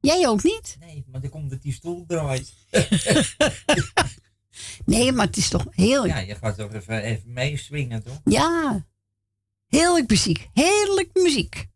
Jij 0.00 0.28
ook 0.28 0.42
niet? 0.42 0.76
Nee, 0.80 1.04
maar 1.08 1.20
dan 1.20 1.30
komt 1.30 1.50
dat 1.50 1.62
die 1.62 1.72
stoel 1.72 2.04
draait. 2.06 2.54
Nee, 4.84 5.12
maar 5.12 5.26
het 5.26 5.36
is 5.36 5.48
toch 5.48 5.66
heerlijk. 5.70 6.12
Ja, 6.12 6.18
je 6.18 6.34
gaat 6.34 6.56
toch 6.56 6.72
even, 6.72 7.02
even 7.02 7.32
meeswingen, 7.32 8.02
toch? 8.02 8.20
Ja. 8.24 8.86
Heerlijk 9.66 10.10
muziek. 10.10 10.48
Heerlijk 10.52 11.10
muziek. 11.12 11.66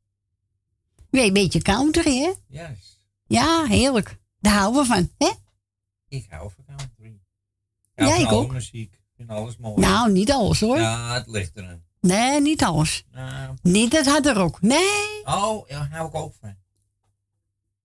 Weer 1.11 1.25
een 1.25 1.33
beetje 1.33 1.63
country, 1.63 2.19
hè? 2.21 2.33
Juist. 2.49 3.01
Ja, 3.27 3.65
heerlijk. 3.65 4.19
Daar 4.39 4.55
houden 4.55 4.83
we 4.83 4.89
van, 4.89 5.11
hè? 5.19 5.31
Ik 6.09 6.27
hou 6.29 6.51
van 6.55 6.77
country. 6.77 7.21
Ja, 7.95 8.17
ik 8.17 8.33
ook. 8.33 8.53
muziek. 8.53 9.00
Alles 9.31 9.57
mooi. 9.57 9.81
Nou, 9.81 10.13
niet 10.13 10.33
alles, 10.33 10.61
hoor. 10.61 10.79
Ja, 10.79 11.15
het 11.15 11.27
ligt 11.27 11.57
er. 11.57 11.81
Nee, 12.01 12.41
niet 12.41 12.63
alles. 12.65 13.05
Nou. 13.13 13.57
Niet 13.63 13.93
het 13.93 14.07
harde 14.07 14.33
rock. 14.33 14.61
Nee. 14.61 15.23
Oh, 15.25 15.69
ja, 15.69 15.89
hou 15.91 16.09
ik 16.09 16.15
ook 16.15 16.35
van. 16.41 16.57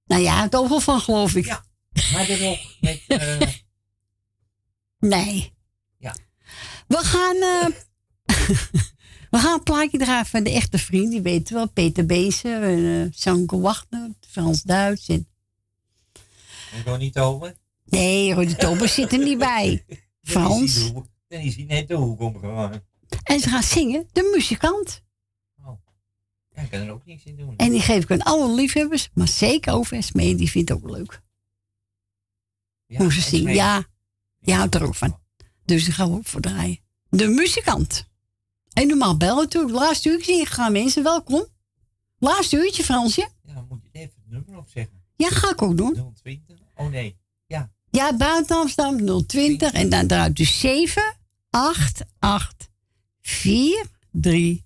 Nou 0.05 0.22
ja, 0.22 0.41
het 0.41 0.55
overal 0.55 0.80
van, 0.80 0.99
geloof 0.99 1.35
ik. 1.35 1.45
Ja. 1.45 1.63
Harde 1.93 2.38
rock 2.38 2.59
met... 2.80 3.01
eh, 3.07 3.47
Nee. 4.99 5.53
Ja. 5.97 6.15
We 6.88 6.97
gaan... 6.97 7.35
eh, 7.35 7.67
we 9.31 9.38
gaan 9.38 9.53
een 9.53 9.63
plaatje 9.63 9.97
draaien 9.97 10.26
van 10.26 10.43
de 10.43 10.51
echte 10.51 10.77
vriend. 10.77 11.11
Die 11.11 11.22
weten 11.22 11.55
wel. 11.55 11.69
Peter 11.69 12.05
Bezen, 12.05 12.63
en, 12.63 13.03
eh 13.03 13.11
Sanke 13.11 13.59
Wachter, 13.59 14.09
Frans 14.30 14.63
Duits. 14.63 15.07
En... 15.07 15.27
wil 16.84 16.97
niet 16.97 17.17
over. 17.17 17.55
Nee, 17.85 18.34
Roddy 18.34 18.55
Tober 18.55 18.88
zit 18.88 19.11
er 19.11 19.23
niet 19.23 19.38
bij. 19.38 19.85
Frans. 20.23 20.91
Dan 21.27 21.39
is 21.39 21.56
hij 21.56 21.65
net 21.65 21.88
de 21.88 21.93
hoek 21.95 22.19
omgegaan. 22.19 22.84
En 23.23 23.39
ze 23.39 23.49
gaan 23.49 23.64
zingen, 23.64 24.07
de 24.11 24.31
muzikant. 24.35 25.03
Ja, 26.56 26.61
ik 26.61 26.69
kan 26.69 26.80
er 26.80 26.91
ook 26.91 27.06
niks 27.06 27.23
in 27.23 27.35
doen. 27.35 27.57
En 27.57 27.72
die 27.72 27.81
geef 27.81 28.03
ik 28.03 28.11
aan 28.11 28.22
alle 28.22 28.53
liefhebbers, 28.56 29.10
maar 29.14 29.27
zeker 29.27 29.73
over 29.73 29.97
Esmee, 29.97 30.35
die 30.35 30.49
vindt 30.49 30.69
het 30.69 30.77
ook 30.84 30.89
leuk. 30.89 31.22
Hoe 32.88 33.14
ze 33.14 33.22
zingen, 33.22 33.39
Esmee. 33.39 33.56
ja. 33.56 33.85
Die 34.39 34.53
houdt 34.53 34.76
er 34.76 34.84
ook 34.84 34.95
van. 34.95 35.19
Dus 35.65 35.85
daar 35.85 35.93
gaan 35.93 36.11
we 36.11 36.18
ook 36.18 36.26
voor 36.26 36.41
draaien. 36.41 36.80
De 37.10 37.27
muzikant. 37.27 38.07
En 38.73 38.88
normaal 38.88 39.18
bellen 39.18 39.43
natuurlijk. 39.43 39.73
Laatste 39.76 40.10
uurtje 40.10 40.45
gaan 40.45 40.72
mensen, 40.72 41.03
welkom. 41.03 41.45
Laatste 42.18 42.57
uurtje, 42.57 42.84
Fransje. 42.84 43.30
Ja, 43.43 43.65
moet 43.69 43.80
je 43.84 43.89
even 43.91 44.14
het 44.22 44.31
nummer 44.31 44.57
opzeggen. 44.57 45.03
Ja, 45.15 45.30
ga 45.30 45.49
ik 45.52 45.61
ook 45.61 45.77
doen. 45.77 46.14
020? 46.15 46.60
Oh 46.76 46.89
nee. 46.89 47.18
Ja. 47.95 48.13
Buiten 48.13 48.55
Amsterdam 48.55 49.26
020 49.27 49.72
en 49.72 49.89
dan 49.89 50.07
draait 50.07 50.35
dus 50.35 50.59
7 50.59 51.15
8 51.49 52.05
8 52.19 52.69
4 53.22 53.85
3 54.11 54.65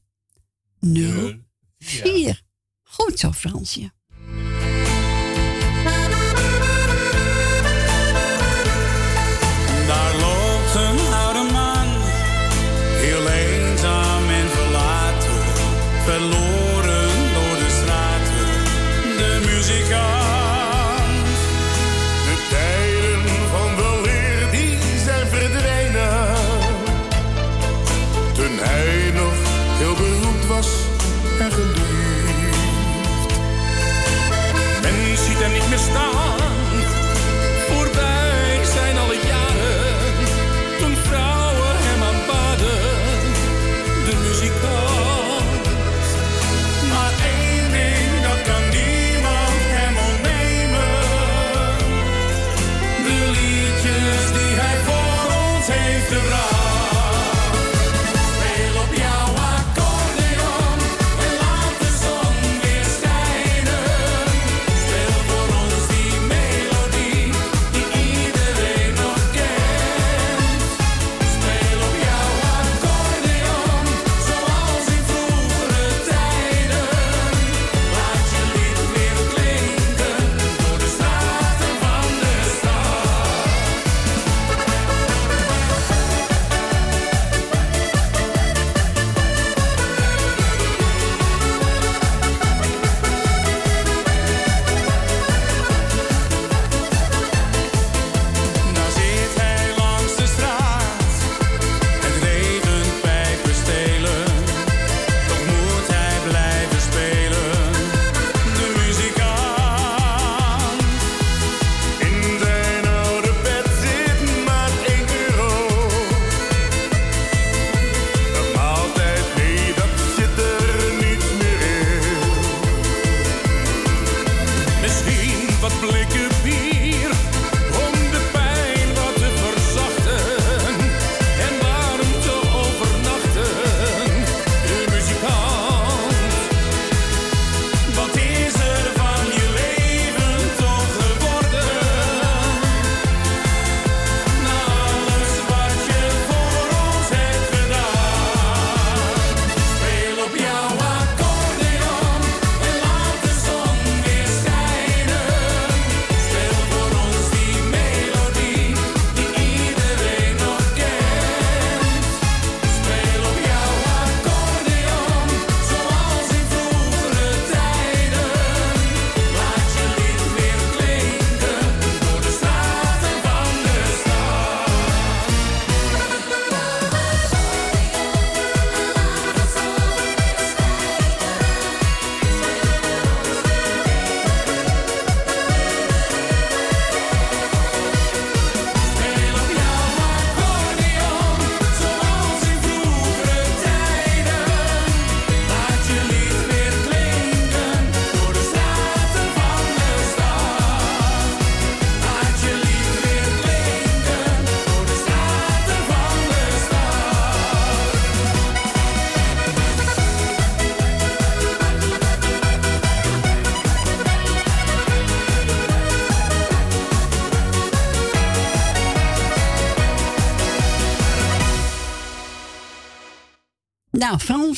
0 0.80 1.40
4. 1.80 2.42
Goed 2.84 3.20
zo, 3.20 3.32
Fransje. 3.32 3.92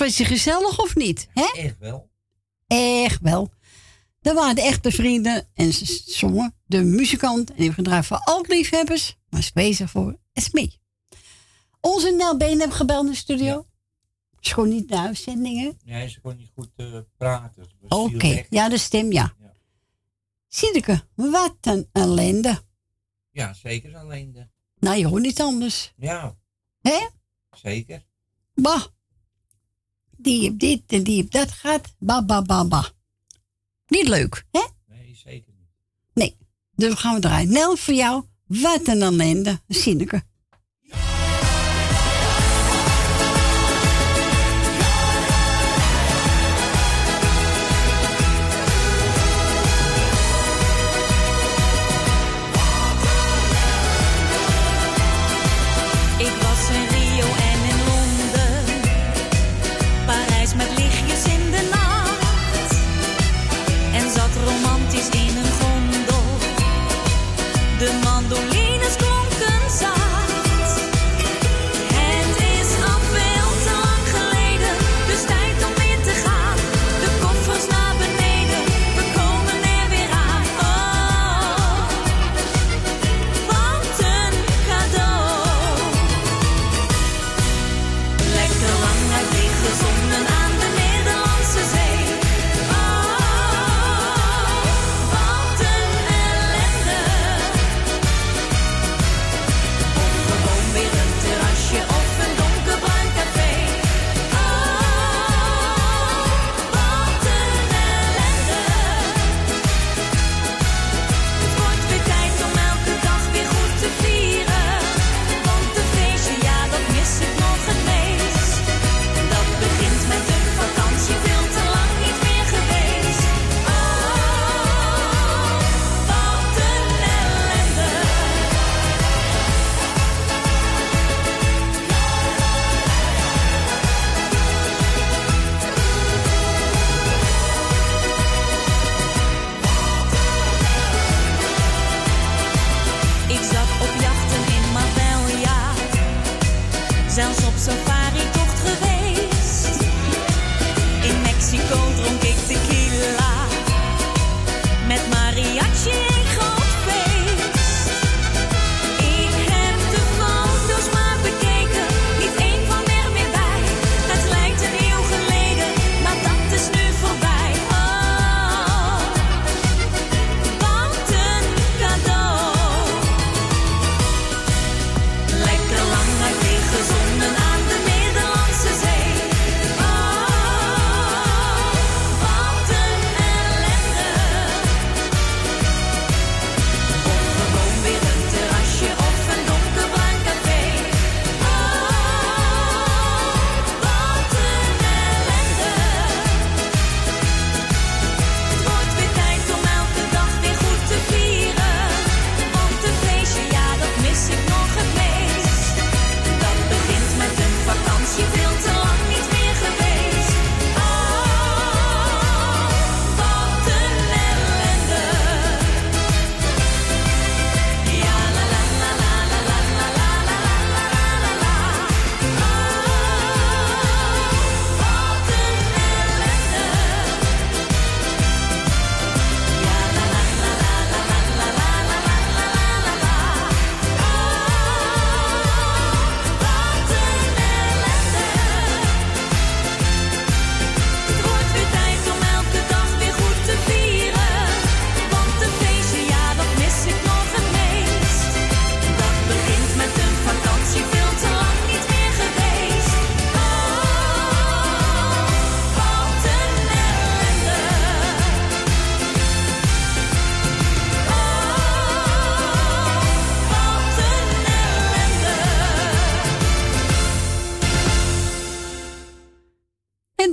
was 0.01 0.17
je 0.17 0.25
gezellig 0.25 0.79
of 0.79 0.95
niet? 0.95 1.27
Echt 1.33 1.77
wel. 1.79 2.09
Echt 2.67 3.21
wel. 3.21 3.51
Dat 4.21 4.35
waren 4.35 4.55
de 4.55 4.61
echte 4.61 4.91
vrienden 4.91 5.47
en 5.53 5.73
ze 5.73 6.03
zongen 6.05 6.55
de 6.65 6.83
muzikant 6.83 7.49
en 7.49 7.61
heeft 7.61 7.73
gedraaid 7.73 8.05
voor 8.05 8.17
al 8.17 8.45
liefhebbers, 8.47 9.17
maar 9.29 9.39
is 9.39 9.51
bezig 9.51 9.89
voor 9.89 10.19
Esme. 10.33 10.71
Onze 11.79 12.11
Nel 12.11 12.37
Been 12.37 12.59
hebben 12.59 12.77
gebeld 12.77 13.05
in 13.05 13.11
de 13.11 13.17
studio. 13.17 13.45
Ja. 13.45 13.63
Is 14.39 14.51
gewoon 14.51 14.69
niet 14.69 14.89
naar 14.89 15.05
uitzendingen. 15.05 15.79
Nee, 15.85 16.09
ze 16.09 16.21
kon 16.21 16.37
niet 16.37 16.51
goed 16.53 16.69
uh, 16.75 16.99
praten. 17.17 17.65
Oké, 17.87 18.45
ja, 18.49 18.69
de 18.69 18.77
stem, 18.77 19.11
ja. 19.11 19.33
ja. 20.49 21.03
Wat 21.15 21.57
een 21.61 21.89
ellende. 21.91 22.61
Ja, 23.31 23.53
zeker 23.53 23.93
ellende. 23.95 24.49
Nou, 24.79 24.97
je 24.97 25.07
hoort 25.07 25.21
niet 25.21 25.41
anders. 25.41 25.93
Ja. 25.97 26.35
Hè? 26.81 27.07
Zeker. 27.51 28.05
Bah 28.53 28.85
die 30.23 30.49
op 30.49 30.59
dit 30.59 30.81
en 30.87 31.03
die 31.03 31.23
op 31.23 31.31
dat 31.31 31.51
gaat. 31.51 31.95
Ba, 31.99 32.25
ba, 32.25 32.41
ba, 32.41 32.65
ba. 32.65 32.89
Niet 33.87 34.07
leuk, 34.07 34.45
hè? 34.51 34.61
Nee, 34.87 35.15
zeker 35.15 35.53
niet. 35.57 35.69
Nee, 36.13 36.37
dus 36.75 36.93
gaan 36.93 37.13
we 37.13 37.19
draaien. 37.19 37.51
Nel, 37.51 37.75
voor 37.75 37.93
jou, 37.93 38.23
wat 38.45 38.87
een 38.87 39.01
ellende. 39.01 39.61
Zinneke. 39.67 40.23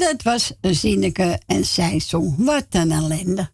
het 0.08 0.22
was 0.22 0.52
Zinneke 0.60 1.40
en 1.46 1.64
zij 1.64 2.00
zong 2.00 2.34
Wat 2.36 2.66
een 2.70 2.92
ellende. 2.92 3.50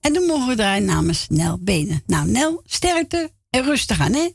En 0.00 0.12
dan 0.12 0.26
mogen 0.26 0.46
we 0.48 0.54
draaien 0.54 0.84
namens 0.84 1.28
Nel 1.28 1.58
Benen. 1.58 2.02
Nou, 2.06 2.30
Nel, 2.30 2.62
sterkte 2.64 3.32
en 3.50 3.62
rustig 3.62 4.00
aan, 4.00 4.12
hè? 4.12 4.30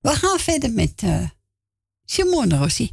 We 0.00 0.10
gaan 0.10 0.38
verder 0.38 0.72
met 0.72 1.02
eh, 1.02 1.28
Simone 2.04 2.56
Rossi. 2.56 2.90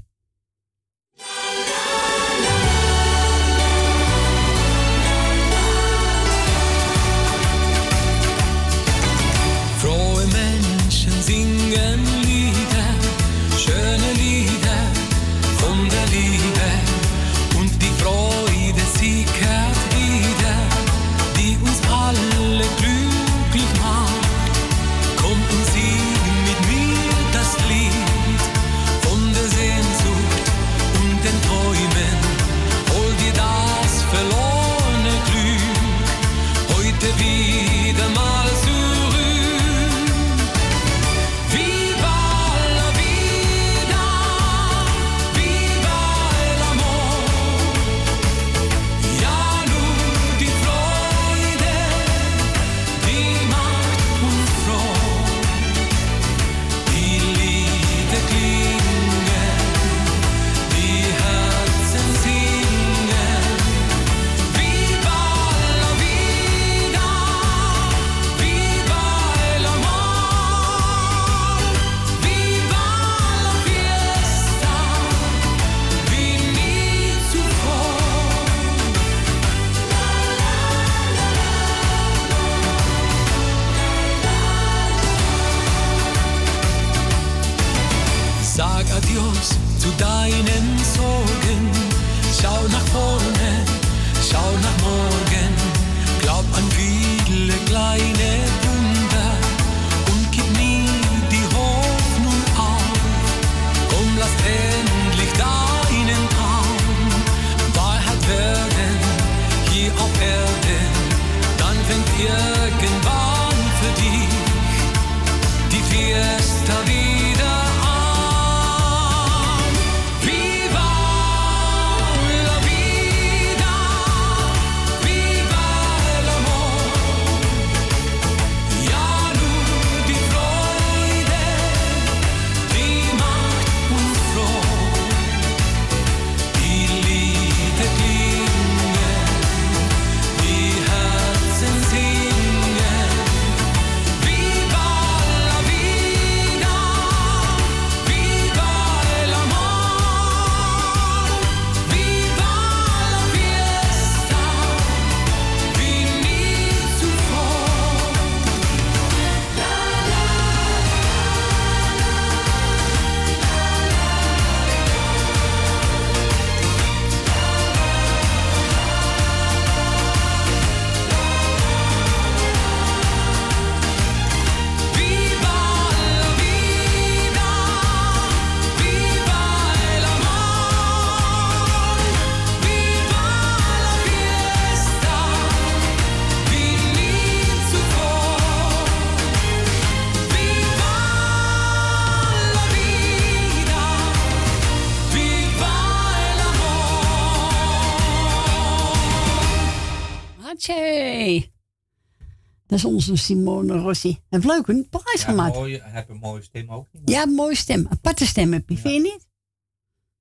Is 202.80 202.86
onze 202.86 203.16
Simone 203.16 203.78
Rossi. 203.78 204.20
Heeft 204.30 204.46
leuk 204.46 204.68
een 204.68 204.88
prijs 204.90 205.22
Ja, 205.22 205.28
gemaakt. 205.30 205.56
mooi, 205.56 205.80
heeft 205.84 206.10
een 206.10 206.18
mooie 206.18 206.42
stem 206.44 206.72
ook. 206.72 206.88
Ja, 207.06 207.22
een 207.24 207.34
mooie 207.34 207.56
stem. 207.56 207.88
Aparte 207.90 208.26
stem 208.26 208.54
heb 208.54 208.70
je, 208.70 208.78
vind 208.78 208.94
je 208.94 209.02
niet? 209.02 209.28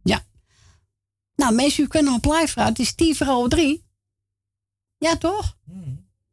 Ja. 0.02 0.26
Nou, 1.36 1.54
mensen, 1.54 1.84
u 1.84 1.86
kunt 1.86 2.04
nog 2.04 2.14
een 2.14 2.20
plaat 2.20 2.50
vragen. 2.50 2.72
Het 2.72 2.80
is 2.80 2.94
tien 2.94 3.16
voor 3.16 3.26
half 3.26 3.48
drie. 3.48 3.84
Ja, 4.98 5.16
toch? 5.16 5.56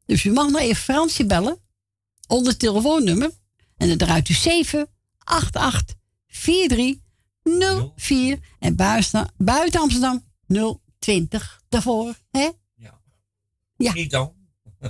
Dus 0.05 0.23
u 0.23 0.31
mag 0.31 0.49
nog 0.49 0.61
even 0.61 0.75
Fransje 0.83 1.25
bellen. 1.25 1.57
Onder 2.27 2.49
het 2.51 2.59
telefoonnummer. 2.59 3.31
En 3.77 3.87
dan 3.87 3.97
draait 3.97 4.29
u 4.29 4.33
788 4.33 5.95
4304. 6.27 8.39
En 8.59 8.75
buiten, 8.75 9.33
buiten 9.37 9.81
Amsterdam 9.81 10.23
020 10.99 11.61
daarvoor. 11.69 12.15
Hè? 12.31 12.49
Ja. 12.75 12.99
Ja. 13.77 13.93
Niet 13.93 14.11
dan. 14.11 14.33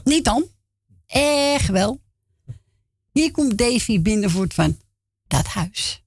Niet 0.03 0.25
dan. 0.25 0.45
Echt 1.15 1.67
wel. 1.67 2.01
Hier 3.11 3.31
komt 3.31 3.57
Davy 3.57 4.01
Binnenvoet 4.01 4.53
van 4.53 4.77
dat 5.27 5.45
huis. 5.45 6.03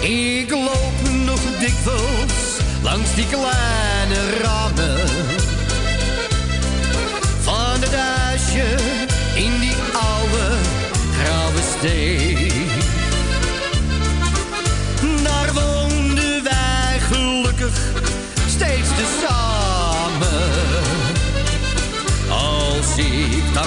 Ik 0.00 0.50
loop 0.50 1.08
nog 1.24 1.58
dikwijls 1.58 2.58
langs 2.82 3.14
die 3.14 3.26
kleine 3.26 3.81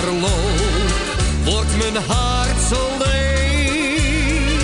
loop, 0.03 0.89
wordt 1.43 1.77
mijn 1.77 2.03
hart 2.07 2.61
zo 2.69 2.97
leeg. 2.97 4.61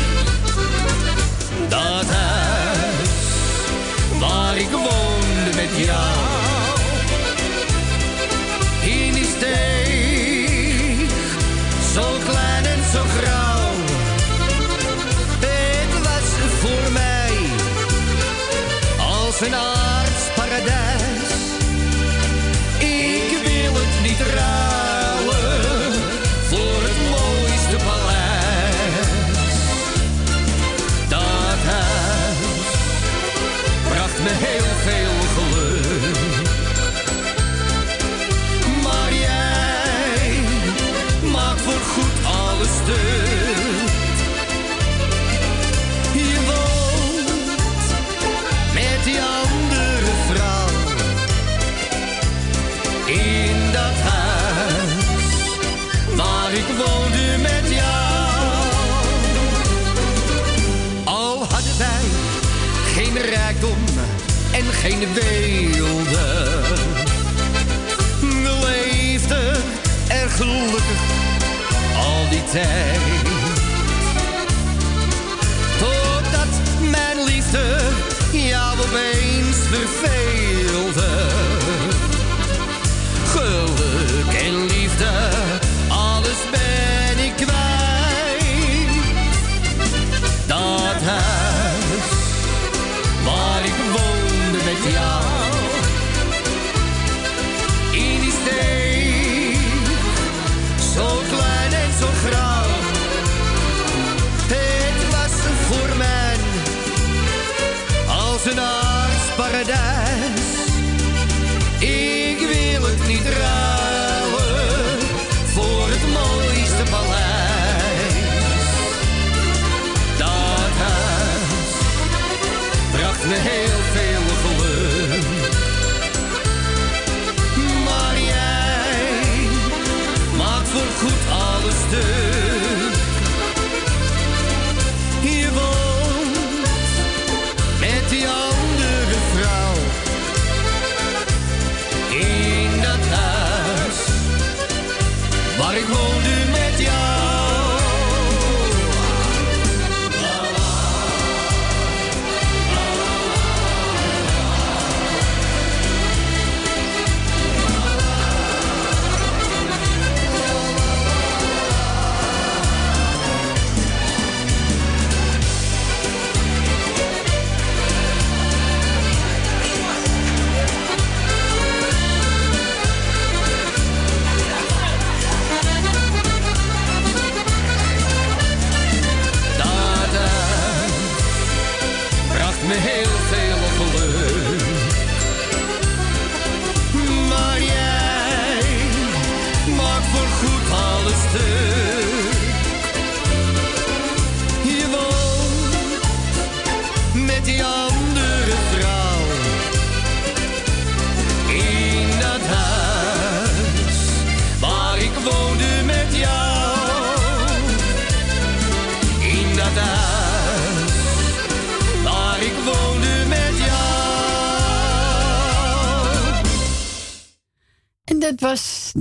Dat 1.69 2.05
huis 2.05 3.09
waar 4.19 4.57
ik 4.57 4.69
woonde 4.71 5.00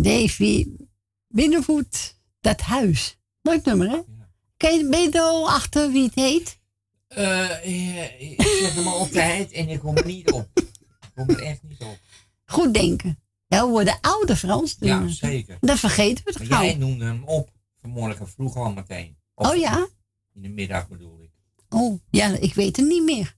Davy 0.02 0.66
Binnenvoet, 1.28 2.16
dat 2.40 2.60
huis. 2.60 3.18
Leuk 3.42 3.64
nummer, 3.64 3.90
hè? 3.90 4.00
Ken 4.56 4.78
je, 4.78 4.88
ben 4.88 5.00
je 5.02 5.10
er 5.10 5.20
al 5.20 5.50
achter 5.50 5.92
wie 5.92 6.04
het 6.04 6.14
heet? 6.14 6.58
Eh, 7.08 7.50
eh, 7.50 8.30
ik 8.30 8.42
zeg 8.42 8.74
hem 8.74 8.86
altijd 8.86 9.52
en 9.52 9.68
ik 9.68 9.78
kom 9.80 9.96
er 9.96 10.06
niet 10.06 10.30
op. 10.30 10.48
Ik 10.54 10.70
kom 11.14 11.28
er 11.28 11.42
echt 11.42 11.62
niet 11.62 11.80
op. 11.82 11.98
Goed 12.44 12.74
denken. 12.74 13.18
Ja, 13.46 13.64
we 13.64 13.70
worden 13.70 13.98
ouder, 14.00 14.36
Frans. 14.36 14.76
Ja, 14.80 15.08
zeker. 15.08 15.56
Dan 15.60 15.76
vergeten 15.78 16.24
we 16.24 16.30
het 16.30 16.38
Maar 16.38 16.48
gauw. 16.48 16.62
jij 16.66 16.74
noemde 16.74 17.04
hem 17.04 17.24
op 17.24 17.50
vanmorgen 17.80 18.28
vroeg 18.28 18.56
al 18.56 18.72
meteen. 18.72 19.16
Of 19.34 19.48
Oh 19.50 19.56
ja? 19.56 19.88
In 20.34 20.42
de 20.42 20.48
middag 20.48 20.88
bedoel 20.88 21.22
ik. 21.22 21.30
Oh, 21.68 22.00
ja, 22.10 22.26
ik 22.28 22.54
weet 22.54 22.76
het 22.76 22.86
niet 22.86 23.02
meer. 23.02 23.36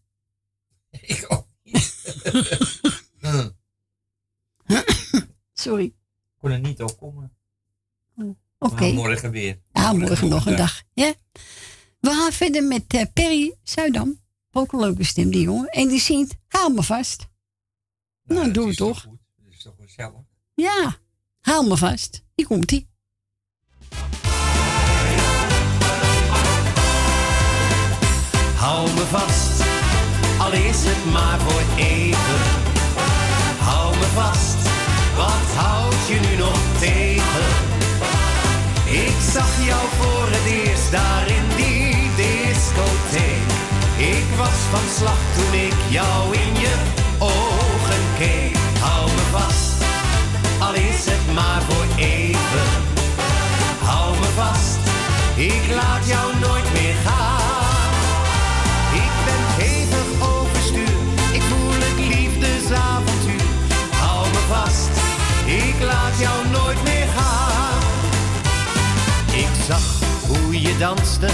Ik 0.91 1.25
ook 1.29 1.47
niet. 1.63 1.95
Sorry. 5.53 5.95
Kon 6.43 6.51
er 6.51 6.61
niet 6.61 6.83
op 6.83 6.99
komen. 6.99 7.33
Oké. 8.59 8.93
Morgen 8.93 9.31
weer. 9.31 9.59
Ja, 9.73 9.93
morgen 9.93 10.29
nog 10.29 10.47
een 10.47 10.57
dag. 10.57 10.83
Ja. 10.95 11.15
We 12.01 12.11
gaan 12.11 12.33
verder 12.33 12.65
met 12.65 12.85
eh, 12.87 13.05
Perry 13.13 13.55
Zuidam. 13.63 14.21
Ook 14.53 14.73
een 14.73 14.81
leuke 14.81 15.05
stem, 15.05 15.31
die 15.31 15.43
jongen. 15.43 15.69
En 15.69 15.89
die 15.89 16.01
zingt 16.01 16.35
Haal 16.49 16.71
me 16.71 16.83
vast. 16.83 17.27
Nou, 18.25 18.51
doe 18.51 18.69
het 18.69 18.77
toch. 18.77 19.03
Dat 19.03 19.53
is 19.53 19.63
toch 19.63 19.75
gezellig. 19.81 20.21
Ja, 20.55 20.97
haal 21.41 21.63
me 21.63 21.77
vast. 21.77 22.23
Hier 22.35 22.47
komt 22.47 22.73
ie. 22.73 22.89
Hou 28.57 28.91
me 28.95 29.05
vast, 29.11 29.63
al 30.39 30.53
is 30.53 30.85
het 30.85 31.13
maar 31.13 31.41
voor 31.41 31.77
even. 31.77 32.41
Hou 33.59 33.97
me 33.97 34.05
vast, 34.05 34.52
je? 36.13 36.53
Ik 38.85 39.17
zag 39.33 39.67
jou 39.67 39.83
voor 40.01 40.27
het 40.31 40.67
eerst 40.67 40.91
daar 40.91 41.27
in 41.27 41.47
die 41.57 42.11
discotheek. 42.17 43.49
Ik 43.97 44.37
was 44.37 44.59
van 44.71 44.89
slag 44.99 45.19
toen 45.35 45.61
ik 45.61 45.75
jou 45.89 46.35
in 46.35 46.61
je 46.61 46.75
ogen 47.19 48.03
keek. 48.19 48.57
Hou 48.81 49.11
me 49.11 49.25
vast, 49.31 49.83
al 50.59 50.75
is 50.75 51.05
het 51.05 51.35
maar 51.35 51.63
voor 51.63 51.87
even. 51.97 52.22
Danste, 70.83 71.29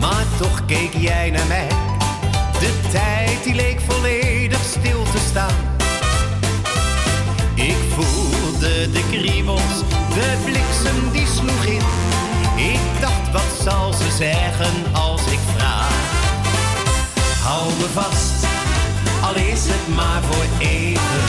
maar 0.00 0.24
toch 0.38 0.64
keek 0.66 0.94
jij 0.96 1.30
naar 1.30 1.46
mij. 1.46 1.68
De 2.60 2.88
tijd 2.90 3.44
die 3.44 3.54
leek 3.54 3.80
volledig 3.88 4.60
stil 4.64 5.02
te 5.02 5.18
staan. 5.28 5.56
Ik 7.54 7.76
voelde 7.94 8.90
de 8.90 9.04
kriebels, 9.10 9.78
de 10.14 10.36
bliksem 10.44 11.10
die 11.12 11.26
sloeg 11.26 11.64
in. 11.64 11.82
Ik 12.56 13.00
dacht, 13.00 13.30
wat 13.32 13.52
zal 13.62 13.92
ze 13.92 14.10
zeggen 14.16 14.92
als 14.92 15.26
ik 15.26 15.40
vraag? 15.56 15.94
Hou 17.42 17.66
me 17.78 17.88
vast, 17.92 18.46
al 19.22 19.34
is 19.34 19.64
het 19.66 19.94
maar 19.96 20.22
voor 20.22 20.46
even. 20.58 21.24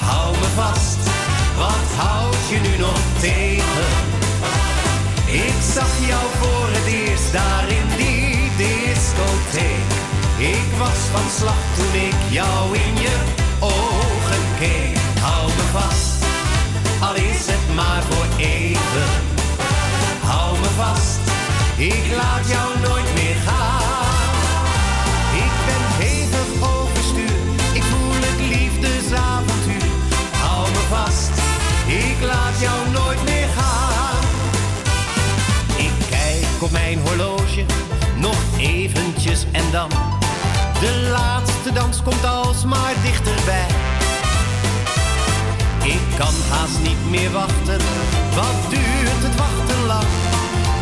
Hou 0.00 0.30
me 0.30 0.48
vast, 0.54 0.98
wat 1.56 2.04
houd 2.04 2.48
je 2.50 2.58
nu 2.60 2.78
nog 2.78 3.00
tegen? 3.20 4.18
Ik 5.32 5.54
zag 5.74 6.06
jou 6.06 6.26
daar 7.32 7.68
in 7.68 7.88
die 7.96 8.50
discotheek. 8.56 9.90
Ik 10.38 10.70
was 10.78 10.98
van 11.12 11.30
slag 11.38 11.62
toen 11.76 12.00
ik 12.00 12.14
jou 12.30 12.76
in 12.76 12.94
je 12.96 13.16
ogen 13.58 14.44
keek. 14.58 14.98
Hou 15.20 15.46
me 15.46 15.66
vast, 15.72 16.24
al 17.00 17.14
is 17.14 17.46
het 17.46 17.74
maar 17.74 18.02
voor 18.02 18.26
even. 18.38 19.10
Hou 20.20 20.58
me 20.58 20.70
vast, 20.76 21.20
ik 21.76 22.04
laat 22.16 22.39
De 39.70 41.08
laatste 41.12 41.72
dans 41.72 42.02
komt 42.02 42.24
alsmaar 42.24 42.94
dichterbij. 43.02 43.66
Ik 45.82 46.00
kan 46.18 46.34
haast 46.50 46.80
niet 46.82 47.10
meer 47.10 47.30
wachten, 47.30 47.80
wat 48.34 48.58
duurt 48.68 49.22
het 49.26 49.36
wachten 49.36 49.86
lang? 49.86 50.06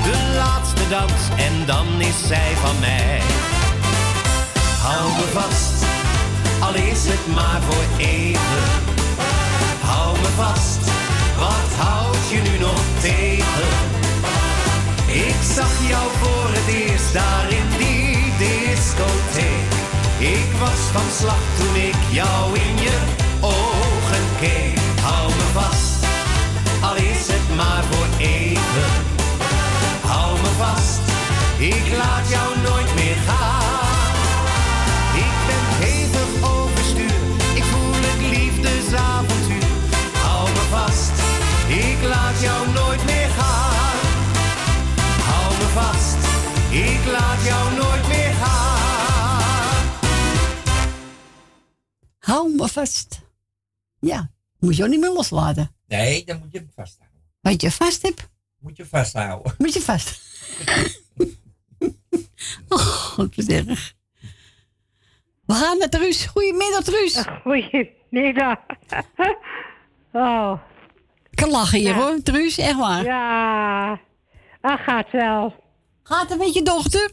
De 0.02 0.34
laatste 0.36 0.88
dans 0.88 1.22
en 1.36 1.66
dan 1.66 1.86
is 1.98 2.26
zij 2.26 2.52
van 2.62 2.78
mij. 2.80 3.20
Hou 4.82 5.12
me 5.12 5.26
vast, 5.32 5.84
al 6.60 6.74
is 6.74 7.04
het 7.06 7.34
maar 7.34 7.60
voor 7.68 8.06
even. 8.06 8.64
Hou 9.80 10.16
me 10.18 10.28
vast, 10.36 10.80
wat 11.38 11.86
houd 11.86 12.28
je 12.30 12.40
nu 12.50 12.58
nog 12.58 12.82
tegen? 13.00 13.68
Ik 15.06 15.36
zag 15.54 15.88
jou 15.88 16.06
voor 16.20 16.48
het 16.50 16.74
eerst 16.74 17.12
daar 17.12 17.50
in 17.50 17.78
die 17.78 18.07
discotheek. 18.38 19.70
Ik 20.18 20.50
was 20.58 20.80
van 20.92 21.10
slag 21.18 21.42
toen 21.58 21.76
ik 21.76 21.96
jou 22.10 22.58
in 22.58 22.76
je 22.82 22.96
ogen 23.40 24.24
keek. 24.40 24.78
Hou 25.00 25.28
me 25.28 25.46
vast, 25.52 26.04
al 26.80 26.96
is 26.96 27.26
het 27.32 27.56
maar 27.56 27.84
voor 27.90 28.08
even. 28.18 28.88
Hou 30.06 30.32
me 30.40 30.52
vast, 30.58 31.00
ik 31.58 31.96
laat 31.96 32.28
jou 32.28 32.57
Hou 52.28 52.54
me 52.54 52.68
vast. 52.68 53.20
Ja, 54.00 54.30
moet 54.58 54.76
je 54.76 54.82
ook 54.82 54.88
niet 54.88 55.00
meer 55.00 55.12
loslaten. 55.12 55.74
Nee, 55.86 56.24
dan 56.24 56.38
moet 56.38 56.52
je 56.52 56.58
hem 56.58 56.70
vasthouden. 56.74 57.20
Wat 57.40 57.60
je 57.62 57.70
vast 57.70 58.02
hebt, 58.02 58.28
Moet 58.58 58.76
je 58.76 58.86
vasthouden. 58.86 59.54
moet 59.58 59.72
je 59.72 59.80
vast. 59.80 60.20
oh, 62.68 63.16
wat 63.16 63.34
erg. 63.48 63.94
We 65.46 65.54
gaan 65.54 65.78
naar 65.78 65.88
Truus. 65.88 66.26
Goedemiddag, 66.26 66.82
Truus. 66.82 67.24
Goedemiddag. 67.42 68.56
oh. 70.12 70.60
Ik 71.30 71.36
kan 71.36 71.50
lachen 71.50 71.78
hier 71.78 71.88
Ja. 71.88 71.94
hoor, 71.94 72.22
Truus, 72.22 72.58
echt 72.58 72.76
waar. 72.76 73.04
Ja, 73.04 74.00
dat 74.60 74.80
gaat 74.80 75.10
wel. 75.10 75.54
Gaat 76.02 76.28
het 76.28 76.38
met 76.38 76.54
je 76.54 76.62
dochter? 76.62 77.10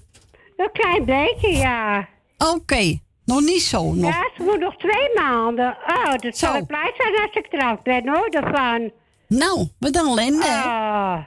Een 0.58 0.70
klein 0.72 1.06
beetje, 1.06 1.52
ja. 1.52 2.08
Oké, 2.38 3.00
nog 3.26 3.42
niet 3.42 3.62
zo. 3.62 3.94
Nog. 3.94 4.12
Ja, 4.12 4.30
ze 4.38 4.44
moet 4.44 4.60
nog 4.60 4.76
twee 4.78 5.14
maanden. 5.16 5.78
Oh, 5.88 6.16
dat 6.16 6.38
zal 6.38 6.56
ik 6.56 6.66
blij 6.66 6.94
zijn 6.98 7.16
als 7.22 7.34
ik 7.34 7.48
eraf 7.50 7.82
ben, 7.82 8.08
hoor, 8.08 8.30
daarvan. 8.30 8.92
Nou, 9.28 9.68
wat 9.80 9.96
een 9.96 10.08
ellende. 10.08 10.46
Oh. 10.46 11.18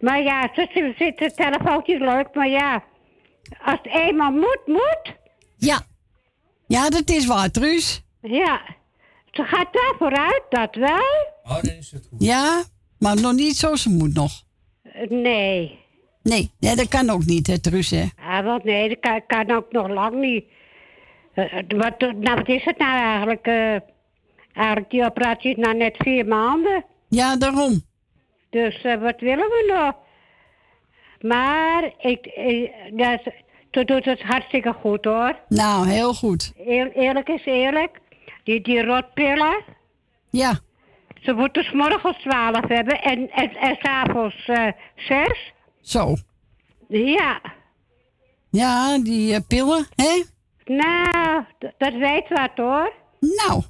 Maar 0.00 0.22
ja, 0.22 0.50
ze 0.54 0.92
zit 0.98 1.18
de 1.18 1.32
telefoontje 1.34 1.98
leuk, 1.98 2.34
maar 2.34 2.48
ja. 2.48 2.84
Als 3.64 3.78
het 3.82 3.92
eenmaal 3.92 4.30
moet, 4.30 4.60
moet. 4.66 5.14
Ja. 5.56 5.80
Ja, 6.66 6.88
dat 6.88 7.10
is 7.10 7.26
waar, 7.26 7.50
Truus. 7.50 8.02
Ja. 8.20 8.60
Ze 9.30 9.42
gaat 9.42 9.72
daar 9.72 9.94
vooruit, 9.98 10.42
dat 10.48 10.74
wel. 10.74 11.32
Oh, 11.42 11.62
dan 11.62 11.74
is 11.74 11.90
het 11.90 12.06
goed. 12.10 12.22
Ja, 12.22 12.62
maar 12.98 13.20
nog 13.20 13.32
niet 13.32 13.56
zoals 13.56 13.82
ze 13.82 13.90
moet 13.90 14.14
nog. 14.14 14.32
Nee. 15.08 15.81
Nee, 16.22 16.50
nee 16.60 16.76
dat 16.76 16.88
kan 16.88 17.10
ook 17.10 17.24
niet, 17.24 17.46
hè, 17.46 17.60
Truus, 17.60 17.90
hè. 17.90 18.04
Ah, 18.26 18.64
nee, 18.64 18.88
dat 18.88 18.98
kan, 19.00 19.22
kan 19.26 19.56
ook 19.56 19.72
nog 19.72 19.88
lang 19.88 20.14
niet. 20.20 20.44
Eh, 21.34 21.58
eh, 21.58 21.64
wat, 21.68 22.00
nou, 22.00 22.34
wat 22.34 22.48
is 22.48 22.64
het 22.64 22.78
nou 22.78 22.98
eigenlijk? 23.00 23.46
eh, 23.46 23.76
eigenlijk, 24.52 24.90
die 24.90 25.04
operatie 25.04 25.50
is 25.50 25.56
nou 25.56 25.76
net 25.76 25.96
vier 25.98 26.26
maanden. 26.26 26.84
Ja, 27.08 27.36
daarom. 27.36 27.82
Dus 28.50 28.82
eh, 28.82 29.00
wat 29.00 29.20
willen 29.20 29.48
we 29.48 29.72
nog? 29.76 29.94
Maar 31.32 31.84
ik, 31.98 32.26
ik, 32.26 32.72
ze, 32.96 33.32
ze 33.70 33.84
doet 33.84 34.04
het 34.04 34.22
hartstikke 34.22 34.72
goed 34.72 35.04
hoor. 35.04 35.36
Nou, 35.48 35.88
heel 35.88 36.14
goed. 36.14 36.52
Eer- 36.66 36.92
eerlijk 36.92 37.28
is 37.28 37.44
eerlijk. 37.44 37.98
Die, 38.44 38.60
die 38.60 38.84
rotpillen. 38.84 39.62
Ja. 40.30 40.58
Ze 41.20 41.32
moeten 41.32 41.64
's 41.64 41.72
morgens 41.72 42.16
12 42.18 42.68
hebben 42.68 43.02
en, 43.02 43.30
en, 43.30 43.56
en 43.56 43.76
s'avonds 43.82 44.44
eh 44.46 44.66
6. 44.96 45.52
Zo. 45.82 46.14
Ja. 46.88 47.40
Ja, 48.50 48.98
die 48.98 49.34
eh, 49.34 49.40
pillen, 49.48 49.86
hè? 49.94 50.22
Nou, 50.64 51.44
dat 51.78 51.92
weet 51.92 52.28
wat 52.28 52.50
hoor. 52.56 52.92
Nou, 53.20 53.62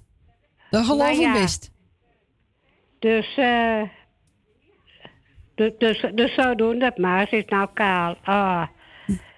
dat 0.71 0.85
geloof 0.85 1.19
Nou 1.19 1.23
ik 1.23 1.33
best. 1.33 1.71
Dus, 2.99 3.37
eh. 3.37 3.83
dus, 5.55 5.73
dus, 5.79 6.05
dus 6.15 6.35
zo 6.35 6.55
doen 6.55 6.79
dat 6.79 6.99
maar. 6.99 7.27
Ze 7.29 7.37
is 7.37 7.45
nou 7.45 7.69
kaal. 7.75 8.17
Ah. 8.23 8.67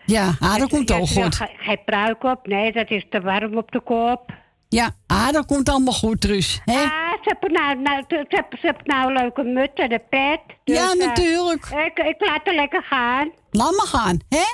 Ja, 0.06 0.32
ah, 0.40 0.56
dat 0.56 0.68
komt 0.68 0.90
al 0.90 1.06
goed. 1.06 1.34
ge- 1.34 1.54
Geen 1.56 1.84
pruik 1.84 2.22
op. 2.24 2.46
Nee, 2.46 2.72
dat 2.72 2.90
is 2.90 3.06
te 3.10 3.20
warm 3.20 3.56
op 3.56 3.70
de 3.72 3.80
kop. 3.80 4.32
Ja, 4.74 4.90
ah, 5.06 5.30
dat 5.30 5.46
komt 5.46 5.68
allemaal 5.68 5.92
goed, 5.94 6.20
Truus. 6.20 6.60
Hè? 6.64 6.72
Ah, 6.82 7.12
ze 7.22 7.34
hebben 7.38 7.52
nou, 7.52 7.76
nou, 7.80 8.04
ze, 8.08 8.24
hebben- 8.28 8.58
ze 8.58 8.66
hebben 8.66 8.82
nou 8.86 9.06
een 9.08 9.12
leuke 9.22 9.42
muts 9.42 9.72
en 9.74 9.92
een 9.92 10.02
pet. 10.08 10.40
Ja, 10.64 10.90
eh, 10.90 11.06
natuurlijk. 11.06 11.64
ik, 11.66 11.98
ik 12.06 12.14
laat 12.26 12.40
er 12.46 12.54
lekker 12.54 12.82
gaan. 12.82 13.30
Laat 13.50 13.76
maar 13.76 13.86
gaan, 13.86 14.18
hè? 14.28 14.44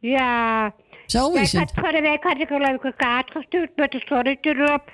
Ja. 0.00 0.72
Zo 1.06 1.30
Ja, 1.34 1.40
is 1.40 1.52
het. 1.52 1.72
Vorige 1.74 2.00
week 2.00 2.22
had 2.22 2.38
ik 2.40 2.50
een 2.50 2.60
leuke 2.60 2.94
kaart 2.96 3.30
gestuurd 3.30 3.70
met 3.76 3.94
een 3.94 4.02
zonnetje 4.06 4.54
erop. 4.56 4.90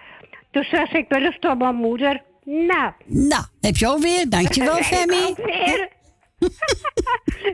Toen 0.51 0.65
zei 0.65 0.87
ze, 0.91 0.99
ik 0.99 1.09
ben 1.09 1.23
een 1.23 1.33
stomme 1.33 1.73
moeder. 1.73 2.23
Nou. 2.45 2.93
Nou, 3.05 3.43
heb 3.61 3.77
je 3.77 3.89
ook 3.89 3.99
weer. 4.03 4.29
Dankjewel, 4.29 4.75
Ben 4.75 4.83
ik 4.85 4.85
Femi. 4.95 5.27
ook 5.29 5.37
weer. 5.37 5.89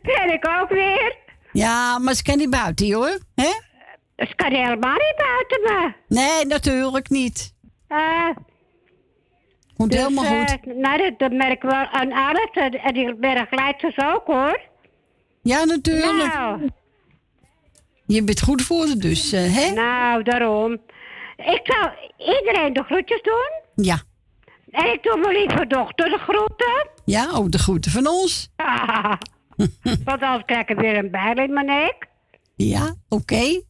ben 0.02 0.32
ik 0.38 0.48
ook 0.60 0.68
weer. 0.68 1.16
Ja, 1.52 1.98
maar 1.98 2.14
ze 2.14 2.22
kan 2.22 2.36
niet 2.38 2.50
buiten, 2.50 2.92
hoor. 2.92 3.18
Hè? 3.34 3.50
Ze 4.26 4.34
kan 4.34 4.52
helemaal 4.52 4.92
niet 4.92 5.14
buiten 5.16 5.60
me. 5.62 5.92
Nee, 6.08 6.46
natuurlijk 6.46 7.08
niet. 7.08 7.54
Ah. 7.88 8.30
Komt 9.76 9.90
Dus, 9.90 10.00
helemaal 10.00 10.24
eh, 10.24 10.48
goed. 10.48 10.66
nou, 10.76 10.98
dat, 10.98 11.18
dat 11.18 11.32
merk 11.32 11.52
ik 11.52 11.62
wel 11.62 11.86
aan 11.86 12.12
alles. 12.12 12.50
En, 12.52 12.94
die 12.94 13.14
bergleiders 13.14 13.98
ook, 13.98 14.26
hoor. 14.26 14.60
Ja, 15.42 15.64
natuurlijk. 15.64 16.34
Nou. 16.34 16.68
Je 18.06 18.24
bent 18.24 18.42
goed 18.42 18.62
voor 18.62 18.86
ze 18.86 18.96
dus, 18.96 19.32
eh, 19.32 19.54
hè? 19.54 19.70
Nou, 19.70 20.22
daarom. 20.22 20.72
Ik 21.36 21.60
zou 21.62 21.90
iedereen 22.18 22.72
de 22.72 22.82
groetjes 22.82 23.22
doen. 23.22 23.84
Ja. 23.86 24.02
En 24.70 24.92
ik 24.92 25.02
doe 25.02 25.18
mijn 25.18 25.36
lieve 25.36 25.66
dochter 25.66 26.10
de 26.10 26.18
groeten. 26.18 26.88
Ja, 27.04 27.30
ook 27.34 27.50
de 27.50 27.58
groeten 27.58 27.90
van 27.90 28.06
ons. 28.06 28.48
Want 30.04 30.22
anders 30.22 30.44
krijg 30.46 30.68
ik 30.68 30.78
weer 30.78 30.96
een 30.96 31.10
bijl 31.10 31.36
in 31.36 31.52
mijn 31.52 31.66
nek. 31.66 32.06
Ja, 32.56 32.94
oké. 33.08 33.62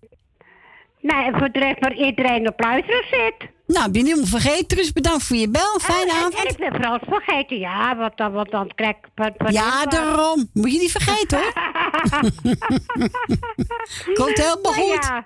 En 1.13 1.39
voor 1.39 1.51
de 1.53 1.59
rest 1.59 1.99
iedereen 1.99 2.49
op 2.49 2.61
luisteren 2.61 3.05
zit. 3.11 3.35
Nou, 3.67 3.91
ben 3.91 4.01
je 4.01 4.07
helemaal 4.07 4.27
vergeten, 4.41 4.77
dus 4.77 4.93
bedankt 4.93 5.23
voor 5.23 5.37
je 5.37 5.51
bel. 5.51 5.79
Fijne 5.81 6.11
En- 6.11 6.17
avond. 6.17 6.35
En 6.35 6.49
ik 6.49 6.57
ben 6.57 6.75
Frans 6.81 7.03
vergeten, 7.09 7.59
ja, 7.59 7.97
want 7.97 8.17
dan, 8.17 8.33
want 8.33 8.51
dan 8.51 8.71
krijg 8.75 8.95
ik... 8.97 9.51
Ja, 9.51 9.85
daarom. 9.85 10.49
Moet 10.53 10.73
je 10.73 10.79
niet 10.79 10.91
vergeten, 10.91 11.39
hoor. 11.39 11.53
Komt 14.15 14.37
helemaal 14.39 14.73
Nou 14.73 14.75
goed. 14.75 15.05
ja. 15.05 15.25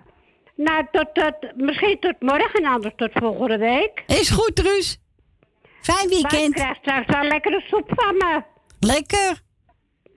Nou, 0.55 0.87
tot, 0.93 1.15
tot, 1.15 1.35
misschien 1.57 1.97
tot 2.01 2.15
morgen, 2.19 2.65
anders 2.65 2.95
tot 2.97 3.11
volgende 3.13 3.59
week. 3.59 4.03
Is 4.07 4.31
goed, 4.31 4.57
Truus. 4.57 4.99
Fijn 5.81 6.09
weekend. 6.09 6.49
ik 6.49 6.53
krijg 6.55 6.77
straks 6.77 7.07
wel 7.07 7.23
lekkere 7.25 7.63
soep 7.69 7.91
van 7.95 8.17
me. 8.17 8.43
Lekker. 8.81 9.41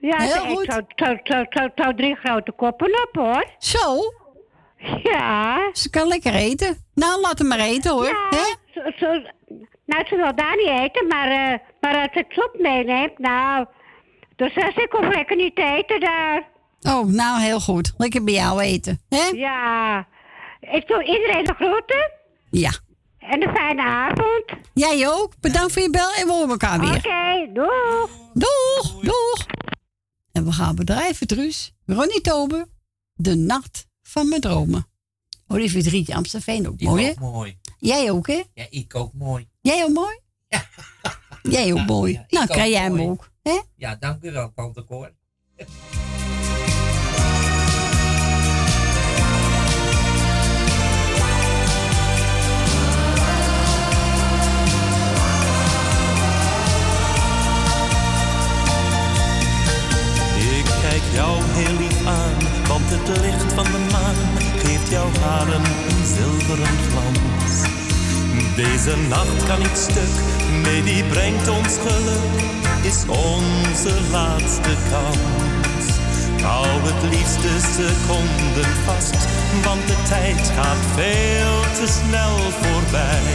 Ja, 0.00 0.16
Heel 0.20 0.54
goed. 0.54 0.72
Zo, 0.72 0.80
zo, 0.96 1.16
zo, 1.22 1.44
zo, 1.50 1.68
zo 1.74 1.94
drie 1.94 2.14
grote 2.16 2.52
koppen 2.52 2.86
op, 2.86 3.08
hoor. 3.12 3.44
Zo? 3.58 3.96
Ja. 5.10 5.70
Ze 5.72 5.90
kan 5.90 6.08
lekker 6.08 6.34
eten. 6.34 6.76
Nou, 6.94 7.20
laat 7.20 7.38
hem 7.38 7.48
maar 7.48 7.58
eten, 7.58 7.90
hoor. 7.92 8.26
Hè? 8.30 8.54
Zo, 8.74 8.80
zo, 8.96 9.06
nou, 9.86 10.06
ze 10.06 10.16
wil 10.16 10.34
daar 10.34 10.56
niet 10.56 10.68
eten, 10.68 11.06
maar, 11.06 11.28
eh, 11.28 11.58
maar 11.80 11.96
als 11.96 12.22
ik 12.22 12.26
soep 12.28 12.56
meeneem, 12.58 13.10
nou... 13.16 13.66
Dus 14.36 14.56
als 14.56 14.74
ik 14.76 14.88
hoef 14.90 15.14
lekker 15.14 15.36
niet 15.36 15.56
te 15.56 15.62
eten 15.62 16.00
daar. 16.00 16.48
Oh, 16.80 17.06
nou, 17.06 17.40
heel 17.40 17.60
goed. 17.60 17.92
Lekker 17.96 18.24
bij 18.24 18.34
jou 18.34 18.60
eten. 18.60 19.00
Hè? 19.08 19.26
Ja. 19.26 20.06
Ik 20.60 20.86
doe 20.86 21.04
iedereen 21.04 21.44
de 21.44 21.54
groeten. 21.54 22.10
Ja. 22.50 22.70
En 23.18 23.42
een 23.42 23.54
fijne 23.54 23.82
avond. 23.82 24.44
Jij 24.74 25.08
ook. 25.08 25.32
Bedankt 25.40 25.72
voor 25.72 25.82
je 25.82 25.90
bel 25.90 26.12
en 26.12 26.26
we 26.26 26.32
horen 26.32 26.50
elkaar 26.50 26.80
weer. 26.80 26.96
Oké, 26.96 27.52
doeg. 27.52 28.10
Doeg, 28.32 29.00
doeg. 29.00 29.46
En 30.32 30.44
we 30.44 30.52
gaan 30.52 30.76
bedrijven, 30.76 31.26
Truus. 31.26 31.74
Ronnie 31.86 32.20
Tober. 32.20 32.66
De 33.14 33.34
nacht 33.34 33.86
van 34.12 34.28
mijn 34.28 34.40
dromen. 34.40 34.86
Oh, 35.46 35.56
die 35.56 35.70
verdrietje 35.70 36.14
Amstelveen 36.14 36.68
ook 36.68 36.78
Die 36.78 36.88
mooi, 36.88 37.04
hè? 37.04 37.10
ook 37.10 37.18
mooi. 37.18 37.58
Jij 37.78 38.10
ook, 38.10 38.26
hè? 38.26 38.42
Ja, 38.54 38.66
ik 38.70 38.94
ook 38.94 39.12
mooi. 39.12 39.48
Jij 39.60 39.84
ook 39.84 39.92
mooi? 39.92 40.18
Jij 41.42 41.72
ook 41.72 41.86
mooi. 41.96 42.12
nou, 42.28 42.44
ik 42.44 42.50
krijg 42.50 42.70
jij 42.70 42.82
hem 42.82 43.00
ook. 43.00 43.30
Hè? 43.42 43.60
Ja, 43.76 43.96
dank 43.96 44.22
u 44.22 44.30
wel, 44.32 44.52
tante 44.54 44.84
Cor. 44.84 45.12
het 63.12 63.20
licht 63.20 63.52
van 63.52 63.64
de 63.64 63.82
maan 63.92 64.14
geeft 64.56 64.88
jouw 64.90 65.10
haren 65.20 65.64
een 65.64 66.06
zilveren 66.16 66.76
glans. 66.88 67.54
Deze 68.56 68.96
nacht 69.08 69.44
kan 69.46 69.58
niet 69.58 69.78
stuk, 69.90 70.14
nee 70.62 70.82
die 70.82 71.04
brengt 71.04 71.48
ons 71.48 71.76
geluk, 71.86 72.34
is 72.82 73.04
onze 73.06 73.94
laatste 74.10 74.74
kans. 74.90 75.84
Hou 76.42 76.66
het 76.88 77.02
liefste 77.14 77.52
seconden 77.76 78.70
vast, 78.84 79.20
want 79.64 79.86
de 79.86 79.98
tijd 80.08 80.50
gaat 80.56 80.84
veel 80.94 81.56
te 81.78 81.86
snel 81.98 82.36
voorbij. 82.60 83.32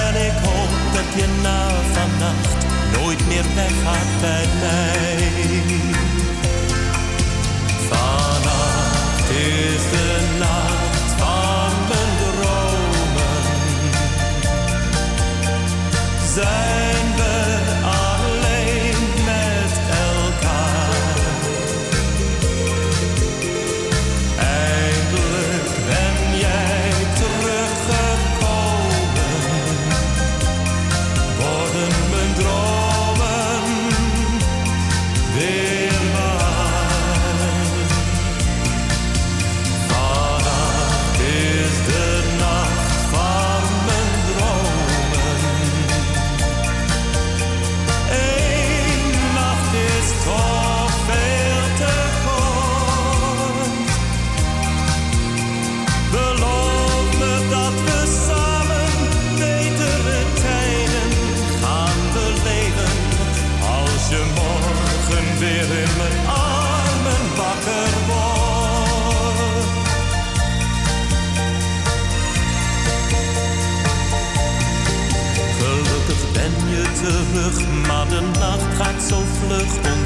En 0.00 0.14
ik 0.28 0.36
hoop 0.46 0.72
dat 0.96 1.08
je 1.18 1.26
na 1.42 1.68
vannacht 1.92 2.60
nooit 2.96 3.26
meer 3.28 3.46
weggaat 3.54 4.10
bij 4.20 4.46
mij. 4.60 6.13
Zijn 16.34 17.03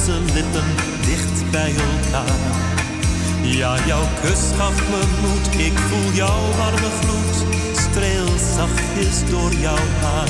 Onze 0.08 0.32
lippen 0.34 0.64
dicht 1.06 1.50
bij 1.50 1.72
elkaar. 1.74 2.36
Ja, 3.42 3.76
jouw 3.86 4.06
kus 4.22 4.42
gaf 4.56 4.76
me 4.90 5.02
moed, 5.22 5.60
ik 5.66 5.78
voel 5.78 6.12
jouw 6.12 6.42
warme 6.56 6.90
gloed. 7.00 7.36
Streel 7.76 8.28
zachtjes 8.56 9.30
door 9.30 9.52
jouw 9.52 9.86
haar. 10.02 10.28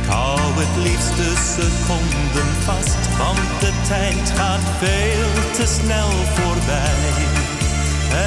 Ik 0.00 0.08
hou 0.08 0.40
het 0.62 0.74
liefste 0.86 1.28
seconden 1.54 2.50
vast, 2.64 3.16
want 3.18 3.60
de 3.60 3.72
tijd 3.88 4.30
gaat 4.38 4.66
veel 4.78 5.30
te 5.56 5.66
snel 5.76 6.10
voorbij. 6.36 7.00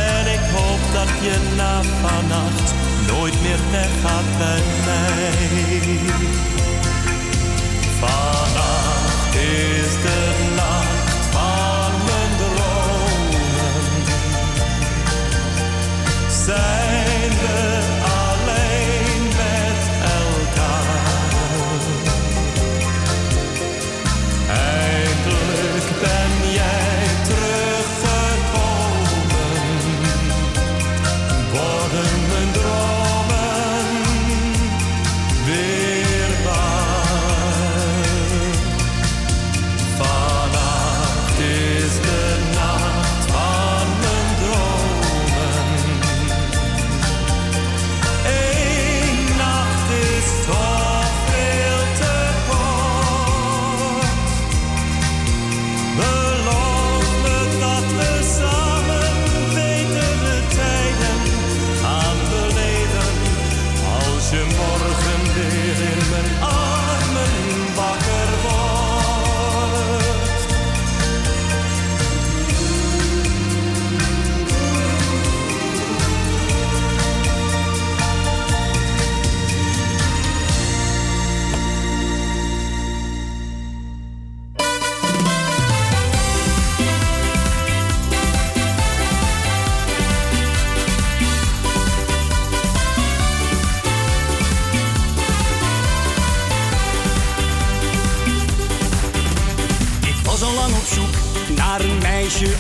En 0.08 0.26
ik 0.38 0.46
hoop 0.56 0.84
dat 0.94 1.12
je 1.26 1.36
na 1.58 1.82
vannacht 2.02 2.74
nooit 3.08 3.42
meer 3.42 3.62
weggaat 3.72 4.30
bij 4.38 4.64
mij. 4.86 6.61
Is 9.52 9.92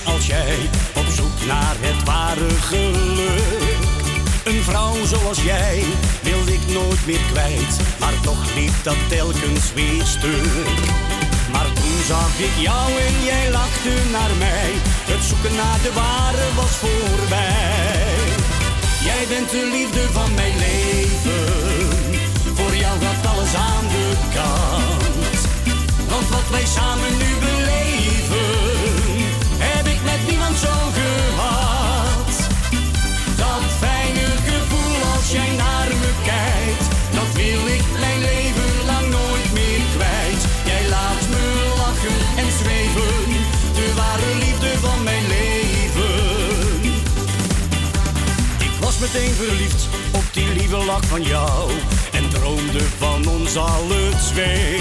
als 0.03 0.26
jij. 0.26 0.58
Op 0.95 1.06
zoek 1.16 1.45
naar 1.48 1.76
het 1.80 2.03
ware 2.03 2.50
geluk. 2.50 3.77
Een 4.43 4.64
vrouw 4.64 5.06
zoals 5.06 5.43
jij 5.43 5.84
wilde 6.22 6.53
ik 6.53 6.68
nooit 6.68 7.06
meer 7.06 7.26
kwijt. 7.32 7.77
Maar 8.00 8.14
toch 8.22 8.53
liep 8.56 8.74
dat 8.84 8.98
telkens 9.10 9.74
weer 9.74 10.06
stuk. 10.06 10.80
Maar 11.51 11.74
toen 11.74 12.00
zag 12.08 12.40
ik 12.40 12.56
jou 12.58 12.92
en 13.08 13.24
jij 13.24 13.51
lachte 13.51 13.93
naar 14.11 14.35
mij. 14.38 14.72
Het 15.11 15.24
zoeken 15.24 15.56
naar 15.56 15.80
de 15.82 15.93
ware 15.93 16.48
was 16.56 16.74
voorbij. 16.84 18.19
Jij 19.03 19.24
bent 19.30 19.50
de 19.50 19.69
liefde 19.72 20.03
van 20.11 20.34
mijn 20.34 20.58
leven. 20.58 21.43
Voor 22.58 22.76
jou 22.76 22.95
gaat 23.03 23.26
alles 23.32 23.53
aan 23.56 23.88
de 23.95 24.08
kant. 24.35 25.40
Want 26.10 26.27
wat 26.30 26.50
wij 26.51 26.66
samen 26.66 27.11
nu 27.18 27.30
beleven, 27.40 28.00
meteen 49.14 49.33
verliefd 49.33 49.88
op 50.11 50.23
die 50.31 50.48
lieve 50.48 50.77
lach 50.77 51.06
van 51.06 51.23
jou 51.23 51.72
en 52.11 52.30
droomde 52.30 52.80
van 52.98 53.27
ons 53.27 53.56
alle 53.56 54.09
twee. 54.33 54.80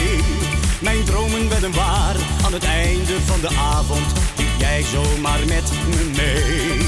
Mijn 0.80 1.04
dromen 1.04 1.48
werden 1.48 1.74
waar 1.74 2.16
aan 2.44 2.52
het 2.52 2.64
einde 2.64 3.16
van 3.26 3.40
de 3.40 3.48
avond. 3.48 4.06
Liep 4.36 4.54
jij 4.58 4.82
zomaar 4.82 5.38
met 5.46 5.70
me 5.90 6.10
mee. 6.16 6.78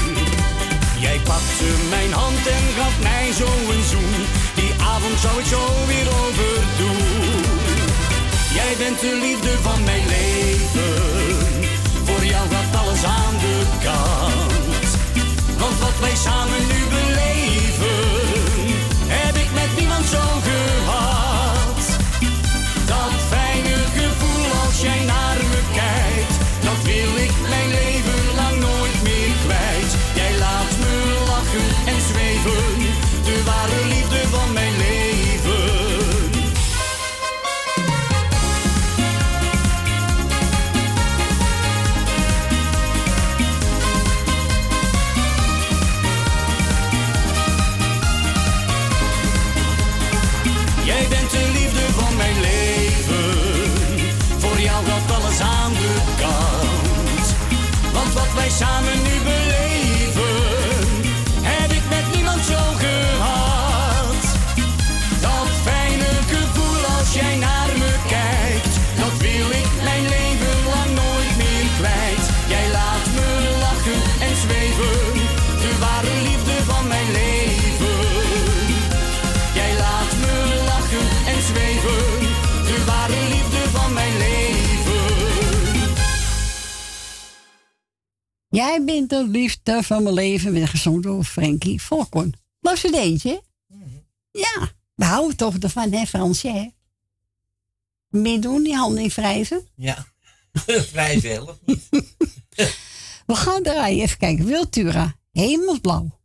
Jij 0.99 1.19
pakte 1.23 1.69
mijn 1.89 2.13
hand 2.13 2.47
en 2.47 2.65
gaf 2.77 3.01
mij 3.01 3.31
zo 3.31 3.47
een 3.73 3.83
zoen. 3.83 4.15
Die 4.55 4.73
avond 4.93 5.19
zou 5.19 5.39
ik 5.39 5.45
zo 5.45 5.61
weer 5.87 6.07
overdoen. 6.23 7.41
Jij 8.53 8.73
bent 8.77 8.99
de 8.99 9.19
liefde 9.21 9.51
van 9.61 9.83
mijn 9.83 10.05
leven. 10.07 10.93
Voor 12.03 12.25
jou 12.25 12.49
gaat 12.49 12.81
alles 12.81 13.03
aan 13.03 13.35
de 13.39 13.61
kant. 13.83 14.53
Want 15.57 15.79
wat 15.79 15.99
wij 15.99 16.15
samen 16.15 16.67
nu 16.67 16.79
beleven, 16.89 17.32
de 89.13 89.27
liefde 89.27 89.83
van 89.83 90.03
mijn 90.03 90.15
leven. 90.15 90.51
Weer 90.51 90.67
gezongen 90.67 91.01
door 91.01 91.23
Frankie 91.23 91.81
Volkorn. 91.81 92.33
Leuk 92.59 92.75
cd'tje, 92.75 93.29
hè? 93.29 93.39
Ja, 94.31 94.71
we 94.95 95.05
houden 95.05 95.37
toch 95.37 95.57
ervan, 95.57 95.91
hè, 95.91 96.05
Fransje, 96.05 96.47
hè? 96.47 96.67
Meer 98.09 98.41
doen, 98.41 98.63
die 98.63 98.75
handen 98.75 99.01
niet 99.01 99.13
wrijven. 99.13 99.67
Ja, 99.75 100.05
vrij 100.91 101.19
zelf. 101.19 101.59
We 103.25 103.35
gaan 103.35 103.63
draaien, 103.63 104.03
even 104.03 104.17
kijken. 104.17 104.45
Wiltura, 104.45 105.15
hemelsblauw. 105.31 106.19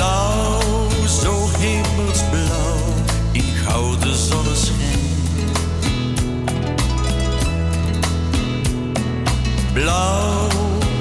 Blauw, 0.00 0.88
zo 1.22 1.48
hemelsblauw, 1.58 2.94
in 3.32 3.42
gouden 3.64 4.14
zonneschijn. 4.14 4.98
Blauw, 9.72 10.48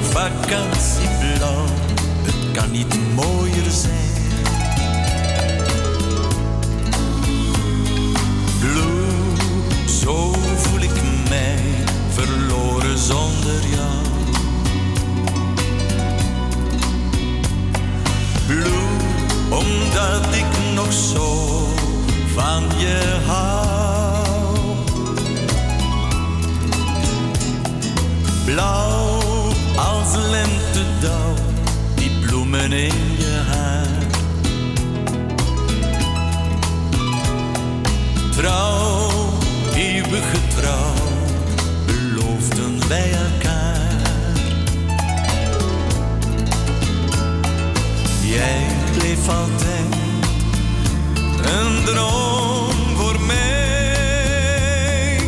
vakantieblauw, 0.01 1.65
het 2.21 2.51
kan 2.53 2.71
niet 2.71 2.95
mooier 3.15 3.71
zijn. 3.71 4.31
Blue, 8.59 9.05
zo 9.85 10.33
omdat 19.59 20.35
ik 20.35 20.73
nog 20.75 20.93
zo 20.93 21.67
van 22.35 22.63
je 22.77 23.17
hou. 23.25 24.75
Blauw 28.45 29.19
als 29.75 30.15
lentedauw, 30.29 31.33
die 31.95 32.11
bloemen 32.25 32.71
in 32.71 33.17
je 33.17 33.41
haar. 33.47 33.87
Trouw, 38.35 39.09
eeuwige 39.75 40.37
trouw, 40.55 40.93
beloofden 41.85 42.87
wij 42.87 43.11
elkaar. 43.11 43.38
Een 51.43 51.83
droom 51.85 52.95
voor 52.95 53.19
mij. 53.27 55.19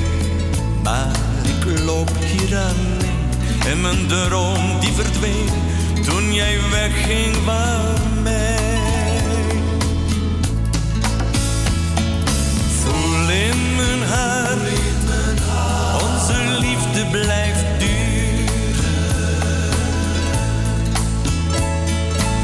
Maar 0.84 1.12
ik 1.44 1.80
loop 1.86 2.10
hier 2.20 2.58
alleen 2.58 3.02
en 3.68 3.82
mijn 3.82 4.08
droom 4.08 4.80
die 4.80 4.92
verdween 4.92 5.50
toen 6.06 6.34
jij 6.34 6.60
wegging 6.72 7.36
van 7.46 8.24
mij. 8.24 8.58
Voel 12.82 13.30
in 13.30 13.76
mijn 13.76 14.10
haar, 14.10 14.58
onze 16.02 16.60
liefde 16.60 17.06
blijft 17.12 17.71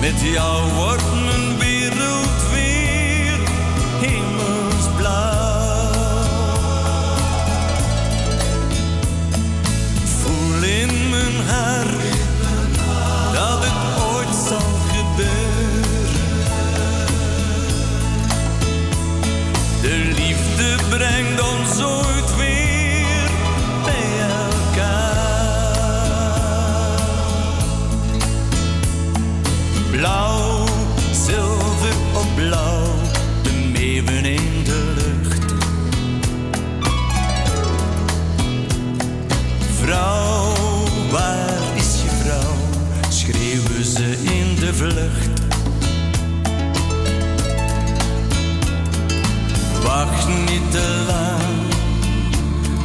Met 0.02 0.22
jou 0.22 0.72
wordt 0.72 1.04
mijn 1.26 1.58
wereld 1.58 2.50
weer 2.54 3.40
hemelsblauw. 4.00 5.16
Voel 10.22 10.64
in 10.64 11.10
mijn 11.10 11.48
haar 11.48 11.88
dat 13.34 13.64
het 13.64 14.04
ooit 14.14 14.36
zal 14.48 14.72
gebeuren. 14.92 15.46
De 19.82 20.14
liefde 20.16 20.76
brengt 20.90 21.42
ons 21.42 21.84
ooit 21.84 22.17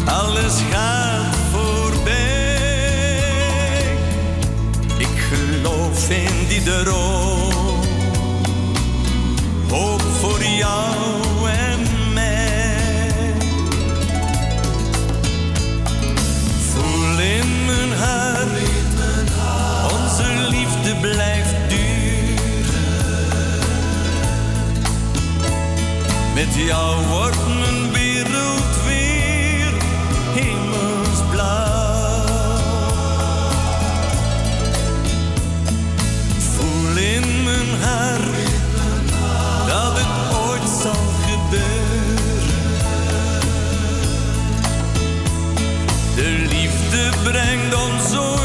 alles 0.05 0.55
gaat 0.71 1.37
voorbij. 1.53 2.07
Ik 4.99 5.19
geloof 5.31 6.11
in 6.11 6.47
die 6.49 6.63
droom, 6.63 7.81
hoop 9.69 10.03
voor 10.21 10.43
jou 10.43 11.22
Met 26.45 26.55
jou 26.55 27.07
wordt 27.07 27.47
mijn 27.59 27.93
wereld 27.93 28.83
weer 28.87 29.73
hemelsblauw. 30.35 31.47
Voel 36.39 36.97
in 36.97 37.43
mijn 37.45 37.81
haar 37.81 38.21
dat 39.67 39.99
het 39.99 40.37
ooit 40.49 40.69
zal 40.83 41.05
gebeuren. 41.27 42.61
De 46.15 46.47
liefde 46.49 47.11
brengt 47.31 47.75
ons 47.75 48.17
ooit 48.17 48.42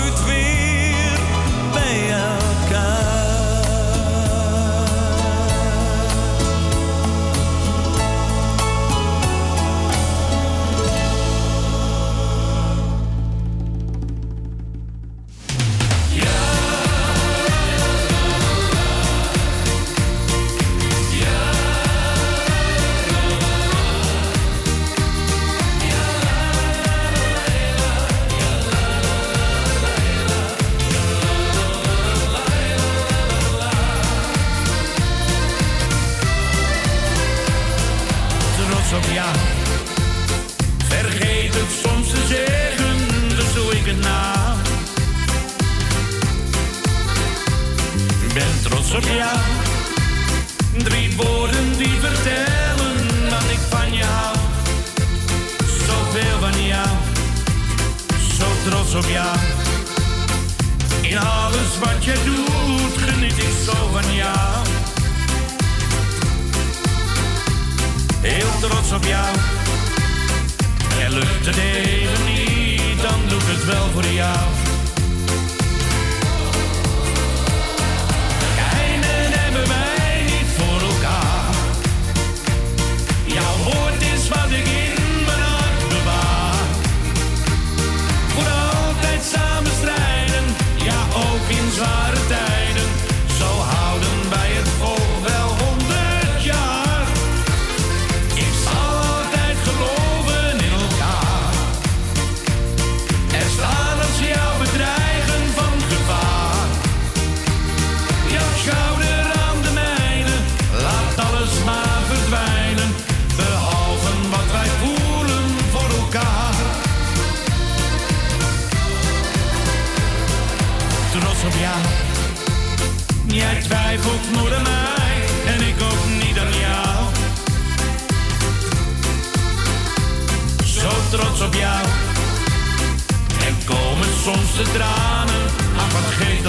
Drie 50.84 51.16
woorden 51.16 51.78
die 51.78 51.98
vertellen 52.00 53.30
dat 53.30 53.44
ik 53.50 53.60
van 53.70 53.94
je 53.94 54.04
hou. 54.04 54.36
Zoveel 55.86 56.40
van 56.40 56.66
jou, 56.66 56.88
zo 58.38 58.46
trots 58.70 58.96
op 58.96 59.12
jou. 59.12 59.38
In 61.02 61.18
alles 61.18 61.78
wat 61.84 62.06
je 62.06 62.14
doet, 62.26 62.98
geniet 63.10 63.38
ik 63.38 63.54
zo 63.66 63.90
van 63.92 64.14
jou. 64.16 64.68
heel 68.28 68.70
trots 68.70 68.92
op 68.92 69.04
jou. 69.04 69.36
En 71.02 71.12
lukt 71.12 71.46
het 71.46 71.58
even 71.58 72.26
niet, 72.26 73.02
dan 73.02 73.20
doe 73.28 73.40
het 73.44 73.66
wel 73.66 73.90
voor 73.94 74.06
jou. 74.06 74.57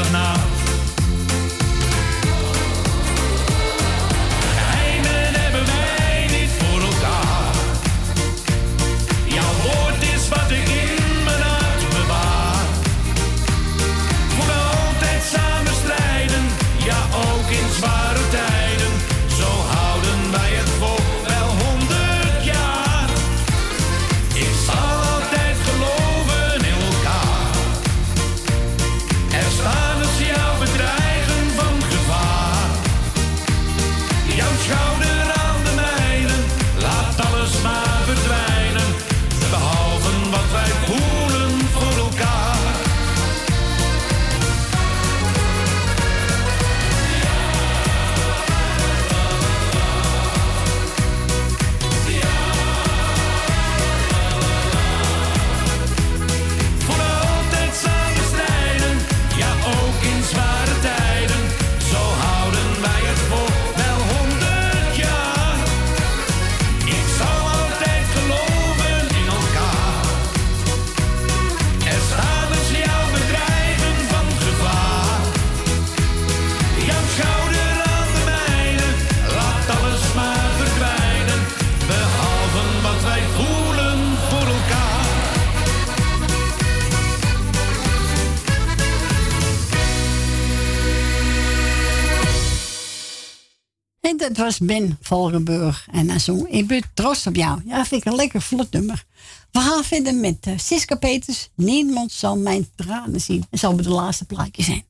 Maar 0.06 0.57
was 94.38 94.58
Ben 94.58 94.98
Valkenburg. 95.00 95.86
En 95.90 96.10
hij 96.10 96.18
zong 96.18 96.48
Ik 96.48 96.66
ben 96.66 96.82
trots 96.94 97.26
op 97.26 97.36
jou. 97.36 97.60
Ja, 97.66 97.84
vind 97.84 98.00
ik 98.04 98.12
een 98.12 98.16
lekker 98.16 98.42
vlot 98.42 98.72
nummer. 98.72 99.04
We 99.52 99.60
gaan 99.60 99.84
verder 99.84 100.14
met 100.14 100.36
eh, 100.40 100.52
Siska 100.56 100.94
Peters. 100.94 101.48
Niemand 101.54 102.12
zal 102.12 102.36
mijn 102.36 102.68
tranen 102.74 103.20
zien. 103.20 103.44
En 103.50 103.58
zal 103.58 103.76
de 103.76 103.88
laatste 103.88 104.24
plaatje 104.24 104.62
zijn. 104.62 104.84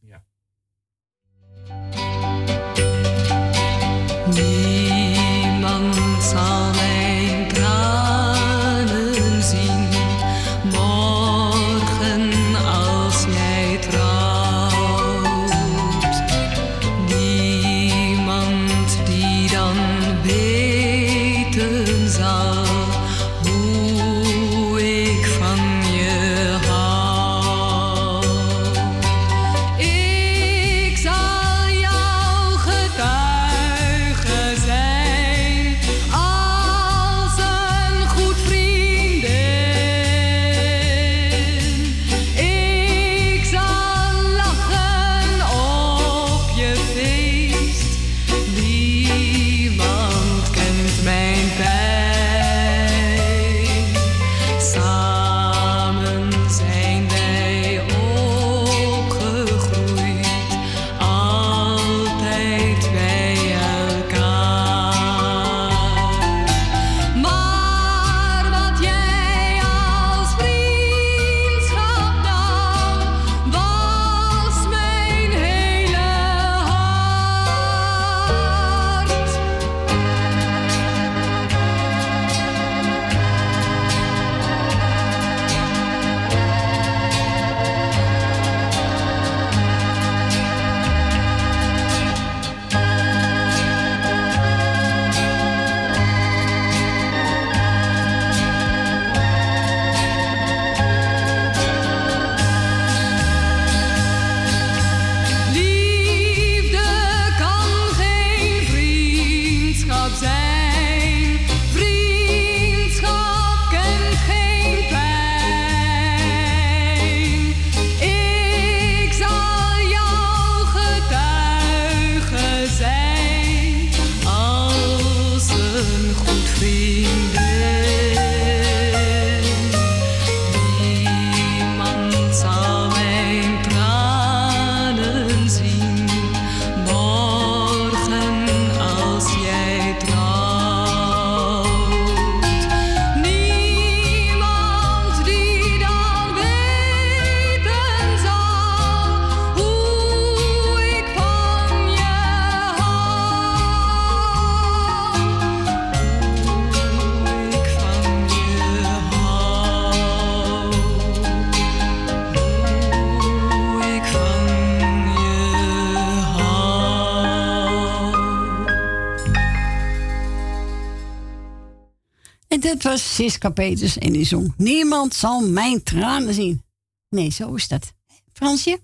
Was 172.89 173.15
Siska 173.15 173.53
en 173.53 174.13
die 174.13 174.25
zong 174.25 174.55
Niemand 174.57 175.15
zal 175.15 175.49
mijn 175.49 175.83
tranen 175.83 176.35
zien. 176.35 176.63
Nee, 177.09 177.31
zo 177.31 177.55
is 177.55 177.69
dat. 177.69 177.93
Fransje? 178.33 178.81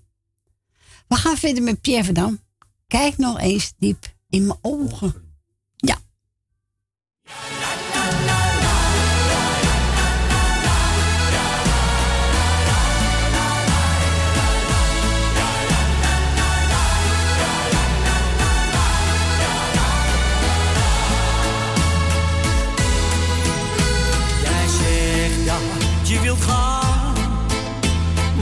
We 1.07 1.15
gaan 1.15 1.37
verder 1.37 1.63
met 1.63 1.81
Pierre 1.81 2.03
Verdam. 2.03 2.39
Kijk 2.87 3.17
nog 3.17 3.39
eens 3.39 3.73
diep 3.77 4.15
in 4.29 4.45
mijn 4.45 4.59
ogen. 4.61 5.24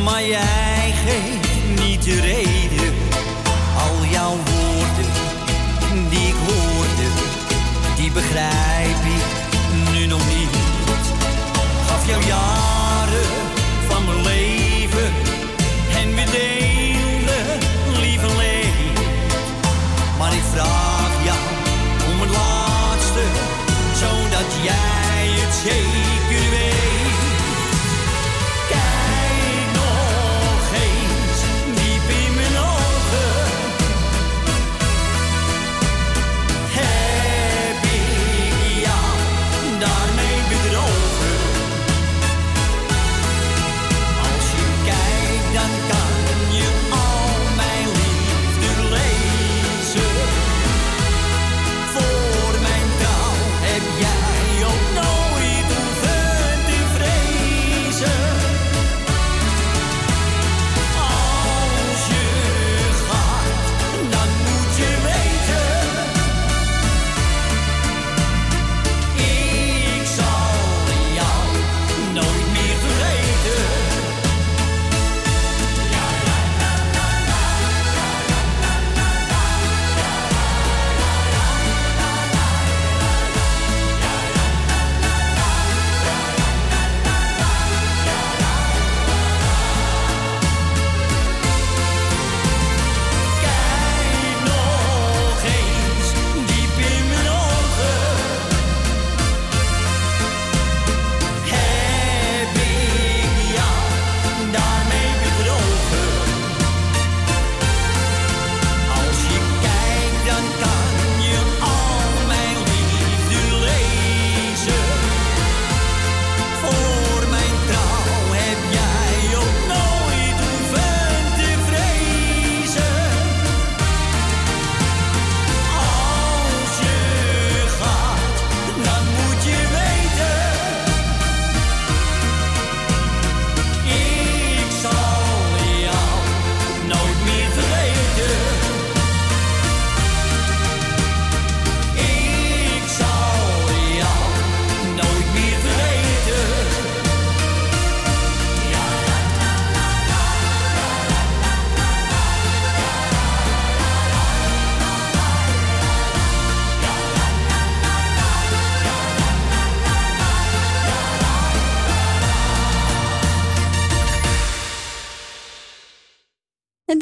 Maar 0.03 0.25
jij 0.25 0.93
geeft 1.05 1.81
niet 1.85 2.03
de 2.03 2.19
reden. 2.21 2.93
Al 3.77 4.05
jouw 4.05 4.35
woorden 4.35 5.11
die 6.09 6.27
ik 6.27 6.35
hoorde, 6.47 7.07
die 7.95 8.11
begrijp 8.11 8.62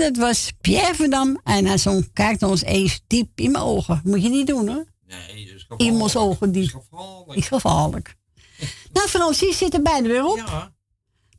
dat 0.02 0.18
was 0.18 0.52
Pierre 0.62 0.96
van 0.96 1.10
Dam. 1.10 1.40
En 1.44 1.66
hij 1.66 1.78
zong, 1.78 2.10
kijk 2.14 2.40
naar 2.40 2.50
ons 2.50 2.64
eens 2.64 3.02
diep 3.08 3.30
in 3.40 3.52
mijn 3.52 3.64
ogen. 3.64 4.02
Moet 4.04 4.24
je 4.24 4.30
niet 4.30 4.48
doen, 4.48 4.68
hoor. 4.68 4.86
Nee, 5.08 5.46
dat 5.46 5.56
is 5.56 5.86
In 5.86 5.98
mijn 5.98 6.16
ogen 6.16 6.52
diep. 6.52 6.84
Is 7.28 7.48
gevaarlijk. 7.48 8.16
nou, 8.94 9.08
Frans, 9.08 9.40
hier 9.40 9.54
zitten 9.54 9.84
beide 9.84 10.08
weer 10.08 10.26
op. 10.26 10.72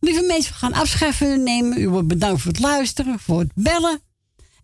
Lieve 0.01 0.23
mensen, 0.23 0.53
we 0.53 0.59
gaan 0.59 0.73
afscheid 0.73 1.21
nemen. 1.21 1.79
U 1.79 1.89
wordt 1.89 2.09
bedankt 2.09 2.41
voor 2.41 2.53
het 2.53 2.61
luisteren, 2.61 3.19
voor 3.19 3.39
het 3.39 3.53
bellen. 3.55 4.01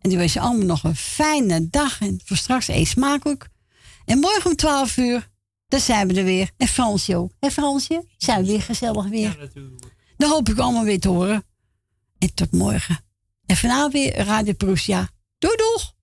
En 0.01 0.12
u 0.12 0.17
wens 0.17 0.33
je 0.33 0.41
allemaal 0.41 0.67
nog 0.67 0.85
een 0.85 0.97
fijne 0.97 1.68
dag. 1.70 2.01
En 2.01 2.20
voor 2.25 2.36
straks 2.36 2.68
eet 2.68 2.89
smakelijk. 2.89 3.49
En 4.05 4.18
morgen 4.18 4.51
om 4.51 4.57
12 4.57 4.97
uur, 4.97 5.31
dan 5.68 5.81
zijn 5.81 6.09
we 6.09 6.15
er 6.15 6.25
weer. 6.25 6.51
En 6.57 6.68
Fransje 6.68 7.17
ook. 7.17 7.33
En 7.39 7.51
Fransje, 7.51 8.05
zijn 8.17 8.41
we 8.41 8.47
weer 8.47 8.62
gezellig 8.62 9.09
weer. 9.09 9.51
Dan 10.17 10.31
hoop 10.31 10.49
ik 10.49 10.59
allemaal 10.59 10.85
weer 10.85 11.01
te 11.01 11.09
horen. 11.09 11.44
En 12.18 12.35
tot 12.35 12.52
morgen. 12.52 13.07
En 13.49 13.57
vanavond 13.57 13.93
weer 13.93 14.17
Radio 14.17 14.52
Prussia. 14.52 15.09
Doei 15.39 15.57
doeg! 15.57 15.98